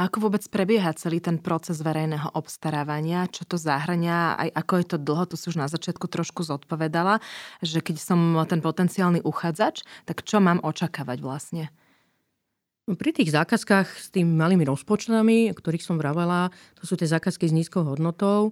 Ako 0.00 0.30
vôbec 0.30 0.40
prebieha 0.48 0.96
celý 0.96 1.20
ten 1.20 1.36
proces 1.36 1.84
verejného 1.84 2.32
obstarávania? 2.32 3.28
Čo 3.28 3.44
to 3.44 3.56
zahrania? 3.60 4.32
Aj 4.32 4.48
ako 4.48 4.72
je 4.80 4.86
to 4.88 4.96
dlho? 4.96 5.28
Tu 5.28 5.36
si 5.36 5.52
už 5.52 5.60
na 5.60 5.68
začiatku 5.68 6.08
trošku 6.08 6.40
zodpovedala, 6.40 7.20
že 7.60 7.84
keď 7.84 8.00
som 8.00 8.40
ten 8.48 8.64
potenciálny 8.64 9.20
uchádzač, 9.20 9.84
tak 10.08 10.24
čo 10.24 10.40
mám 10.40 10.64
očakávať 10.64 11.20
vlastne? 11.20 11.68
Pri 12.90 13.10
tých 13.14 13.30
zákazkách 13.30 13.86
s 13.86 14.08
tými 14.10 14.34
malými 14.34 14.66
rozpočtami, 14.66 15.52
o 15.52 15.54
ktorých 15.54 15.84
som 15.84 15.94
vravela, 15.94 16.50
to 16.74 16.88
sú 16.88 16.98
tie 16.98 17.06
zákazky 17.06 17.46
s 17.46 17.54
nízkou 17.54 17.86
hodnotou, 17.86 18.50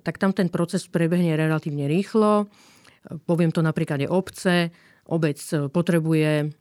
tak 0.00 0.16
tam 0.16 0.32
ten 0.32 0.48
proces 0.48 0.88
prebehne 0.88 1.36
relatívne 1.36 1.84
rýchlo. 1.84 2.48
Poviem 3.28 3.52
to 3.52 3.60
napríklad 3.60 4.00
je 4.00 4.08
obce. 4.08 4.72
Obec 5.12 5.38
potrebuje 5.72 6.52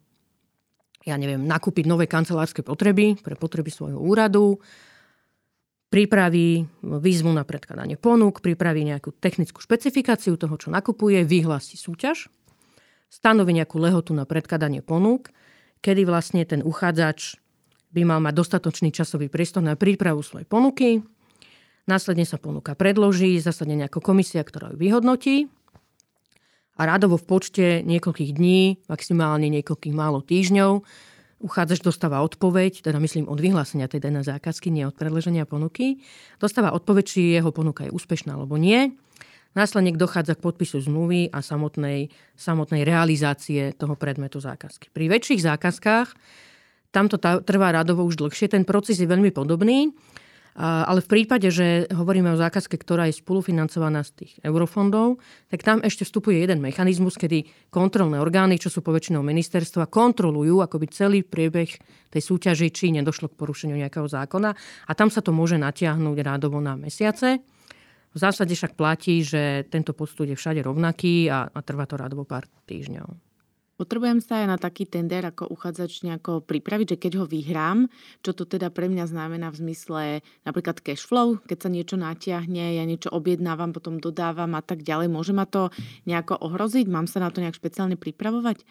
ja 1.06 1.16
neviem, 1.22 1.46
nakúpiť 1.46 1.86
nové 1.86 2.10
kancelárske 2.10 2.66
potreby 2.66 3.14
pre 3.22 3.38
potreby 3.38 3.70
svojho 3.70 4.02
úradu, 4.02 4.58
pripraví 5.94 6.66
výzvu 6.82 7.30
na 7.30 7.46
predkladanie 7.46 7.96
ponúk, 7.96 8.42
pripraví 8.42 8.82
nejakú 8.84 9.14
technickú 9.22 9.62
špecifikáciu 9.62 10.34
toho, 10.36 10.58
čo 10.58 10.74
nakupuje, 10.74 11.22
vyhlási 11.22 11.78
súťaž, 11.78 12.28
stanoví 13.08 13.54
nejakú 13.54 13.78
lehotu 13.78 14.18
na 14.18 14.26
predkladanie 14.26 14.82
ponúk 14.82 15.30
kedy 15.86 16.02
vlastne 16.10 16.42
ten 16.50 16.66
uchádzač 16.66 17.38
by 17.94 18.02
mal 18.02 18.18
mať 18.18 18.34
dostatočný 18.34 18.90
časový 18.90 19.30
priestor 19.30 19.62
na 19.62 19.78
prípravu 19.78 20.26
svojej 20.26 20.50
ponuky. 20.50 21.06
Následne 21.86 22.26
sa 22.26 22.42
ponuka 22.42 22.74
predloží, 22.74 23.38
zasadne 23.38 23.78
nejaká 23.78 24.02
komisia, 24.02 24.42
ktorá 24.42 24.74
ju 24.74 24.82
vyhodnotí. 24.82 25.46
A 26.76 26.90
rádovo 26.90 27.22
v 27.22 27.30
počte 27.30 27.66
niekoľkých 27.86 28.32
dní, 28.34 28.82
maximálne 28.90 29.48
niekoľkých 29.48 29.96
málo 29.96 30.26
týždňov, 30.26 30.82
uchádzač 31.40 31.86
dostáva 31.86 32.26
odpoveď, 32.26 32.82
teda 32.82 32.98
myslím 33.00 33.30
od 33.30 33.38
vyhlásenia 33.38 33.86
tej 33.86 34.02
danej 34.10 34.28
zákazky, 34.28 34.74
nie 34.74 34.90
od 34.90 34.98
predloženia 34.98 35.46
ponuky. 35.46 36.02
Dostáva 36.42 36.74
odpoveď, 36.74 37.04
či 37.06 37.38
jeho 37.38 37.54
ponuka 37.54 37.86
je 37.86 37.94
úspešná 37.94 38.34
alebo 38.34 38.58
nie. 38.58 38.98
Následne 39.56 39.96
dochádza 39.96 40.36
k 40.36 40.44
podpisu 40.44 40.84
zmluvy 40.84 41.32
a 41.32 41.40
samotnej, 41.40 42.12
samotnej 42.36 42.84
realizácie 42.84 43.72
toho 43.72 43.96
predmetu 43.96 44.44
zákazky. 44.44 44.92
Pri 44.92 45.08
väčších 45.08 45.42
zákazkách 45.48 46.10
tam 46.92 47.08
to 47.08 47.16
trvá 47.20 47.72
radovo 47.76 48.04
už 48.04 48.20
dlhšie. 48.20 48.52
Ten 48.52 48.68
proces 48.68 49.00
je 49.00 49.08
veľmi 49.08 49.32
podobný, 49.32 49.92
Ale 50.56 51.04
v 51.04 51.12
prípade, 51.12 51.52
že 51.52 51.84
hovoríme 51.92 52.32
o 52.32 52.40
zákazke, 52.40 52.80
ktorá 52.80 53.12
je 53.12 53.20
spolufinancovaná 53.20 54.08
z 54.08 54.24
tých 54.24 54.34
eurofondov, 54.40 55.20
tak 55.52 55.68
tam 55.68 55.84
ešte 55.84 56.08
vstupuje 56.08 56.40
jeden 56.40 56.64
mechanizmus, 56.64 57.20
kedy 57.20 57.44
kontrolné 57.68 58.24
orgány, 58.24 58.56
čo 58.56 58.72
sú 58.72 58.80
poväčšinou 58.80 59.20
ministerstva, 59.20 59.92
kontrolujú 59.92 60.64
akoby 60.64 60.88
celý 60.88 61.20
priebeh 61.28 61.76
tej 62.08 62.22
súťaži, 62.24 62.72
či 62.72 62.96
nedošlo 62.96 63.36
k 63.36 63.36
porušeniu 63.36 63.76
nejakého 63.76 64.08
zákona. 64.08 64.56
A 64.88 64.92
tam 64.96 65.12
sa 65.12 65.20
to 65.20 65.36
môže 65.36 65.60
natiahnuť 65.60 66.18
rádovo 66.24 66.64
na 66.64 66.80
mesiace. 66.80 67.44
V 68.16 68.20
zásade 68.24 68.56
však 68.56 68.80
platí, 68.80 69.28
že 69.28 69.68
tento 69.68 69.92
postup 69.92 70.32
je 70.32 70.40
všade 70.40 70.64
rovnaký 70.64 71.28
a, 71.28 71.52
a 71.52 71.60
trvá 71.60 71.84
to 71.84 72.00
rádovo 72.00 72.24
pár 72.24 72.48
týždňov. 72.64 73.12
Potrebujem 73.76 74.24
sa 74.24 74.40
aj 74.40 74.48
na 74.48 74.56
taký 74.56 74.88
tender 74.88 75.20
ako 75.28 75.52
uchádzač 75.52 76.08
nejako 76.08 76.40
pripraviť, 76.48 76.96
že 76.96 76.98
keď 76.98 77.12
ho 77.20 77.26
vyhrám, 77.28 77.92
čo 78.24 78.32
to 78.32 78.48
teda 78.48 78.72
pre 78.72 78.88
mňa 78.88 79.04
znamená 79.12 79.52
v 79.52 79.68
zmysle 79.68 80.02
napríklad 80.48 80.80
cash 80.80 81.04
flow, 81.04 81.44
keď 81.44 81.68
sa 81.68 81.68
niečo 81.68 82.00
natiahne, 82.00 82.80
ja 82.80 82.84
niečo 82.88 83.12
objednávam, 83.12 83.76
potom 83.76 84.00
dodávam 84.00 84.56
a 84.56 84.64
tak 84.64 84.80
ďalej. 84.80 85.12
Môže 85.12 85.36
ma 85.36 85.44
to 85.44 85.76
nejako 86.08 86.40
ohroziť? 86.40 86.88
Mám 86.88 87.12
sa 87.12 87.20
na 87.20 87.28
to 87.36 87.44
nejak 87.44 87.60
špeciálne 87.60 88.00
pripravovať? 88.00 88.64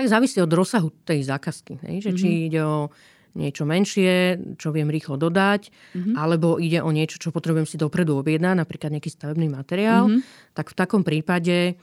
Tak 0.00 0.08
závisí 0.08 0.40
od 0.40 0.48
rozsahu 0.48 0.88
tej 1.04 1.28
zákazky. 1.28 1.76
Hej? 1.84 2.08
Že 2.08 2.10
mm-hmm. 2.16 2.20
Či 2.24 2.28
mhm. 2.32 2.40
ide 2.48 2.60
o 2.64 2.88
niečo 3.36 3.68
menšie, 3.68 4.38
čo 4.58 4.74
viem 4.74 4.90
rýchlo 4.90 5.18
dodať, 5.20 5.70
mm-hmm. 5.70 6.14
alebo 6.18 6.58
ide 6.58 6.82
o 6.82 6.90
niečo, 6.90 7.22
čo 7.22 7.30
potrebujem 7.30 7.66
si 7.68 7.78
dopredu 7.78 8.18
objednať, 8.18 8.58
napríklad 8.58 8.90
nejaký 8.94 9.10
stavebný 9.10 9.46
materiál, 9.50 10.10
mm-hmm. 10.10 10.54
tak 10.54 10.72
v 10.72 10.78
takom 10.78 11.02
prípade 11.06 11.78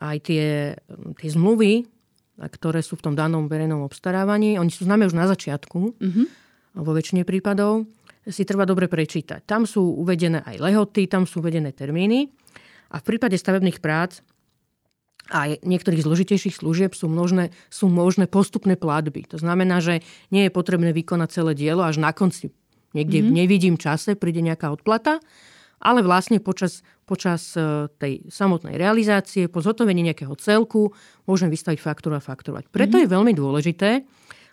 aj 0.00 0.16
tie, 0.24 0.76
tie 1.16 1.30
zmluvy 1.30 1.88
ktoré 2.48 2.80
sú 2.80 2.96
v 2.96 3.12
tom 3.12 3.14
danom 3.18 3.50
verejnom 3.50 3.84
obstarávaní. 3.84 4.56
Oni 4.56 4.72
sú 4.72 4.88
známe 4.88 5.04
už 5.04 5.12
na 5.12 5.28
začiatku, 5.28 6.00
mm-hmm. 6.00 6.26
vo 6.80 6.92
väčšine 6.96 7.28
prípadov. 7.28 7.84
Si 8.24 8.48
treba 8.48 8.64
dobre 8.64 8.88
prečítať. 8.88 9.44
Tam 9.44 9.68
sú 9.68 10.00
uvedené 10.00 10.40
aj 10.44 10.56
lehoty, 10.56 11.04
tam 11.04 11.28
sú 11.28 11.44
uvedené 11.44 11.76
termíny. 11.76 12.32
A 12.94 13.00
v 13.00 13.04
prípade 13.04 13.36
stavebných 13.36 13.84
prác 13.84 14.24
a 15.30 15.54
niektorých 15.62 16.02
zložitejších 16.02 16.58
služieb 16.58 16.92
sú 16.92 17.06
možné, 17.06 17.54
sú 17.70 17.86
možné 17.86 18.26
postupné 18.26 18.74
platby. 18.74 19.24
To 19.30 19.38
znamená, 19.38 19.78
že 19.78 20.02
nie 20.34 20.50
je 20.50 20.52
potrebné 20.52 20.90
vykonať 20.90 21.28
celé 21.30 21.52
dielo 21.54 21.86
až 21.86 22.02
na 22.02 22.10
konci. 22.10 22.50
Niekde 22.90 23.22
mm-hmm. 23.22 23.34
nevidím 23.38 23.76
čase, 23.78 24.18
príde 24.18 24.42
nejaká 24.42 24.74
odplata, 24.74 25.22
ale 25.78 26.02
vlastne 26.02 26.42
počas, 26.42 26.82
počas 27.06 27.54
e, 27.54 27.86
tej 28.02 28.26
samotnej 28.26 28.74
realizácie, 28.74 29.46
po 29.46 29.62
zhotovení 29.62 30.02
nejakého 30.02 30.34
celku, 30.36 30.90
môžem 31.24 31.48
vystaviť 31.48 31.78
faktúru 31.78 32.18
a 32.18 32.22
fakturovať. 32.22 32.66
Preto 32.68 32.98
mm-hmm. 32.98 33.06
je 33.06 33.14
veľmi 33.14 33.32
dôležité, 33.32 33.90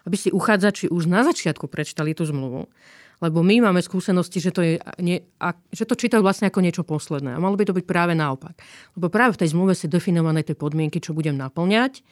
aby 0.07 0.15
si 0.15 0.29
uchádzači 0.31 0.87
už 0.87 1.09
na 1.09 1.25
začiatku 1.25 1.67
prečítali 1.67 2.13
tú 2.15 2.23
zmluvu. 2.23 2.69
Lebo 3.17 3.41
my 3.41 3.65
máme 3.65 3.81
skúsenosti, 3.81 4.37
že 4.37 4.53
to, 4.53 4.61
je, 4.61 4.77
nie, 5.01 5.25
a, 5.41 5.57
že 5.73 5.89
to 5.89 5.97
čítajú 5.97 6.21
vlastne 6.21 6.53
ako 6.53 6.61
niečo 6.61 6.85
posledné. 6.85 7.33
A 7.33 7.41
malo 7.41 7.57
by 7.57 7.65
to 7.65 7.73
byť 7.73 7.85
práve 7.89 8.13
naopak. 8.13 8.53
Lebo 8.93 9.09
práve 9.09 9.33
v 9.33 9.41
tej 9.41 9.57
zmluve 9.57 9.73
sú 9.73 9.89
definované 9.89 10.45
tie 10.45 10.53
podmienky, 10.53 11.01
čo 11.01 11.17
budem 11.17 11.33
naplňať. 11.33 12.05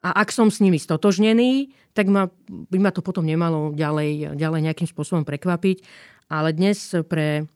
A 0.00 0.20
ak 0.24 0.32
som 0.32 0.52
s 0.52 0.60
nimi 0.60 0.80
stotožnený, 0.80 1.72
tak 1.92 2.08
ma, 2.08 2.28
by 2.48 2.78
ma 2.80 2.92
to 2.92 3.04
potom 3.04 3.24
nemalo 3.24 3.72
ďalej, 3.72 4.36
ďalej 4.36 4.60
nejakým 4.68 4.88
spôsobom 4.88 5.24
prekvapiť. 5.24 5.84
Ale 6.28 6.52
dnes 6.52 6.80
pre 7.08 7.48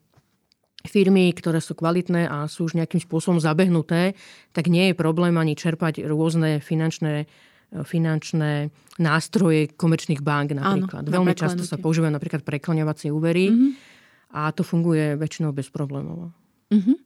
firmy, 0.85 1.33
ktoré 1.33 1.64
sú 1.64 1.72
kvalitné 1.72 2.29
a 2.29 2.44
sú 2.44 2.68
už 2.68 2.77
nejakým 2.77 3.00
spôsobom 3.00 3.40
zabehnuté, 3.40 4.12
tak 4.53 4.68
nie 4.68 4.92
je 4.92 4.94
problém 4.96 5.37
ani 5.40 5.57
čerpať 5.57 6.05
rôzne 6.05 6.61
finančné 6.61 7.24
finančné 7.83 8.71
nástroje 9.03 9.75
komerčných 9.75 10.23
bank 10.23 10.55
napríklad. 10.55 11.03
Áno, 11.03 11.11
Veľmi 11.11 11.35
často 11.35 11.67
sa 11.67 11.75
používajú 11.75 12.15
napríklad 12.15 12.47
prekloňovacie 12.47 13.11
úvery 13.11 13.51
mm-hmm. 13.51 13.71
a 14.39 14.55
to 14.55 14.63
funguje 14.63 15.19
väčšinou 15.19 15.51
bez 15.51 15.67
problémov. 15.75 16.31
Mm-hmm. 16.71 16.97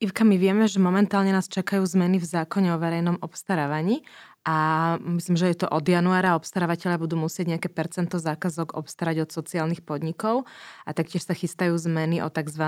Ivka, 0.00 0.24
my 0.24 0.40
vieme, 0.40 0.64
že 0.64 0.80
momentálne 0.80 1.28
nás 1.28 1.44
čakajú 1.44 1.84
zmeny 1.84 2.16
v 2.16 2.24
zákone 2.24 2.72
o 2.72 2.80
verejnom 2.80 3.20
obstarávaní 3.20 4.00
a 4.40 4.56
myslím, 5.04 5.36
že 5.36 5.52
je 5.52 5.58
to 5.60 5.68
od 5.68 5.84
januára 5.84 6.32
obstarávateľia 6.32 6.96
budú 6.96 7.20
musieť 7.20 7.52
nejaké 7.52 7.68
percento 7.68 8.16
zákazok 8.16 8.72
obstarať 8.72 9.28
od 9.28 9.30
sociálnych 9.36 9.84
podnikov 9.84 10.48
a 10.88 10.96
taktiež 10.96 11.28
sa 11.28 11.36
chystajú 11.36 11.76
zmeny 11.76 12.24
o 12.24 12.32
tzv. 12.32 12.64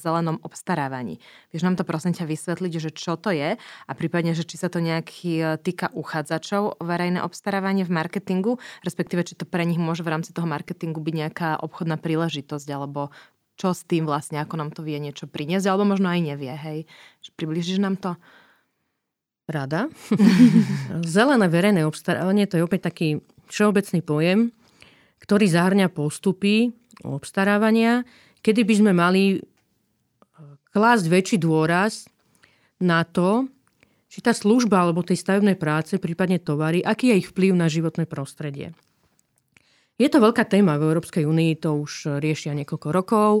zelenom 0.00 0.36
obstarávaní. 0.40 1.20
Vieš 1.52 1.68
nám 1.68 1.76
to 1.76 1.84
prosím 1.84 2.16
ťa 2.16 2.24
vysvetliť, 2.24 2.72
že 2.80 2.90
čo 2.96 3.20
to 3.20 3.28
je 3.28 3.60
a 3.60 3.92
prípadne, 3.92 4.32
že 4.32 4.48
či 4.48 4.56
sa 4.56 4.72
to 4.72 4.80
nejaký 4.80 5.32
e, 5.36 5.44
týka 5.60 5.92
uchádzačov 5.92 6.80
o 6.80 6.82
verejné 6.82 7.20
obstarávanie 7.20 7.84
v 7.84 7.92
marketingu, 7.92 8.56
respektíve 8.88 9.20
či 9.20 9.36
to 9.36 9.44
pre 9.44 9.68
nich 9.68 9.76
môže 9.76 10.00
v 10.00 10.16
rámci 10.16 10.32
toho 10.32 10.48
marketingu 10.48 11.04
byť 11.04 11.14
nejaká 11.14 11.48
obchodná 11.60 12.00
príležitosť 12.00 12.68
alebo 12.72 13.12
čo 13.60 13.70
s 13.70 13.84
tým 13.84 14.08
vlastne, 14.08 14.40
ako 14.40 14.58
nám 14.58 14.70
to 14.74 14.82
vie 14.82 14.98
niečo 14.98 15.30
priniesť, 15.30 15.70
alebo 15.70 15.86
možno 15.86 16.10
aj 16.10 16.20
nevie, 16.24 16.50
hej. 16.50 16.78
Približíš 17.38 17.78
nám 17.78 18.00
to? 18.00 18.18
Rada. 19.44 19.92
Zelené 21.04 21.46
verejné 21.52 21.84
obstarávanie 21.84 22.48
to 22.48 22.56
je 22.56 22.64
opäť 22.64 22.88
taký 22.88 23.08
všeobecný 23.52 24.00
pojem, 24.00 24.38
ktorý 25.20 25.44
zahrňa 25.52 25.92
postupy 25.92 26.72
obstarávania, 27.04 28.08
kedy 28.40 28.64
by 28.64 28.74
sme 28.80 28.92
mali 28.96 29.22
e, 29.36 29.38
klásť 30.72 31.04
väčší 31.12 31.36
dôraz 31.36 32.08
na 32.80 33.04
to, 33.04 33.48
či 34.08 34.24
tá 34.24 34.32
služba 34.32 34.80
alebo 34.80 35.04
tej 35.04 35.20
stavebnej 35.20 35.60
práce, 35.60 35.98
prípadne 36.00 36.40
tovary, 36.40 36.80
aký 36.80 37.12
je 37.12 37.26
ich 37.26 37.28
vplyv 37.34 37.52
na 37.52 37.68
životné 37.68 38.08
prostredie. 38.08 38.72
Je 40.00 40.08
to 40.10 40.18
veľká 40.18 40.46
téma 40.48 40.74
v 40.80 40.90
Európskej 40.90 41.26
únii, 41.26 41.60
to 41.60 41.84
už 41.84 42.18
riešia 42.18 42.56
niekoľko 42.56 42.88
rokov. 42.90 43.32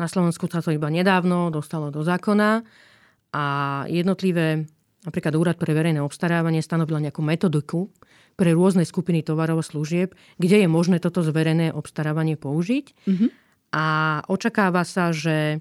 Na 0.00 0.08
Slovensku 0.08 0.48
sa 0.48 0.64
to 0.64 0.72
iba 0.72 0.88
nedávno 0.88 1.52
dostalo 1.52 1.92
do 1.92 2.00
zákona 2.00 2.64
a 3.32 3.44
jednotlivé 3.88 4.68
Napríklad 5.02 5.34
Úrad 5.34 5.56
pre 5.58 5.74
verejné 5.74 5.98
obstarávanie 5.98 6.62
stanovila 6.62 7.02
nejakú 7.02 7.26
metodiku 7.26 7.90
pre 8.38 8.54
rôzne 8.54 8.86
skupiny 8.86 9.26
tovarov 9.26 9.60
a 9.60 9.66
služieb, 9.66 10.14
kde 10.38 10.62
je 10.62 10.68
možné 10.70 11.02
toto 11.02 11.26
zverejné 11.26 11.74
obstarávanie 11.74 12.38
použiť. 12.38 12.86
Mm-hmm. 13.06 13.28
A 13.74 13.86
očakáva 14.30 14.86
sa, 14.86 15.10
že 15.10 15.58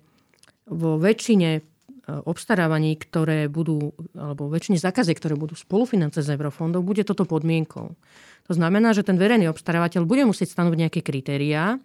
vo 0.70 1.02
väčšine 1.02 1.50
e, 1.58 1.62
obstarávaní, 2.06 2.94
ktoré 3.02 3.50
budú, 3.50 3.98
alebo 4.14 4.46
väčšine 4.52 4.78
zákazy, 4.78 5.18
ktoré 5.18 5.34
budú 5.34 5.58
spolufinancovať 5.58 6.22
z 6.22 6.34
eurofondov, 6.38 6.86
bude 6.86 7.02
toto 7.02 7.26
podmienkou. 7.26 7.98
To 8.46 8.54
znamená, 8.54 8.94
že 8.94 9.02
ten 9.02 9.18
verejný 9.18 9.50
obstarávateľ 9.50 10.06
bude 10.06 10.28
musieť 10.28 10.54
stanoviť 10.54 10.80
nejaké 10.86 11.02
kritériá, 11.02 11.82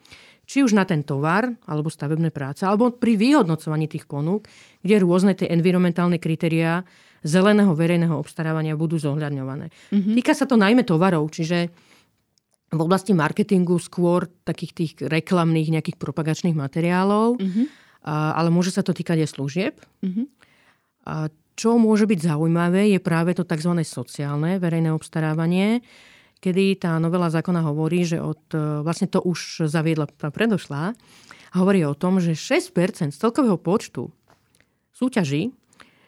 či 0.46 0.62
už 0.62 0.78
na 0.78 0.86
ten 0.86 1.02
tovar, 1.02 1.50
alebo 1.66 1.90
stavebné 1.90 2.30
práce, 2.30 2.62
alebo 2.62 2.94
pri 2.94 3.18
vyhodnocovaní 3.18 3.90
tých 3.90 4.06
ponúk, 4.06 4.46
kde 4.84 5.02
rôzne 5.02 5.34
tie 5.34 5.50
environmentálne 5.50 6.22
kritériá 6.22 6.86
zeleného 7.22 7.72
verejného 7.72 8.16
obstarávania 8.16 8.76
budú 8.76 9.00
zohľadňované. 9.00 9.72
Mm-hmm. 9.92 10.14
Týka 10.20 10.32
sa 10.36 10.44
to 10.44 10.58
najmä 10.58 10.82
tovarov, 10.82 11.30
čiže 11.32 11.72
v 12.66 12.80
oblasti 12.82 13.14
marketingu 13.14 13.78
skôr 13.78 14.26
takých 14.42 14.72
tých 14.74 14.92
reklamných 15.06 15.78
nejakých 15.78 15.96
propagačných 16.02 16.58
materiálov, 16.58 17.38
mm-hmm. 17.38 17.66
ale 18.10 18.48
môže 18.50 18.74
sa 18.74 18.82
to 18.82 18.90
týkať 18.90 19.22
aj 19.22 19.30
služieb. 19.30 19.74
Mm-hmm. 20.02 20.26
A 21.06 21.30
čo 21.56 21.80
môže 21.80 22.04
byť 22.04 22.34
zaujímavé, 22.34 22.92
je 22.92 23.00
práve 23.00 23.32
to 23.32 23.46
tzv. 23.46 23.72
sociálne 23.80 24.60
verejné 24.60 24.92
obstarávanie, 24.92 25.80
kedy 26.44 26.84
tá 26.84 27.00
novela 27.00 27.32
zákona 27.32 27.64
hovorí, 27.64 28.04
že 28.04 28.20
od, 28.20 28.44
e, 28.52 28.84
vlastne 28.84 29.08
to 29.08 29.24
už 29.24 29.64
zaviedla 29.64 30.04
tá 30.04 30.28
predošlá, 30.28 30.92
hovorí 31.56 31.80
o 31.88 31.96
tom, 31.96 32.20
že 32.20 32.36
6% 32.36 33.08
z 33.08 33.16
celkového 33.16 33.56
počtu 33.56 34.12
súťaží 34.92 35.56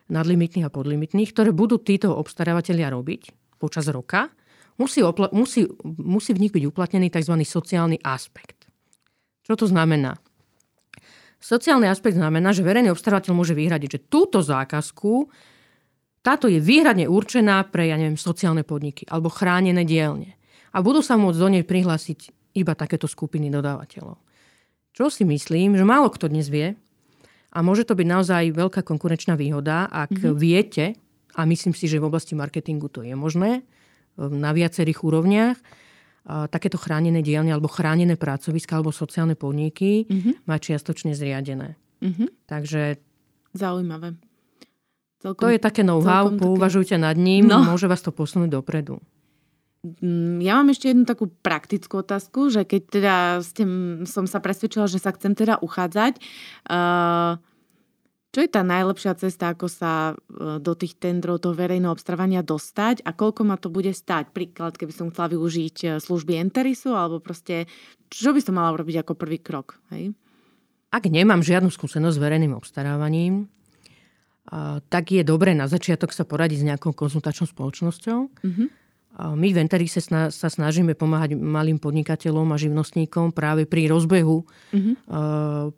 nadlimitných 0.08 0.66
a 0.66 0.74
podlimitných, 0.74 1.30
ktoré 1.32 1.50
budú 1.52 1.80
títo 1.80 2.12
obstarávateľia 2.16 2.92
robiť 2.92 3.56
počas 3.60 3.88
roka, 3.92 4.32
musí, 4.80 5.04
opla- 5.04 5.30
musí, 5.32 5.68
musí 5.84 6.32
v 6.32 6.48
nich 6.48 6.52
byť 6.54 6.64
uplatnený 6.64 7.12
tzv. 7.12 7.34
sociálny 7.44 8.00
aspekt. 8.00 8.68
Čo 9.44 9.64
to 9.64 9.66
znamená? 9.68 10.16
Sociálny 11.38 11.86
aspekt 11.86 12.18
znamená, 12.18 12.50
že 12.50 12.66
verejný 12.66 12.90
obstarávateľ 12.90 13.32
môže 13.32 13.54
vyhradiť, 13.54 13.88
že 13.88 14.04
túto 14.10 14.42
zákazku 14.42 15.30
táto 16.18 16.50
je 16.50 16.58
výhradne 16.58 17.06
určená 17.06 17.62
pre, 17.70 17.88
ja 17.88 17.96
neviem, 17.96 18.18
sociálne 18.18 18.66
podniky 18.66 19.06
alebo 19.06 19.30
chránené 19.30 19.86
dielne. 19.86 20.34
A 20.74 20.82
budú 20.82 21.00
sa 21.00 21.14
môcť 21.16 21.38
do 21.38 21.48
nej 21.48 21.64
prihlásiť 21.64 22.34
iba 22.58 22.74
takéto 22.74 23.06
skupiny 23.06 23.48
dodávateľov. 23.48 24.18
Čo 24.92 25.14
si 25.14 25.22
myslím, 25.22 25.78
že 25.78 25.86
málo 25.86 26.10
kto 26.10 26.26
dnes 26.26 26.50
vie, 26.50 26.74
a 27.48 27.58
môže 27.64 27.88
to 27.88 27.96
byť 27.96 28.06
naozaj 28.06 28.44
veľká 28.52 28.84
konkurenčná 28.84 29.34
výhoda, 29.34 29.88
ak 29.88 30.12
mm-hmm. 30.12 30.36
viete, 30.36 30.86
a 31.32 31.48
myslím 31.48 31.72
si, 31.72 31.88
že 31.88 32.02
v 32.02 32.08
oblasti 32.10 32.36
marketingu 32.36 32.92
to 32.92 33.00
je 33.06 33.16
možné, 33.16 33.64
na 34.18 34.50
viacerých 34.50 35.06
úrovniach, 35.06 35.56
takéto 36.28 36.76
chránené 36.76 37.24
dielne 37.24 37.54
alebo 37.54 37.72
chránené 37.72 38.20
pracoviska 38.20 38.76
alebo 38.76 38.92
sociálne 38.92 39.32
podniky 39.32 40.04
mm-hmm. 40.04 40.44
má 40.44 40.60
čiastočne 40.60 41.16
zriadené. 41.16 41.80
Mm-hmm. 42.04 42.28
Takže... 42.44 43.00
Zaujímavé. 43.56 44.18
Celkom, 45.18 45.40
to 45.40 45.48
je 45.50 45.58
také 45.58 45.82
know-how, 45.82 46.30
pouvažujte 46.30 46.94
nad 46.94 47.16
ním, 47.18 47.48
no. 47.48 47.64
môže 47.64 47.88
vás 47.90 48.04
to 48.04 48.14
posunúť 48.14 48.54
dopredu. 48.60 49.02
Mm, 49.86 50.42
ja 50.42 50.58
mám 50.58 50.74
ešte 50.74 50.90
jednu 50.90 51.06
takú 51.06 51.30
praktickú 51.30 52.02
otázku, 52.02 52.50
že 52.50 52.66
keď 52.66 52.82
teda 52.90 53.14
ste, 53.46 53.62
som 54.10 54.26
sa 54.26 54.42
presvedčila, 54.42 54.90
že 54.90 54.98
sa 54.98 55.14
chcem 55.14 55.38
teda 55.38 55.62
uchádzať, 55.62 56.18
uh, 56.66 57.38
čo 58.28 58.38
je 58.42 58.50
tá 58.50 58.66
najlepšia 58.66 59.14
cesta, 59.14 59.54
ako 59.54 59.70
sa 59.70 60.18
uh, 60.18 60.58
do 60.58 60.74
tých 60.74 60.98
tendrov, 60.98 61.38
toho 61.38 61.54
verejného 61.54 61.94
obstarávania 61.94 62.42
dostať 62.42 63.06
a 63.06 63.14
koľko 63.14 63.46
ma 63.46 63.54
to 63.54 63.70
bude 63.70 63.94
stať? 63.94 64.34
Príklad, 64.34 64.74
keby 64.74 64.90
som 64.90 65.14
chcela 65.14 65.30
využiť 65.30 65.76
uh, 65.86 65.90
služby 66.02 66.34
Enterisu, 66.42 66.98
alebo 66.98 67.22
proste, 67.22 67.70
čo 68.10 68.34
by 68.34 68.42
som 68.42 68.58
mala 68.58 68.74
urobiť 68.74 69.06
ako 69.06 69.14
prvý 69.14 69.38
krok? 69.38 69.78
Hej? 69.94 70.10
Ak 70.90 71.06
nemám 71.06 71.46
žiadnu 71.46 71.70
skúsenosť 71.70 72.18
s 72.18 72.22
verejným 72.22 72.56
obstarávaním, 72.56 73.46
tak 74.88 75.12
je 75.12 75.20
dobré 75.20 75.52
na 75.52 75.68
začiatok 75.68 76.08
sa 76.08 76.24
poradiť 76.24 76.64
s 76.64 76.68
nejakou 76.72 76.96
konzultačnou 76.96 77.44
spoločnosťou. 77.44 78.18
Mm-hmm 78.32 78.87
my 79.18 79.48
v 79.50 79.58
Enterix 79.58 79.98
sa 79.98 80.30
snažíme 80.30 80.94
pomáhať 80.94 81.34
malým 81.34 81.82
podnikateľom 81.82 82.54
a 82.54 82.60
živnostníkom 82.60 83.34
práve 83.34 83.66
pri 83.66 83.90
rozbehu, 83.90 84.46
mm-hmm. 84.46 84.94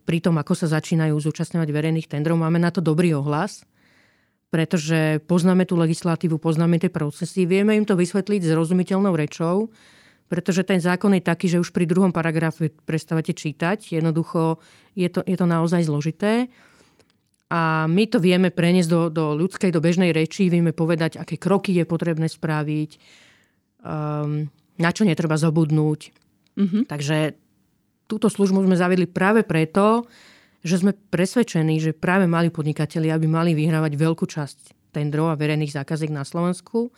pri 0.05 0.18
tom, 0.20 0.37
ako 0.37 0.53
sa 0.53 0.68
začínajú 0.68 1.16
zúčastňovať 1.16 1.68
verejných 1.72 2.05
tendrov. 2.05 2.37
Máme 2.37 2.61
na 2.61 2.68
to 2.68 2.85
dobrý 2.85 3.16
ohlas, 3.16 3.64
pretože 4.53 5.24
poznáme 5.24 5.64
tú 5.64 5.81
legislatívu, 5.81 6.37
poznáme 6.37 6.76
tie 6.76 6.92
procesy, 6.92 7.48
vieme 7.48 7.72
im 7.81 7.88
to 7.88 7.96
vysvetliť 7.96 8.44
zrozumiteľnou 8.44 9.16
rečou, 9.16 9.72
pretože 10.29 10.62
ten 10.62 10.79
zákon 10.79 11.16
je 11.16 11.24
taký, 11.24 11.46
že 11.48 11.59
už 11.64 11.72
pri 11.72 11.88
druhom 11.88 12.12
paragrafe 12.12 12.70
prestávate 12.70 13.35
čítať. 13.35 13.96
Jednoducho 13.96 14.62
je 14.94 15.09
to, 15.11 15.24
je 15.26 15.35
to 15.35 15.46
naozaj 15.48 15.83
zložité. 15.83 16.53
A 17.50 17.90
my 17.90 18.07
to 18.07 18.22
vieme 18.22 18.55
preniesť 18.55 18.90
do, 18.90 19.03
do 19.11 19.24
ľudskej, 19.35 19.74
do 19.74 19.83
bežnej 19.83 20.14
reči, 20.14 20.46
vieme 20.46 20.70
povedať, 20.70 21.18
aké 21.18 21.35
kroky 21.35 21.74
je 21.74 21.83
potrebné 21.83 22.31
spraviť, 22.31 22.90
um, 23.85 24.49
na 24.81 24.90
čo 24.90 25.05
netreba 25.05 25.37
zabudnúť. 25.37 26.01
Mm-hmm. 26.57 26.83
Takže 26.88 27.37
túto 28.11 28.27
službu 28.33 28.66
sme 28.66 28.77
zavedli 28.77 29.07
práve 29.07 29.47
preto, 29.47 30.09
že 30.61 30.81
sme 30.81 30.93
presvedčení, 30.93 31.81
že 31.81 31.97
práve 31.97 32.29
mali 32.29 32.53
podnikatelia 32.53 33.16
by 33.16 33.29
mali 33.29 33.51
vyhrávať 33.57 33.93
veľkú 33.97 34.25
časť 34.29 34.93
tendrov 34.93 35.33
a 35.33 35.38
verejných 35.38 35.73
zákaziek 35.73 36.11
na 36.12 36.27
Slovensku, 36.27 36.90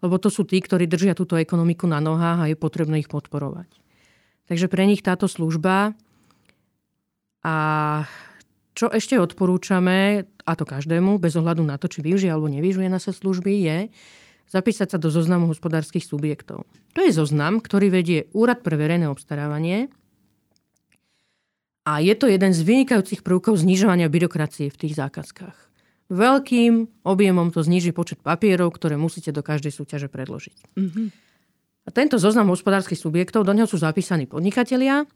lebo 0.00 0.16
to 0.16 0.32
sú 0.32 0.48
tí, 0.48 0.58
ktorí 0.58 0.88
držia 0.90 1.14
túto 1.14 1.38
ekonomiku 1.38 1.86
na 1.86 2.02
nohách 2.02 2.38
a 2.42 2.48
je 2.50 2.56
potrebné 2.58 3.04
ich 3.04 3.10
podporovať. 3.12 3.68
Takže 4.46 4.66
pre 4.66 4.86
nich 4.86 5.02
táto 5.02 5.30
služba 5.30 5.94
a 7.46 7.56
čo 8.76 8.92
ešte 8.92 9.16
odporúčame, 9.16 10.28
a 10.44 10.52
to 10.52 10.68
každému, 10.68 11.16
bez 11.16 11.32
ohľadu 11.38 11.64
na 11.64 11.80
to, 11.80 11.88
či 11.88 12.04
využije 12.04 12.28
alebo 12.28 12.50
nevyužije 12.50 12.90
naše 12.90 13.14
služby, 13.14 13.52
je, 13.64 13.78
zapísať 14.50 14.94
sa 14.94 14.98
do 14.98 15.10
zoznamu 15.10 15.50
hospodárskych 15.50 16.06
subjektov. 16.06 16.64
To 16.94 17.00
je 17.02 17.12
zoznam, 17.12 17.58
ktorý 17.58 17.90
vedie 17.90 18.30
Úrad 18.32 18.62
pre 18.62 18.78
verejné 18.78 19.10
obstarávanie 19.10 19.90
a 21.86 22.02
je 22.02 22.14
to 22.18 22.26
jeden 22.26 22.50
z 22.50 22.66
vynikajúcich 22.66 23.22
prvkov 23.22 23.62
znižovania 23.62 24.10
byrokracie 24.10 24.74
v 24.74 24.80
tých 24.86 24.98
zákazkách. 24.98 25.54
Veľkým 26.10 27.02
objemom 27.06 27.50
to 27.54 27.62
zniží 27.62 27.94
počet 27.94 28.22
papierov, 28.22 28.74
ktoré 28.74 28.98
musíte 28.98 29.30
do 29.30 29.42
každej 29.42 29.74
súťaže 29.74 30.10
predložiť. 30.10 30.58
Mm-hmm. 30.74 31.06
A 31.86 31.88
tento 31.94 32.18
zoznam 32.18 32.50
hospodárskych 32.50 32.98
subjektov, 32.98 33.46
do 33.46 33.54
neho 33.54 33.70
sú 33.70 33.78
zapísaní 33.78 34.26
podnikatelia, 34.26 35.06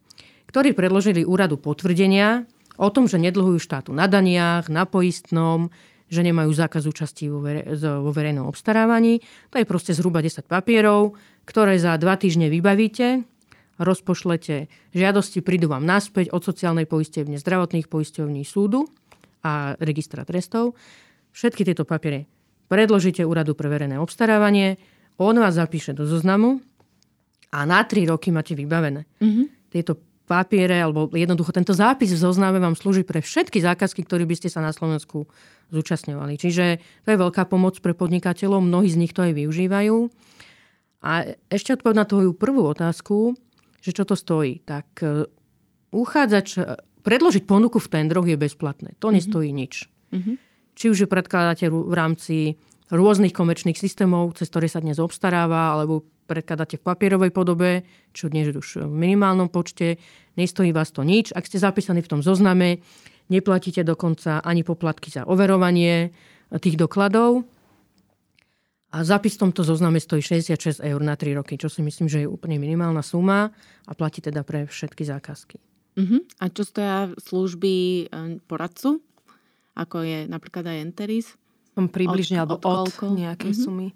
ktorí 0.46 0.74
predložili 0.74 1.26
úradu 1.26 1.58
potvrdenia 1.58 2.46
o 2.78 2.88
tom, 2.90 3.10
že 3.10 3.18
nedlhujú 3.18 3.58
štátu 3.58 3.90
na 3.90 4.06
daniach, 4.06 4.70
na 4.70 4.86
poistnom, 4.86 5.74
že 6.10 6.26
nemajú 6.26 6.50
zákaz 6.50 6.90
účasti 6.90 7.30
vo, 7.30 7.38
vere, 7.38 7.62
vo 7.78 8.10
verejnom 8.10 8.50
obstarávaní. 8.50 9.22
To 9.54 9.62
je 9.62 9.64
proste 9.64 9.94
zhruba 9.94 10.18
10 10.18 10.42
papierov, 10.44 11.14
ktoré 11.46 11.78
za 11.78 11.94
dva 11.96 12.18
týždne 12.18 12.50
vybavíte, 12.50 13.22
rozpošlete 13.78 14.66
žiadosti, 14.92 15.40
prídu 15.40 15.70
vám 15.70 15.86
naspäť 15.86 16.34
od 16.34 16.42
sociálnej 16.42 16.84
poistevne, 16.84 17.38
zdravotných 17.38 17.86
poisťovní 17.86 18.42
súdu 18.42 18.90
a 19.46 19.78
registra 19.78 20.26
trestov. 20.26 20.76
Všetky 21.30 21.62
tieto 21.62 21.86
papiere 21.86 22.26
predložíte 22.66 23.22
úradu 23.22 23.54
pre 23.54 23.70
verejné 23.70 23.96
obstarávanie, 23.96 24.76
on 25.20 25.38
vás 25.38 25.56
zapíše 25.56 25.94
do 25.94 26.04
zoznamu 26.08 26.58
a 27.54 27.62
na 27.64 27.86
3 27.86 28.10
roky 28.10 28.34
máte 28.34 28.58
vybavené. 28.58 29.06
Mm-hmm. 29.22 29.46
Tieto 29.70 30.09
papiere, 30.30 30.78
alebo 30.78 31.10
jednoducho 31.10 31.50
tento 31.50 31.74
zápis 31.74 32.14
v 32.14 32.22
zozname 32.22 32.62
vám 32.62 32.78
slúži 32.78 33.02
pre 33.02 33.18
všetky 33.18 33.58
zákazky, 33.58 34.06
ktoré 34.06 34.22
by 34.22 34.38
ste 34.38 34.46
sa 34.46 34.62
na 34.62 34.70
Slovensku 34.70 35.26
zúčastňovali. 35.74 36.38
Čiže 36.38 36.78
to 37.02 37.08
je 37.10 37.18
veľká 37.18 37.50
pomoc 37.50 37.74
pre 37.82 37.98
podnikateľov, 37.98 38.62
mnohí 38.62 38.86
z 38.86 39.00
nich 39.02 39.10
to 39.10 39.26
aj 39.26 39.34
využívajú. 39.34 40.06
A 41.02 41.34
ešte 41.50 41.74
odpoveď 41.74 41.96
na 41.98 42.06
tvoju 42.06 42.30
prvú 42.38 42.62
otázku, 42.70 43.34
že 43.82 43.90
čo 43.90 44.06
to 44.06 44.14
stojí. 44.14 44.62
Tak 44.62 44.86
e, 45.02 45.26
uchádzač, 45.90 46.60
predložiť 47.02 47.48
ponuku 47.48 47.80
v 47.80 47.90
tendroch 47.90 48.28
je 48.28 48.36
bezplatné. 48.36 48.94
To 49.00 49.08
mm-hmm. 49.08 49.16
nestojí 49.16 49.50
nič. 49.50 49.88
Mm-hmm. 50.12 50.36
Či 50.76 50.84
už 50.92 50.98
ju 51.04 51.08
predkladáte 51.08 51.66
v 51.72 51.94
rámci 51.96 52.60
rôznych 52.92 53.34
komerčných 53.34 53.78
systémov, 53.78 54.36
cez 54.36 54.50
ktoré 54.50 54.66
sa 54.66 54.82
dnes 54.82 54.98
obstaráva, 54.98 55.74
alebo 55.74 56.04
predkladáte 56.30 56.78
v 56.78 56.86
papierovej 56.86 57.34
podobe, 57.34 57.82
čo 58.14 58.30
dnes 58.30 58.54
už 58.54 58.86
v 58.86 58.94
minimálnom 58.94 59.50
počte, 59.50 59.98
nestojí 60.38 60.70
vás 60.70 60.94
to 60.94 61.02
nič. 61.02 61.34
Ak 61.34 61.50
ste 61.50 61.58
zapísaní 61.58 62.06
v 62.06 62.10
tom 62.14 62.22
zozname, 62.22 62.78
neplatíte 63.26 63.82
dokonca 63.82 64.38
ani 64.38 64.62
poplatky 64.62 65.10
za 65.10 65.26
overovanie 65.26 66.14
tých 66.54 66.78
dokladov. 66.78 67.42
A 68.90 69.06
zápis 69.06 69.38
v 69.38 69.50
tomto 69.50 69.62
zozname 69.62 70.02
stojí 70.02 70.22
66 70.22 70.82
eur 70.82 71.00
na 71.02 71.14
3 71.14 71.38
roky, 71.38 71.54
čo 71.58 71.70
si 71.70 71.82
myslím, 71.82 72.10
že 72.10 72.26
je 72.26 72.28
úplne 72.30 72.58
minimálna 72.58 73.02
suma 73.06 73.50
a 73.86 73.92
platí 73.94 74.22
teda 74.22 74.42
pre 74.42 74.66
všetky 74.66 75.06
zákazky. 75.06 75.58
Uh-huh. 75.94 76.22
A 76.42 76.50
čo 76.50 76.62
stoja 76.66 77.10
služby 77.18 77.74
eh, 77.74 78.42
poradcu, 78.50 78.98
ako 79.78 80.02
je 80.02 80.26
napríklad 80.26 80.66
aj 80.66 80.78
Enteris? 80.82 81.26
Približne, 81.78 82.42
od, 82.42 82.50
alebo 82.50 82.56
od, 82.66 82.90
od 82.90 83.14
nejakej 83.14 83.54
uh-huh. 83.54 83.62
sumy. 83.62 83.88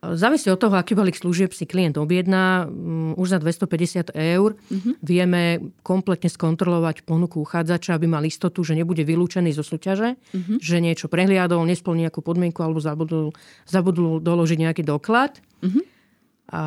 Závisí 0.00 0.48
od 0.48 0.56
toho, 0.56 0.72
aký 0.80 0.96
balík 0.96 1.20
služieb 1.20 1.52
si 1.52 1.68
klient 1.68 2.00
objedná. 2.00 2.64
Mm, 2.64 3.20
už 3.20 3.36
za 3.36 3.38
250 3.38 4.16
eur 4.16 4.56
mm-hmm. 4.56 4.94
vieme 5.04 5.42
kompletne 5.84 6.32
skontrolovať 6.32 7.04
ponuku 7.04 7.44
uchádzača, 7.44 8.00
aby 8.00 8.08
mal 8.08 8.24
istotu, 8.24 8.64
že 8.64 8.72
nebude 8.72 9.04
vylúčený 9.04 9.52
zo 9.52 9.60
súťaže, 9.60 10.16
mm-hmm. 10.16 10.56
že 10.56 10.76
niečo 10.80 11.12
prehliadol, 11.12 11.68
nesplní 11.68 12.08
nejakú 12.08 12.24
podmienku 12.24 12.64
alebo 12.64 12.80
zabudol, 12.80 13.36
zabudol 13.68 14.24
doložiť 14.24 14.58
nejaký 14.64 14.82
doklad. 14.88 15.36
Mm-hmm. 15.60 15.84
A 16.50 16.62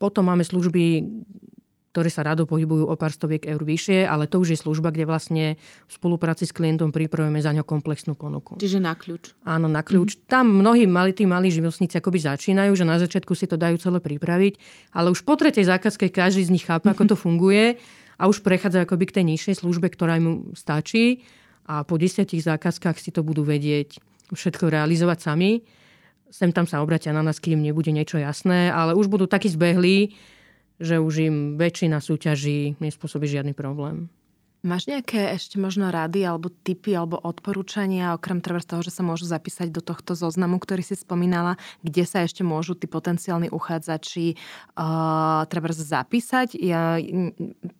potom 0.00 0.24
máme 0.24 0.42
služby, 0.42 1.04
ktoré 1.92 2.08
sa 2.08 2.24
rado 2.24 2.48
pohybujú 2.48 2.88
o 2.88 2.96
pár 2.96 3.12
stoviek 3.12 3.44
eur 3.44 3.60
vyššie, 3.60 4.08
ale 4.08 4.24
to 4.24 4.40
už 4.40 4.56
je 4.56 4.58
služba, 4.64 4.88
kde 4.88 5.04
vlastne 5.04 5.60
v 5.60 5.92
spolupráci 5.92 6.48
s 6.48 6.56
klientom 6.56 6.88
pripravujeme 6.88 7.36
za 7.36 7.52
ňo 7.52 7.68
komplexnú 7.68 8.16
ponuku. 8.16 8.56
Čiže 8.56 8.80
na 8.80 8.96
kľúč. 8.96 9.36
Áno, 9.44 9.68
na 9.68 9.84
kľúč. 9.84 10.16
Mm-hmm. 10.16 10.32
Tam 10.32 10.48
mnohí 10.48 10.88
mali, 10.88 11.12
tí 11.12 11.28
malí 11.28 11.52
živnostníci 11.52 12.00
akoby 12.00 12.24
začínajú, 12.24 12.72
že 12.72 12.88
na 12.88 12.96
začiatku 12.96 13.36
si 13.36 13.44
to 13.44 13.60
dajú 13.60 13.76
celé 13.76 14.00
pripraviť, 14.00 14.56
ale 14.96 15.12
už 15.12 15.20
po 15.20 15.36
tretej 15.36 15.68
zákazke 15.68 16.08
každý 16.08 16.48
z 16.48 16.52
nich 16.56 16.64
chápe, 16.64 16.88
ako 16.88 17.12
to 17.12 17.16
funguje 17.28 17.76
a 18.16 18.24
už 18.24 18.40
prechádza 18.40 18.88
akoby 18.88 19.12
k 19.12 19.20
tej 19.20 19.24
nižšej 19.36 19.54
službe, 19.60 19.92
ktorá 19.92 20.16
mu 20.16 20.48
stačí 20.56 21.28
a 21.68 21.84
po 21.84 22.00
desiatich 22.00 22.40
zákazkách 22.40 22.96
si 22.96 23.12
to 23.12 23.20
budú 23.20 23.44
vedieť 23.44 24.00
všetko 24.32 24.72
realizovať 24.72 25.28
sami. 25.28 25.60
Sem 26.32 26.48
tam 26.56 26.64
sa 26.64 26.80
obratia 26.80 27.12
na 27.12 27.20
nás, 27.20 27.36
kým 27.36 27.60
nebude 27.60 27.92
niečo 27.92 28.16
jasné, 28.16 28.72
ale 28.72 28.96
už 28.96 29.12
budú 29.12 29.28
takí 29.28 29.52
zbehlí, 29.52 30.16
že 30.80 31.02
už 31.02 31.14
im 31.26 31.36
väčšina 31.60 31.98
súťaží 31.98 32.78
nespôsobí 32.78 33.26
žiadny 33.28 33.52
problém. 33.52 34.08
Máš 34.62 34.86
nejaké 34.86 35.34
ešte 35.34 35.58
možno 35.58 35.90
rady 35.90 36.22
alebo 36.22 36.46
tipy 36.46 36.94
alebo 36.94 37.18
odporúčania, 37.18 38.14
okrem 38.14 38.38
treba 38.38 38.62
z 38.62 38.70
toho, 38.70 38.80
že 38.86 38.94
sa 38.94 39.02
môžu 39.02 39.26
zapísať 39.26 39.74
do 39.74 39.82
tohto 39.82 40.14
zoznamu, 40.14 40.62
ktorý 40.62 40.86
si 40.86 40.94
spomínala, 40.94 41.58
kde 41.82 42.06
sa 42.06 42.22
ešte 42.22 42.46
môžu 42.46 42.78
tí 42.78 42.86
potenciálni 42.86 43.50
uchádzači 43.50 44.38
uh, 44.78 45.42
treba 45.50 45.66
zapísať? 45.74 46.54
Ja, 46.62 46.94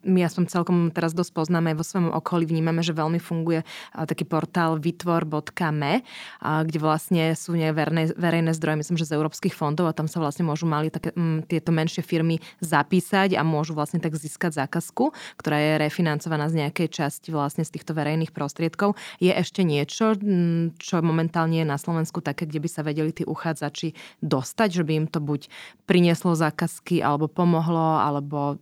my 0.03 0.27
aspoň 0.27 0.43
celkom 0.51 0.77
teraz 0.91 1.15
dosť 1.15 1.31
poznáme, 1.31 1.71
vo 1.71 1.87
svojom 1.87 2.11
okolí 2.11 2.43
vnímame, 2.43 2.83
že 2.83 2.91
veľmi 2.91 3.23
funguje 3.23 3.63
taký 3.95 4.27
portál 4.27 4.75
vytvor.me, 4.75 5.93
kde 6.43 6.79
vlastne 6.83 7.31
sú 7.39 7.55
verejné, 7.55 8.13
verejné 8.19 8.51
zdroje, 8.51 8.83
myslím, 8.83 8.99
že 8.99 9.07
z 9.07 9.15
európskych 9.15 9.55
fondov 9.55 9.87
a 9.87 9.95
tam 9.95 10.11
sa 10.11 10.19
vlastne 10.19 10.43
môžu 10.43 10.67
mali 10.67 10.91
také, 10.91 11.15
um, 11.15 11.39
tieto 11.47 11.71
menšie 11.71 12.03
firmy 12.03 12.43
zapísať 12.59 13.39
a 13.39 13.41
môžu 13.47 13.71
vlastne 13.71 14.03
tak 14.03 14.19
získať 14.19 14.67
zákazku, 14.67 15.15
ktorá 15.39 15.57
je 15.63 15.71
refinancovaná 15.79 16.51
z 16.51 16.59
nejak 16.59 16.73
nejakej 16.73 16.89
časti 16.89 17.29
vlastne 17.29 17.61
z 17.61 17.69
týchto 17.77 17.93
verejných 17.93 18.33
prostriedkov. 18.33 18.97
Je 19.21 19.29
ešte 19.29 19.61
niečo, 19.61 20.17
čo 20.81 20.95
momentálne 21.05 21.61
je 21.61 21.67
na 21.69 21.77
Slovensku 21.77 22.25
také, 22.25 22.49
kde 22.49 22.65
by 22.65 22.69
sa 22.73 22.81
vedeli 22.81 23.13
tí 23.13 23.21
uchádzači 23.21 23.93
dostať, 24.25 24.81
že 24.81 24.83
by 24.83 25.05
im 25.05 25.07
to 25.07 25.21
buď 25.21 25.53
prinieslo 25.85 26.33
zákazky, 26.33 27.05
alebo 27.05 27.29
pomohlo, 27.29 28.01
alebo 28.01 28.57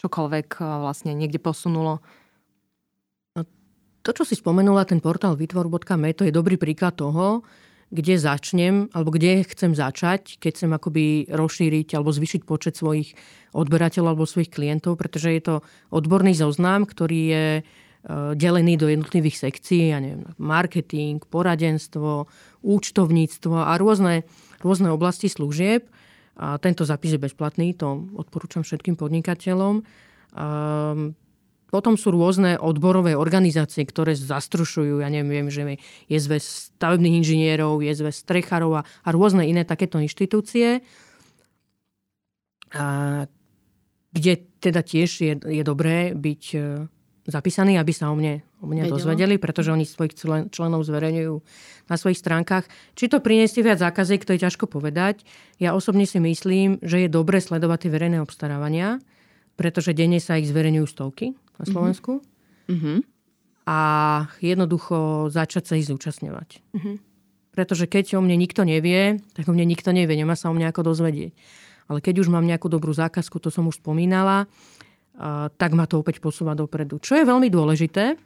čokoľvek 0.00 0.48
e, 0.56 0.62
vlastne 0.64 1.12
niekde 1.12 1.36
posunulo? 1.36 2.00
No, 3.36 3.44
to, 4.00 4.10
čo 4.16 4.24
si 4.24 4.34
spomenula, 4.34 4.88
ten 4.88 5.04
portál 5.04 5.36
vytvor.me, 5.36 6.16
to 6.16 6.24
je 6.24 6.32
dobrý 6.32 6.56
príklad 6.56 6.96
toho, 6.96 7.44
kde 7.90 8.22
začnem, 8.22 8.86
alebo 8.94 9.10
kde 9.10 9.42
chcem 9.42 9.74
začať, 9.74 10.38
keď 10.38 10.50
chcem 10.54 10.70
akoby 10.70 11.26
rozšíriť 11.26 11.98
alebo 11.98 12.14
zvyšiť 12.14 12.46
počet 12.46 12.78
svojich 12.78 13.18
odberateľov 13.50 14.14
alebo 14.14 14.30
svojich 14.30 14.54
klientov, 14.54 14.94
pretože 14.94 15.34
je 15.34 15.42
to 15.42 15.54
odborný 15.90 16.38
zoznam, 16.38 16.86
ktorý 16.86 17.20
je 17.26 17.46
e, 17.58 17.62
delený 18.38 18.78
do 18.78 18.86
jednotlivých 18.86 19.42
sekcií, 19.42 19.90
ja 19.90 19.98
neviem, 19.98 20.22
marketing, 20.38 21.18
poradenstvo, 21.26 22.30
účtovníctvo 22.62 23.58
a 23.58 23.74
rôzne, 23.74 24.22
rôzne 24.62 24.94
oblasti 24.94 25.26
služieb. 25.26 25.90
A 26.40 26.56
tento 26.56 26.88
zápis 26.88 27.12
je 27.12 27.20
bezplatný, 27.20 27.76
to 27.76 28.08
odporúčam 28.16 28.64
všetkým 28.64 28.96
podnikateľom. 28.96 29.84
Um, 30.32 31.12
potom 31.70 31.94
sú 31.94 32.10
rôzne 32.10 32.58
odborové 32.58 33.14
organizácie, 33.14 33.86
ktoré 33.86 34.16
zastrušujú, 34.16 35.04
ja 35.04 35.08
neviem, 35.12 35.52
že 35.52 35.78
je 36.10 36.18
zväz 36.18 36.74
stavebných 36.74 37.22
inžinierov, 37.22 37.84
je 37.84 37.92
zväz 37.94 38.26
strechárov 38.26 38.80
a, 38.80 38.82
a 38.82 39.08
rôzne 39.12 39.46
iné 39.46 39.62
takéto 39.62 40.02
inštitúcie, 40.02 40.82
a, 42.74 43.28
kde 44.10 44.32
teda 44.58 44.80
tiež 44.82 45.10
je, 45.22 45.34
je 45.38 45.62
dobré 45.62 46.16
byť 46.16 46.42
zapísaný, 47.30 47.78
aby 47.78 47.94
sa 47.94 48.10
o 48.10 48.16
mne, 48.18 48.44
o 48.60 48.66
mne 48.66 48.90
dozvedeli, 48.90 49.38
pretože 49.38 49.72
oni 49.72 49.86
svojich 49.86 50.14
členov 50.50 50.84
zverejňujú 50.84 51.34
na 51.90 51.96
svojich 51.96 52.20
stránkach. 52.20 52.66
Či 52.94 53.10
to 53.10 53.22
priniesie 53.24 53.62
viac 53.64 53.82
zákaziek, 53.82 54.22
to 54.22 54.34
je 54.34 54.44
ťažko 54.46 54.66
povedať. 54.66 55.24
Ja 55.62 55.72
osobne 55.72 56.04
si 56.04 56.18
myslím, 56.20 56.78
že 56.82 57.06
je 57.06 57.08
dobre 57.10 57.38
sledovať 57.42 57.86
tie 57.86 57.90
verejné 57.90 58.18
obstarávania, 58.22 59.00
pretože 59.54 59.96
denne 59.96 60.18
sa 60.22 60.38
ich 60.38 60.50
zverejňujú 60.50 60.86
stovky 60.86 61.32
na 61.58 61.64
mhm. 61.66 61.72
Slovensku. 61.72 62.12
Mm-hmm. 62.70 62.98
A 63.70 63.78
jednoducho 64.42 65.30
začať 65.30 65.64
sa 65.70 65.74
ich 65.78 65.86
zúčastňovať. 65.86 66.62
Mm-hmm. 66.74 66.96
Pretože 67.50 67.90
keď 67.90 68.18
o 68.18 68.22
mne 68.22 68.38
nikto 68.38 68.62
nevie, 68.62 69.18
tak 69.34 69.50
o 69.50 69.54
mne 69.54 69.66
nikto 69.66 69.90
nevie, 69.90 70.14
nemá 70.14 70.38
sa 70.38 70.50
o 70.50 70.54
mne 70.54 70.70
ako 70.70 70.94
dozvedieť. 70.94 71.34
Ale 71.90 71.98
keď 71.98 72.22
už 72.22 72.30
mám 72.30 72.46
nejakú 72.46 72.70
dobrú 72.70 72.94
zákazku, 72.94 73.42
to 73.42 73.50
som 73.50 73.66
už 73.66 73.82
spomínala, 73.82 74.46
tak 75.60 75.70
ma 75.76 75.84
to 75.84 76.00
opäť 76.00 76.24
posúva 76.24 76.56
dopredu. 76.56 76.96
Čo 76.96 77.20
je 77.20 77.28
veľmi 77.28 77.52
dôležité, 77.52 78.16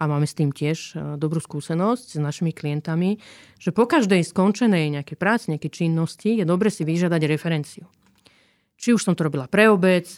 a 0.00 0.08
máme 0.08 0.24
s 0.24 0.32
tým 0.32 0.48
tiež 0.48 0.96
dobrú 1.20 1.44
skúsenosť 1.44 2.16
s 2.16 2.18
našimi 2.18 2.56
klientami, 2.56 3.20
že 3.60 3.68
po 3.68 3.84
každej 3.84 4.24
skončenej 4.24 4.88
nejakej 4.96 5.16
práci, 5.20 5.52
nejakej 5.52 5.84
činnosti 5.84 6.40
je 6.40 6.48
dobre 6.48 6.72
si 6.72 6.88
vyžiadať 6.88 7.20
referenciu. 7.28 7.84
Či 8.80 8.96
už 8.96 9.04
som 9.04 9.12
to 9.12 9.28
robila 9.28 9.44
pre 9.44 9.68
obec, 9.68 10.08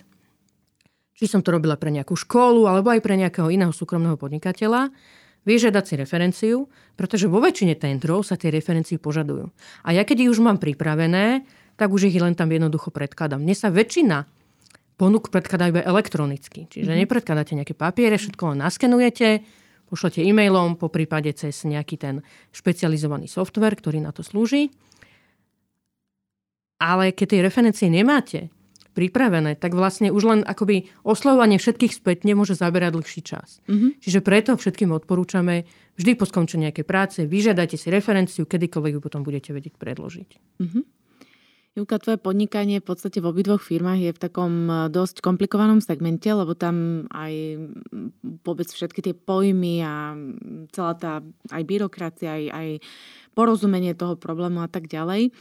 či 1.18 1.24
som 1.26 1.42
to 1.42 1.50
robila 1.50 1.74
pre 1.74 1.90
nejakú 1.90 2.14
školu 2.14 2.70
alebo 2.70 2.94
aj 2.94 3.02
pre 3.02 3.18
nejakého 3.18 3.50
iného 3.50 3.74
súkromného 3.74 4.14
podnikateľa, 4.14 4.94
vyžiadať 5.42 5.84
si 5.84 5.94
referenciu, 5.98 6.70
pretože 6.94 7.26
vo 7.26 7.42
väčšine 7.42 7.74
tendrov 7.74 8.22
sa 8.22 8.38
tie 8.38 8.54
referencie 8.54 9.02
požadujú. 9.02 9.50
A 9.82 9.90
ja 9.90 10.06
keď 10.06 10.30
ich 10.30 10.30
už 10.30 10.38
mám 10.46 10.62
pripravené, 10.62 11.42
tak 11.74 11.90
už 11.90 12.06
ich 12.06 12.22
len 12.22 12.38
tam 12.38 12.54
jednoducho 12.54 12.94
predkladám. 12.94 13.42
Mne 13.42 13.58
sa 13.58 13.66
väčšina 13.66 14.30
ponúk 15.02 15.34
predkladá 15.34 15.74
iba 15.74 15.82
elektronicky. 15.82 16.70
Čiže 16.70 16.86
mm-hmm. 16.86 17.02
nepredkladáte 17.02 17.58
nejaké 17.58 17.74
papiere, 17.74 18.14
všetko 18.14 18.54
len 18.54 18.62
naskenujete, 18.62 19.42
pošlete 19.90 20.22
e-mailom, 20.22 20.78
po 20.78 20.86
prípade 20.86 21.34
cez 21.34 21.66
nejaký 21.66 21.98
ten 21.98 22.22
špecializovaný 22.54 23.26
software, 23.26 23.74
ktorý 23.74 23.98
na 23.98 24.14
to 24.14 24.22
slúži. 24.22 24.70
Ale 26.78 27.10
keď 27.10 27.26
tie 27.34 27.40
referencie 27.42 27.88
nemáte, 27.90 28.54
pripravené, 28.92 29.56
tak 29.56 29.72
vlastne 29.72 30.12
už 30.12 30.22
len 30.22 30.40
akoby 30.44 30.92
oslovovanie 31.02 31.56
všetkých 31.56 31.96
spätne 31.96 32.36
môže 32.36 32.54
zaberať 32.54 33.00
dlhší 33.00 33.22
čas. 33.24 33.64
Mm-hmm. 33.66 33.90
Čiže 34.04 34.20
preto 34.20 34.54
všetkým 34.54 34.92
odporúčame 34.92 35.64
vždy 35.96 36.12
po 36.14 36.28
skončení 36.28 36.68
nejakej 36.68 36.86
práce, 36.86 37.18
vyžiadajte 37.24 37.80
si 37.80 37.88
referenciu, 37.88 38.44
kedykoľvek 38.44 38.92
ju 38.96 39.00
potom 39.00 39.24
budete 39.24 39.50
vedieť 39.56 39.80
predložiť. 39.80 40.30
Mm-hmm. 40.60 41.01
Júka, 41.72 41.96
tvoje 41.96 42.20
podnikanie 42.20 42.84
v 42.84 42.88
podstate 42.92 43.24
v 43.24 43.32
obidvoch 43.32 43.64
firmách 43.64 44.00
je 44.04 44.12
v 44.12 44.20
takom 44.20 44.68
e, 44.68 44.92
dosť 44.92 45.24
komplikovanom 45.24 45.80
segmente, 45.80 46.28
lebo 46.28 46.52
tam 46.52 47.08
aj 47.08 47.32
vôbec 48.44 48.68
všetky 48.68 49.00
tie 49.00 49.16
pojmy 49.16 49.80
a 49.80 50.12
celá 50.68 50.92
tá 51.00 51.24
aj 51.48 51.62
byrokracia, 51.64 52.28
aj, 52.28 52.44
aj 52.52 52.68
porozumenie 53.32 53.96
toho 53.96 54.20
problému 54.20 54.60
a 54.60 54.68
tak 54.68 54.84
ďalej. 54.84 55.32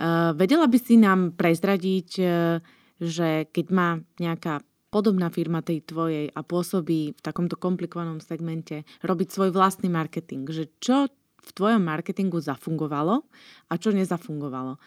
Uh, 0.00 0.32
vedela 0.32 0.64
by 0.64 0.78
si 0.80 0.96
nám 0.96 1.36
prezradiť, 1.36 2.08
uh, 2.24 2.56
že 3.00 3.52
keď 3.52 3.66
má 3.68 3.88
nejaká 4.16 4.64
podobná 4.88 5.28
firma 5.28 5.60
tej 5.60 5.84
tvojej 5.84 6.32
a 6.32 6.40
pôsobí 6.40 7.16
v 7.16 7.20
takomto 7.20 7.60
komplikovanom 7.60 8.20
segmente, 8.20 8.88
robiť 9.04 9.28
svoj 9.28 9.52
vlastný 9.52 9.92
marketing, 9.92 10.48
že 10.48 10.72
čo 10.80 11.08
v 11.40 11.50
tvojom 11.52 11.84
marketingu 11.84 12.40
zafungovalo 12.40 13.28
a 13.68 13.74
čo 13.76 13.92
nezafungovalo. 13.92 14.80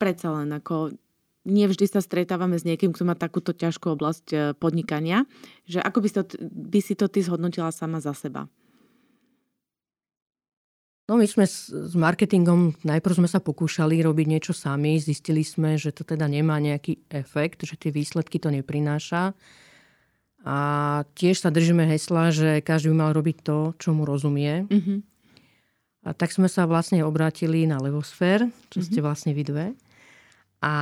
Predsa 0.00 0.32
len 0.32 0.48
ako 0.56 0.96
nevždy 1.44 1.84
sa 1.88 2.00
stretávame 2.00 2.56
s 2.56 2.64
niekým, 2.64 2.92
kto 2.92 3.04
má 3.04 3.12
takúto 3.16 3.52
ťažkú 3.52 3.96
oblasť 3.96 4.26
e, 4.32 4.36
podnikania, 4.56 5.24
že 5.64 5.80
ako 5.80 5.98
by 6.04 6.08
si 6.08 6.14
to, 6.16 6.22
by 6.40 6.80
si 6.80 6.94
to 6.96 7.06
ty 7.08 7.20
zhodnotila 7.24 7.72
sama 7.72 8.00
za 8.00 8.12
seba? 8.12 8.48
No 11.10 11.18
my 11.18 11.26
sme 11.26 11.42
s, 11.42 11.74
s 11.74 11.98
marketingom, 11.98 12.78
najprv 12.86 13.18
sme 13.18 13.26
sa 13.26 13.42
pokúšali 13.42 13.98
robiť 13.98 14.26
niečo 14.30 14.54
sami, 14.54 14.94
zistili 15.02 15.42
sme, 15.42 15.74
že 15.74 15.90
to 15.90 16.06
teda 16.06 16.30
nemá 16.30 16.62
nejaký 16.62 17.02
efekt, 17.10 17.66
že 17.66 17.74
tie 17.74 17.90
výsledky 17.90 18.38
to 18.38 18.46
neprináša. 18.46 19.34
A 20.46 20.58
tiež 21.18 21.42
sa 21.42 21.50
držíme 21.50 21.82
hesla, 21.84 22.30
že 22.30 22.62
každý 22.62 22.94
by 22.94 22.96
mal 22.96 23.12
robiť 23.12 23.36
to, 23.42 23.74
čo 23.76 23.90
mu 23.90 24.06
rozumie. 24.06 24.70
Mm-hmm. 24.70 24.98
A 26.06 26.16
tak 26.16 26.30
sme 26.30 26.46
sa 26.46 26.64
vlastne 26.64 27.02
obrátili 27.02 27.66
na 27.66 27.82
Levosfér, 27.82 28.46
čo 28.70 28.78
mm-hmm. 28.78 28.86
ste 28.86 28.98
vlastne 29.02 29.32
vy 29.34 29.42
dve. 29.42 29.66
A 30.60 30.72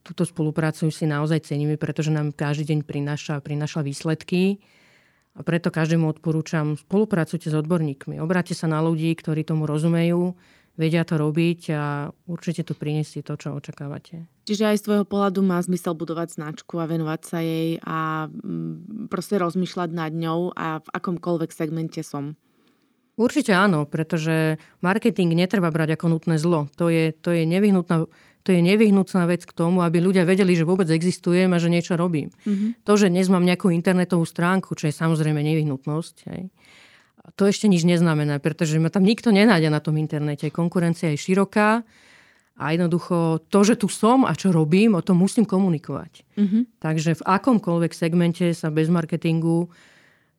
túto 0.00 0.24
spoluprácu 0.24 0.88
si 0.88 1.04
naozaj 1.04 1.52
ceníme, 1.52 1.76
pretože 1.76 2.08
nám 2.08 2.32
každý 2.32 2.72
deň 2.72 2.80
prináša, 2.88 3.34
prináša 3.44 3.84
výsledky. 3.84 4.60
A 5.36 5.44
preto 5.44 5.68
každému 5.68 6.08
odporúčam, 6.08 6.74
spolupracujte 6.74 7.52
s 7.52 7.54
odborníkmi. 7.54 8.18
Obráte 8.18 8.56
sa 8.56 8.66
na 8.66 8.80
ľudí, 8.80 9.12
ktorí 9.14 9.44
tomu 9.44 9.68
rozumejú, 9.68 10.34
vedia 10.78 11.02
to 11.02 11.18
robiť 11.18 11.60
a 11.74 12.08
určite 12.30 12.62
to 12.62 12.72
priniesie 12.78 13.20
to, 13.26 13.34
čo 13.34 13.54
očakávate. 13.54 14.30
Čiže 14.46 14.64
aj 14.64 14.76
z 14.80 14.84
tvojho 14.88 15.04
pohľadu 15.04 15.44
má 15.44 15.58
zmysel 15.60 15.92
budovať 15.98 16.38
značku 16.38 16.78
a 16.80 16.88
venovať 16.88 17.20
sa 17.20 17.38
jej 17.42 17.76
a 17.82 18.30
mm, 18.30 19.10
proste 19.12 19.36
rozmýšľať 19.42 19.90
nad 19.92 20.14
ňou 20.14 20.54
a 20.54 20.80
v 20.80 20.88
akomkoľvek 20.88 21.50
segmente 21.52 22.00
som. 22.00 22.38
Určite 23.18 23.50
áno, 23.50 23.82
pretože 23.82 24.62
marketing 24.78 25.34
netreba 25.34 25.74
brať 25.74 25.98
ako 25.98 26.06
nutné 26.16 26.38
zlo. 26.38 26.70
To 26.78 26.86
je, 26.86 27.10
to 27.10 27.34
je 27.34 27.42
nevyhnutná 27.50 28.06
to 28.48 28.56
je 28.56 28.64
nevyhnutná 28.64 29.28
vec 29.28 29.44
k 29.44 29.52
tomu, 29.52 29.84
aby 29.84 30.00
ľudia 30.00 30.24
vedeli, 30.24 30.56
že 30.56 30.64
vôbec 30.64 30.88
existujem 30.88 31.52
a 31.52 31.60
že 31.60 31.68
niečo 31.68 32.00
robím. 32.00 32.32
Mm-hmm. 32.48 32.80
To, 32.88 32.96
že 32.96 33.12
dnes 33.12 33.28
mám 33.28 33.44
nejakú 33.44 33.68
internetovú 33.68 34.24
stránku, 34.24 34.72
čo 34.72 34.88
je 34.88 34.96
samozrejme 34.96 35.36
nevyhnutnosť, 35.36 36.16
hej, 36.32 36.48
to 37.36 37.44
ešte 37.44 37.68
nič 37.68 37.84
neznamená, 37.84 38.40
pretože 38.40 38.80
ma 38.80 38.88
tam 38.88 39.04
nikto 39.04 39.28
nenájde 39.28 39.68
na 39.68 39.84
tom 39.84 40.00
internete. 40.00 40.48
Konkurencia 40.48 41.12
je 41.12 41.20
široká 41.20 41.84
a 42.56 42.64
jednoducho 42.72 43.44
to, 43.52 43.60
že 43.68 43.84
tu 43.84 43.92
som 43.92 44.24
a 44.24 44.32
čo 44.32 44.48
robím, 44.48 44.96
o 44.96 45.04
tom 45.04 45.20
musím 45.20 45.44
komunikovať. 45.44 46.24
Mm-hmm. 46.40 46.80
Takže 46.80 47.20
v 47.20 47.26
akomkoľvek 47.28 47.92
segmente 47.92 48.48
sa 48.56 48.72
bez 48.72 48.88
marketingu 48.88 49.68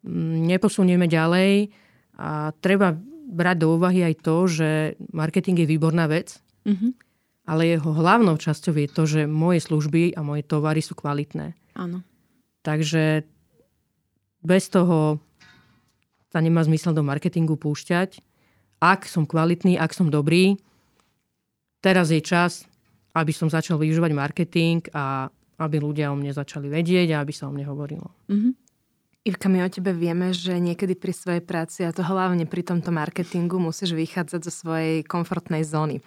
mm, 0.02 0.50
neposunieme 0.50 1.06
ďalej 1.06 1.70
a 2.18 2.58
treba 2.58 2.98
brať 3.30 3.58
do 3.62 3.78
úvahy 3.78 4.02
aj 4.02 4.26
to, 4.26 4.50
že 4.50 4.70
marketing 5.14 5.62
je 5.62 5.70
výborná 5.70 6.10
vec. 6.10 6.42
Mm-hmm 6.66 7.09
ale 7.50 7.66
jeho 7.66 7.90
hlavnou 7.90 8.38
časťou 8.38 8.78
je 8.78 8.88
to, 8.94 9.04
že 9.10 9.22
moje 9.26 9.66
služby 9.66 10.14
a 10.14 10.22
moje 10.22 10.46
tovary 10.46 10.86
sú 10.86 10.94
kvalitné. 10.94 11.58
Áno. 11.74 12.06
Takže 12.62 13.26
bez 14.46 14.70
toho 14.70 15.18
sa 16.30 16.40
nemá 16.46 16.62
zmysel 16.62 16.94
do 16.94 17.02
marketingu 17.02 17.58
púšťať. 17.58 18.22
Ak 18.78 19.10
som 19.10 19.26
kvalitný, 19.26 19.82
ak 19.82 19.98
som 19.98 20.14
dobrý, 20.14 20.62
teraz 21.82 22.14
je 22.14 22.22
čas, 22.22 22.70
aby 23.18 23.34
som 23.34 23.50
začal 23.50 23.82
využívať 23.82 24.12
marketing 24.14 24.86
a 24.94 25.34
aby 25.60 25.82
ľudia 25.82 26.14
o 26.14 26.16
mne 26.16 26.32
začali 26.32 26.70
vedieť 26.70 27.18
a 27.18 27.26
aby 27.26 27.34
sa 27.34 27.50
o 27.50 27.52
mne 27.52 27.66
hovorilo. 27.66 28.14
Mm-hmm. 28.30 28.54
Ivka, 29.28 29.52
my 29.52 29.68
o 29.68 29.68
tebe 29.68 29.92
vieme, 29.92 30.32
že 30.32 30.56
niekedy 30.64 30.96
pri 30.96 31.12
svojej 31.12 31.44
práci, 31.44 31.84
a 31.84 31.92
to 31.92 32.08
hlavne 32.08 32.48
pri 32.48 32.64
tomto 32.64 32.88
marketingu, 32.88 33.60
musíš 33.60 33.92
vychádzať 33.92 34.48
zo 34.48 34.54
svojej 34.64 35.04
komfortnej 35.04 35.68
zóny. 35.68 36.00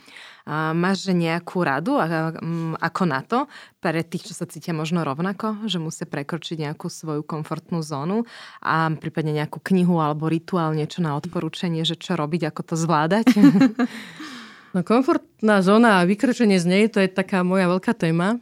A 0.48 0.72
máš 0.72 1.12
nejakú 1.12 1.60
radu 1.60 2.00
mm, 2.00 2.80
ako 2.80 3.02
na 3.04 3.20
to 3.20 3.52
pre 3.84 4.00
tých, 4.00 4.32
čo 4.32 4.34
sa 4.34 4.48
cítia 4.48 4.72
možno 4.72 5.04
rovnako, 5.04 5.60
že 5.68 5.76
musia 5.76 6.08
prekročiť 6.08 6.64
nejakú 6.64 6.88
svoju 6.88 7.20
komfortnú 7.20 7.84
zónu 7.84 8.24
a 8.64 8.88
prípadne 8.96 9.36
nejakú 9.36 9.60
knihu 9.60 10.00
alebo 10.00 10.32
rituál, 10.32 10.72
niečo 10.72 11.04
na 11.04 11.12
odporúčanie, 11.12 11.84
že 11.84 12.00
čo 12.00 12.16
robiť, 12.16 12.48
ako 12.48 12.60
to 12.64 12.74
zvládať? 12.80 13.28
No 14.72 14.80
komfortná 14.80 15.60
zóna 15.60 16.00
a 16.00 16.08
vykročenie 16.08 16.56
z 16.56 16.64
nej, 16.64 16.84
to 16.88 16.96
je 16.96 17.12
taká 17.12 17.44
moja 17.44 17.68
veľká 17.68 17.92
téma. 17.92 18.40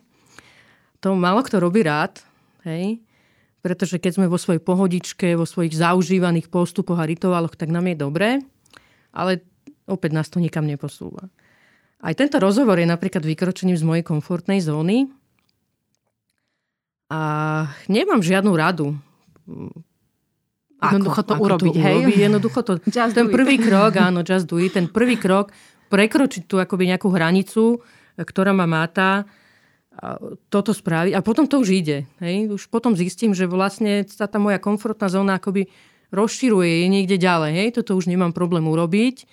To 1.03 1.19
málo 1.19 1.43
kto 1.43 1.59
robí 1.59 1.83
rád, 1.83 2.23
hej 2.63 3.03
pretože 3.61 4.01
keď 4.01 4.13
sme 4.17 4.27
vo 4.27 4.41
svojej 4.41 4.61
pohodičke, 4.61 5.37
vo 5.37 5.45
svojich 5.45 5.77
zaužívaných 5.77 6.49
postupoch 6.49 6.97
a 6.97 7.09
rituáloch, 7.09 7.57
tak 7.57 7.69
nám 7.69 7.93
je 7.93 7.97
dobré. 7.97 8.31
Ale 9.13 9.45
opäť 9.85 10.11
nás 10.17 10.29
to 10.33 10.41
nikam 10.41 10.65
neposúva. 10.65 11.29
Aj 12.01 12.17
tento 12.17 12.41
rozhovor 12.41 12.81
je 12.81 12.89
napríklad 12.89 13.21
vykročením 13.21 13.77
z 13.77 13.85
mojej 13.85 14.05
komfortnej 14.05 14.65
zóny 14.65 15.13
a 17.13 17.21
nemám 17.93 18.25
žiadnu 18.25 18.53
radu. 18.57 18.97
Jednoducho 20.81 21.21
to 21.21 21.37
ako 21.37 21.43
urobiť, 21.45 21.75
to 21.77 21.83
hej? 21.85 21.99
Urobiť. 22.01 22.17
Jednoducho 22.31 22.61
to, 22.65 22.73
ten 22.89 23.29
prvý 23.29 23.61
krok, 23.61 23.93
áno, 24.09 24.25
just 24.25 24.49
do 24.49 24.57
it, 24.57 24.73
ten 24.73 24.89
prvý 24.89 25.21
krok, 25.21 25.53
prekročiť 25.93 26.49
tú 26.49 26.57
akoby 26.57 26.89
nejakú 26.89 27.13
hranicu, 27.13 27.85
ktorá 28.17 28.57
ma 28.57 28.65
máta, 28.65 29.29
toto 30.49 30.73
spraviť 30.73 31.13
a 31.13 31.21
potom 31.21 31.45
to 31.45 31.61
už 31.61 31.69
ide. 31.77 32.09
Hej? 32.25 32.57
Už 32.57 32.73
potom 32.73 32.97
zistím, 32.97 33.37
že 33.37 33.45
vlastne 33.45 34.09
sa 34.09 34.25
tá 34.25 34.41
moja 34.41 34.57
komfortná 34.57 35.13
zóna 35.13 35.37
akoby 35.37 35.69
rozširuje, 36.09 36.85
je 36.85 36.89
niekde 36.89 37.17
ďalej. 37.21 37.53
Hej? 37.53 37.69
Toto 37.81 38.01
už 38.01 38.09
nemám 38.09 38.33
problém 38.33 38.65
urobiť. 38.65 39.29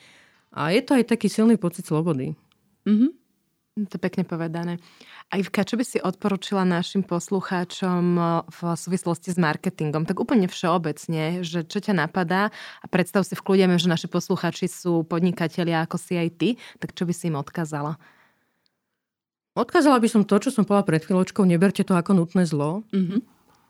A 0.51 0.75
je 0.75 0.81
to 0.83 0.99
aj 0.99 1.07
taký 1.07 1.31
silný 1.31 1.55
pocit 1.55 1.87
slobody. 1.87 2.35
Mm-hmm. 2.83 3.11
To 3.85 3.93
je 3.93 4.01
pekne 4.01 4.25
povedané. 4.25 4.81
A 5.29 5.37
Ivka, 5.37 5.67
čo 5.67 5.77
by 5.77 5.85
si 5.85 5.99
odporúčila 6.01 6.65
našim 6.65 7.05
poslucháčom 7.05 8.03
eh, 8.17 8.25
v 8.47 8.59
súvislosti 8.73 9.29
s 9.35 9.37
marketingom? 9.37 10.07
Tak 10.07 10.17
úplne 10.17 10.49
všeobecne, 10.49 11.45
že 11.45 11.61
čo 11.67 11.77
ťa 11.83 11.93
napadá 11.93 12.49
a 12.81 12.85
predstav 12.89 13.21
si 13.27 13.37
v 13.37 13.43
kľude, 13.43 13.69
že 13.77 13.91
naši 13.91 14.07
poslucháči 14.09 14.65
sú 14.65 15.05
podnikatelia 15.05 15.85
ako 15.85 15.99
si 16.01 16.17
aj 16.17 16.29
ty, 16.39 16.49
tak 16.81 16.97
čo 16.97 17.05
by 17.05 17.13
si 17.13 17.29
im 17.29 17.37
odkázala? 17.37 18.01
Odkázala 19.57 19.97
by 19.97 20.05
som 20.05 20.21
to, 20.21 20.37
čo 20.37 20.53
som 20.53 20.69
povedala 20.69 20.85
pred 20.85 21.01
chvíľočkou, 21.01 21.41
neberte 21.41 21.81
to 21.81 21.97
ako 21.97 22.13
nutné 22.13 22.45
zlo. 22.45 22.85
Mm-hmm. 22.93 23.19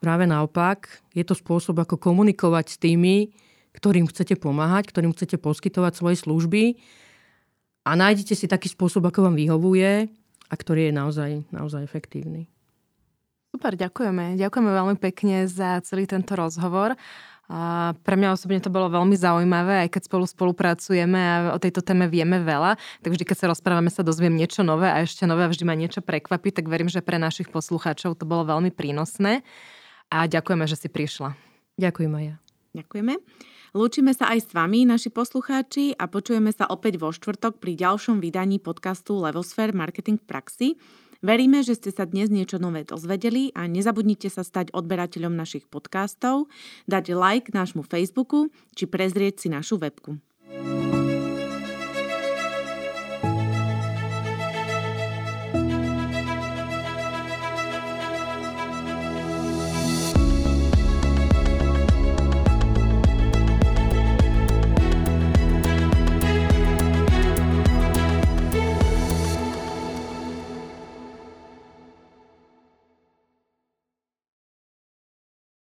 Práve 0.03 0.27
naopak, 0.27 0.99
je 1.15 1.23
to 1.23 1.31
spôsob, 1.31 1.79
ako 1.79 1.95
komunikovať 1.95 2.75
s 2.75 2.77
tými, 2.77 3.31
ktorým 3.71 4.03
chcete 4.11 4.35
pomáhať, 4.35 4.91
ktorým 4.91 5.15
chcete 5.15 5.39
poskytovať 5.39 5.93
svoje 5.95 6.19
služby 6.19 6.63
a 7.87 7.95
nájdete 7.95 8.35
si 8.35 8.51
taký 8.51 8.67
spôsob, 8.67 9.07
ako 9.07 9.31
vám 9.31 9.39
vyhovuje 9.39 10.11
a 10.51 10.53
ktorý 10.53 10.91
je 10.91 10.93
naozaj, 10.93 11.31
naozaj 11.55 11.87
efektívny. 11.87 12.51
Super, 13.55 13.79
ďakujeme. 13.79 14.35
Ďakujeme 14.35 14.71
veľmi 14.75 14.97
pekne 14.99 15.47
za 15.47 15.79
celý 15.87 16.03
tento 16.03 16.35
rozhovor. 16.35 16.99
A 17.47 17.95
pre 18.03 18.19
mňa 18.19 18.35
osobne 18.35 18.59
to 18.59 18.67
bolo 18.67 18.91
veľmi 18.91 19.15
zaujímavé, 19.15 19.87
aj 19.87 19.95
keď 19.95 20.01
spolu 20.11 20.27
spolupracujeme 20.27 21.15
a 21.15 21.35
o 21.55 21.59
tejto 21.63 21.79
téme 21.79 22.11
vieme 22.11 22.43
veľa, 22.43 22.75
tak 22.99 23.15
vždy, 23.15 23.23
keď 23.23 23.37
sa 23.39 23.47
rozprávame, 23.47 23.87
sa 23.87 24.03
dozviem 24.03 24.35
niečo 24.35 24.67
nové 24.67 24.91
a 24.91 24.99
ešte 24.99 25.23
nové 25.23 25.47
vždy 25.47 25.63
ma 25.63 25.71
niečo 25.71 26.03
prekvapí, 26.03 26.51
tak 26.51 26.67
verím, 26.67 26.91
že 26.91 26.99
pre 26.99 27.15
našich 27.15 27.47
poslucháčov 27.47 28.19
to 28.19 28.27
bolo 28.27 28.43
veľmi 28.43 28.67
prínosné. 28.75 29.47
A 30.11 30.27
ďakujeme, 30.27 30.67
že 30.67 30.75
si 30.75 30.91
prišla. 30.91 31.39
Ďakujem 31.79 32.11
aj 32.19 32.23
ja. 32.27 32.35
Ďakujeme. 32.83 33.13
Lúčime 33.75 34.11
sa 34.11 34.31
aj 34.35 34.39
s 34.47 34.49
vami, 34.51 34.83
naši 34.83 35.07
poslucháči, 35.07 35.95
a 35.95 36.07
počujeme 36.07 36.51
sa 36.51 36.67
opäť 36.67 36.99
vo 36.99 37.15
štvrtok 37.15 37.63
pri 37.63 37.79
ďalšom 37.79 38.19
vydaní 38.19 38.59
podcastu 38.59 39.19
Levosphere 39.23 39.75
Marketing 39.75 40.19
v 40.19 40.25
praxi. 40.27 40.67
Veríme, 41.25 41.65
že 41.65 41.73
ste 41.73 41.89
sa 41.89 42.05
dnes 42.05 42.29
niečo 42.29 42.61
nové 42.61 42.85
dozvedeli 42.85 43.49
a 43.57 43.65
nezabudnite 43.65 44.29
sa 44.29 44.45
stať 44.45 44.69
odberateľom 44.73 45.33
našich 45.33 45.65
podcastov, 45.65 46.49
dať 46.85 47.13
like 47.13 47.49
nášmu 47.53 47.81
Facebooku 47.85 48.53
či 48.77 48.85
prezrieť 48.85 49.41
si 49.41 49.47
našu 49.49 49.81
webku. 49.81 50.21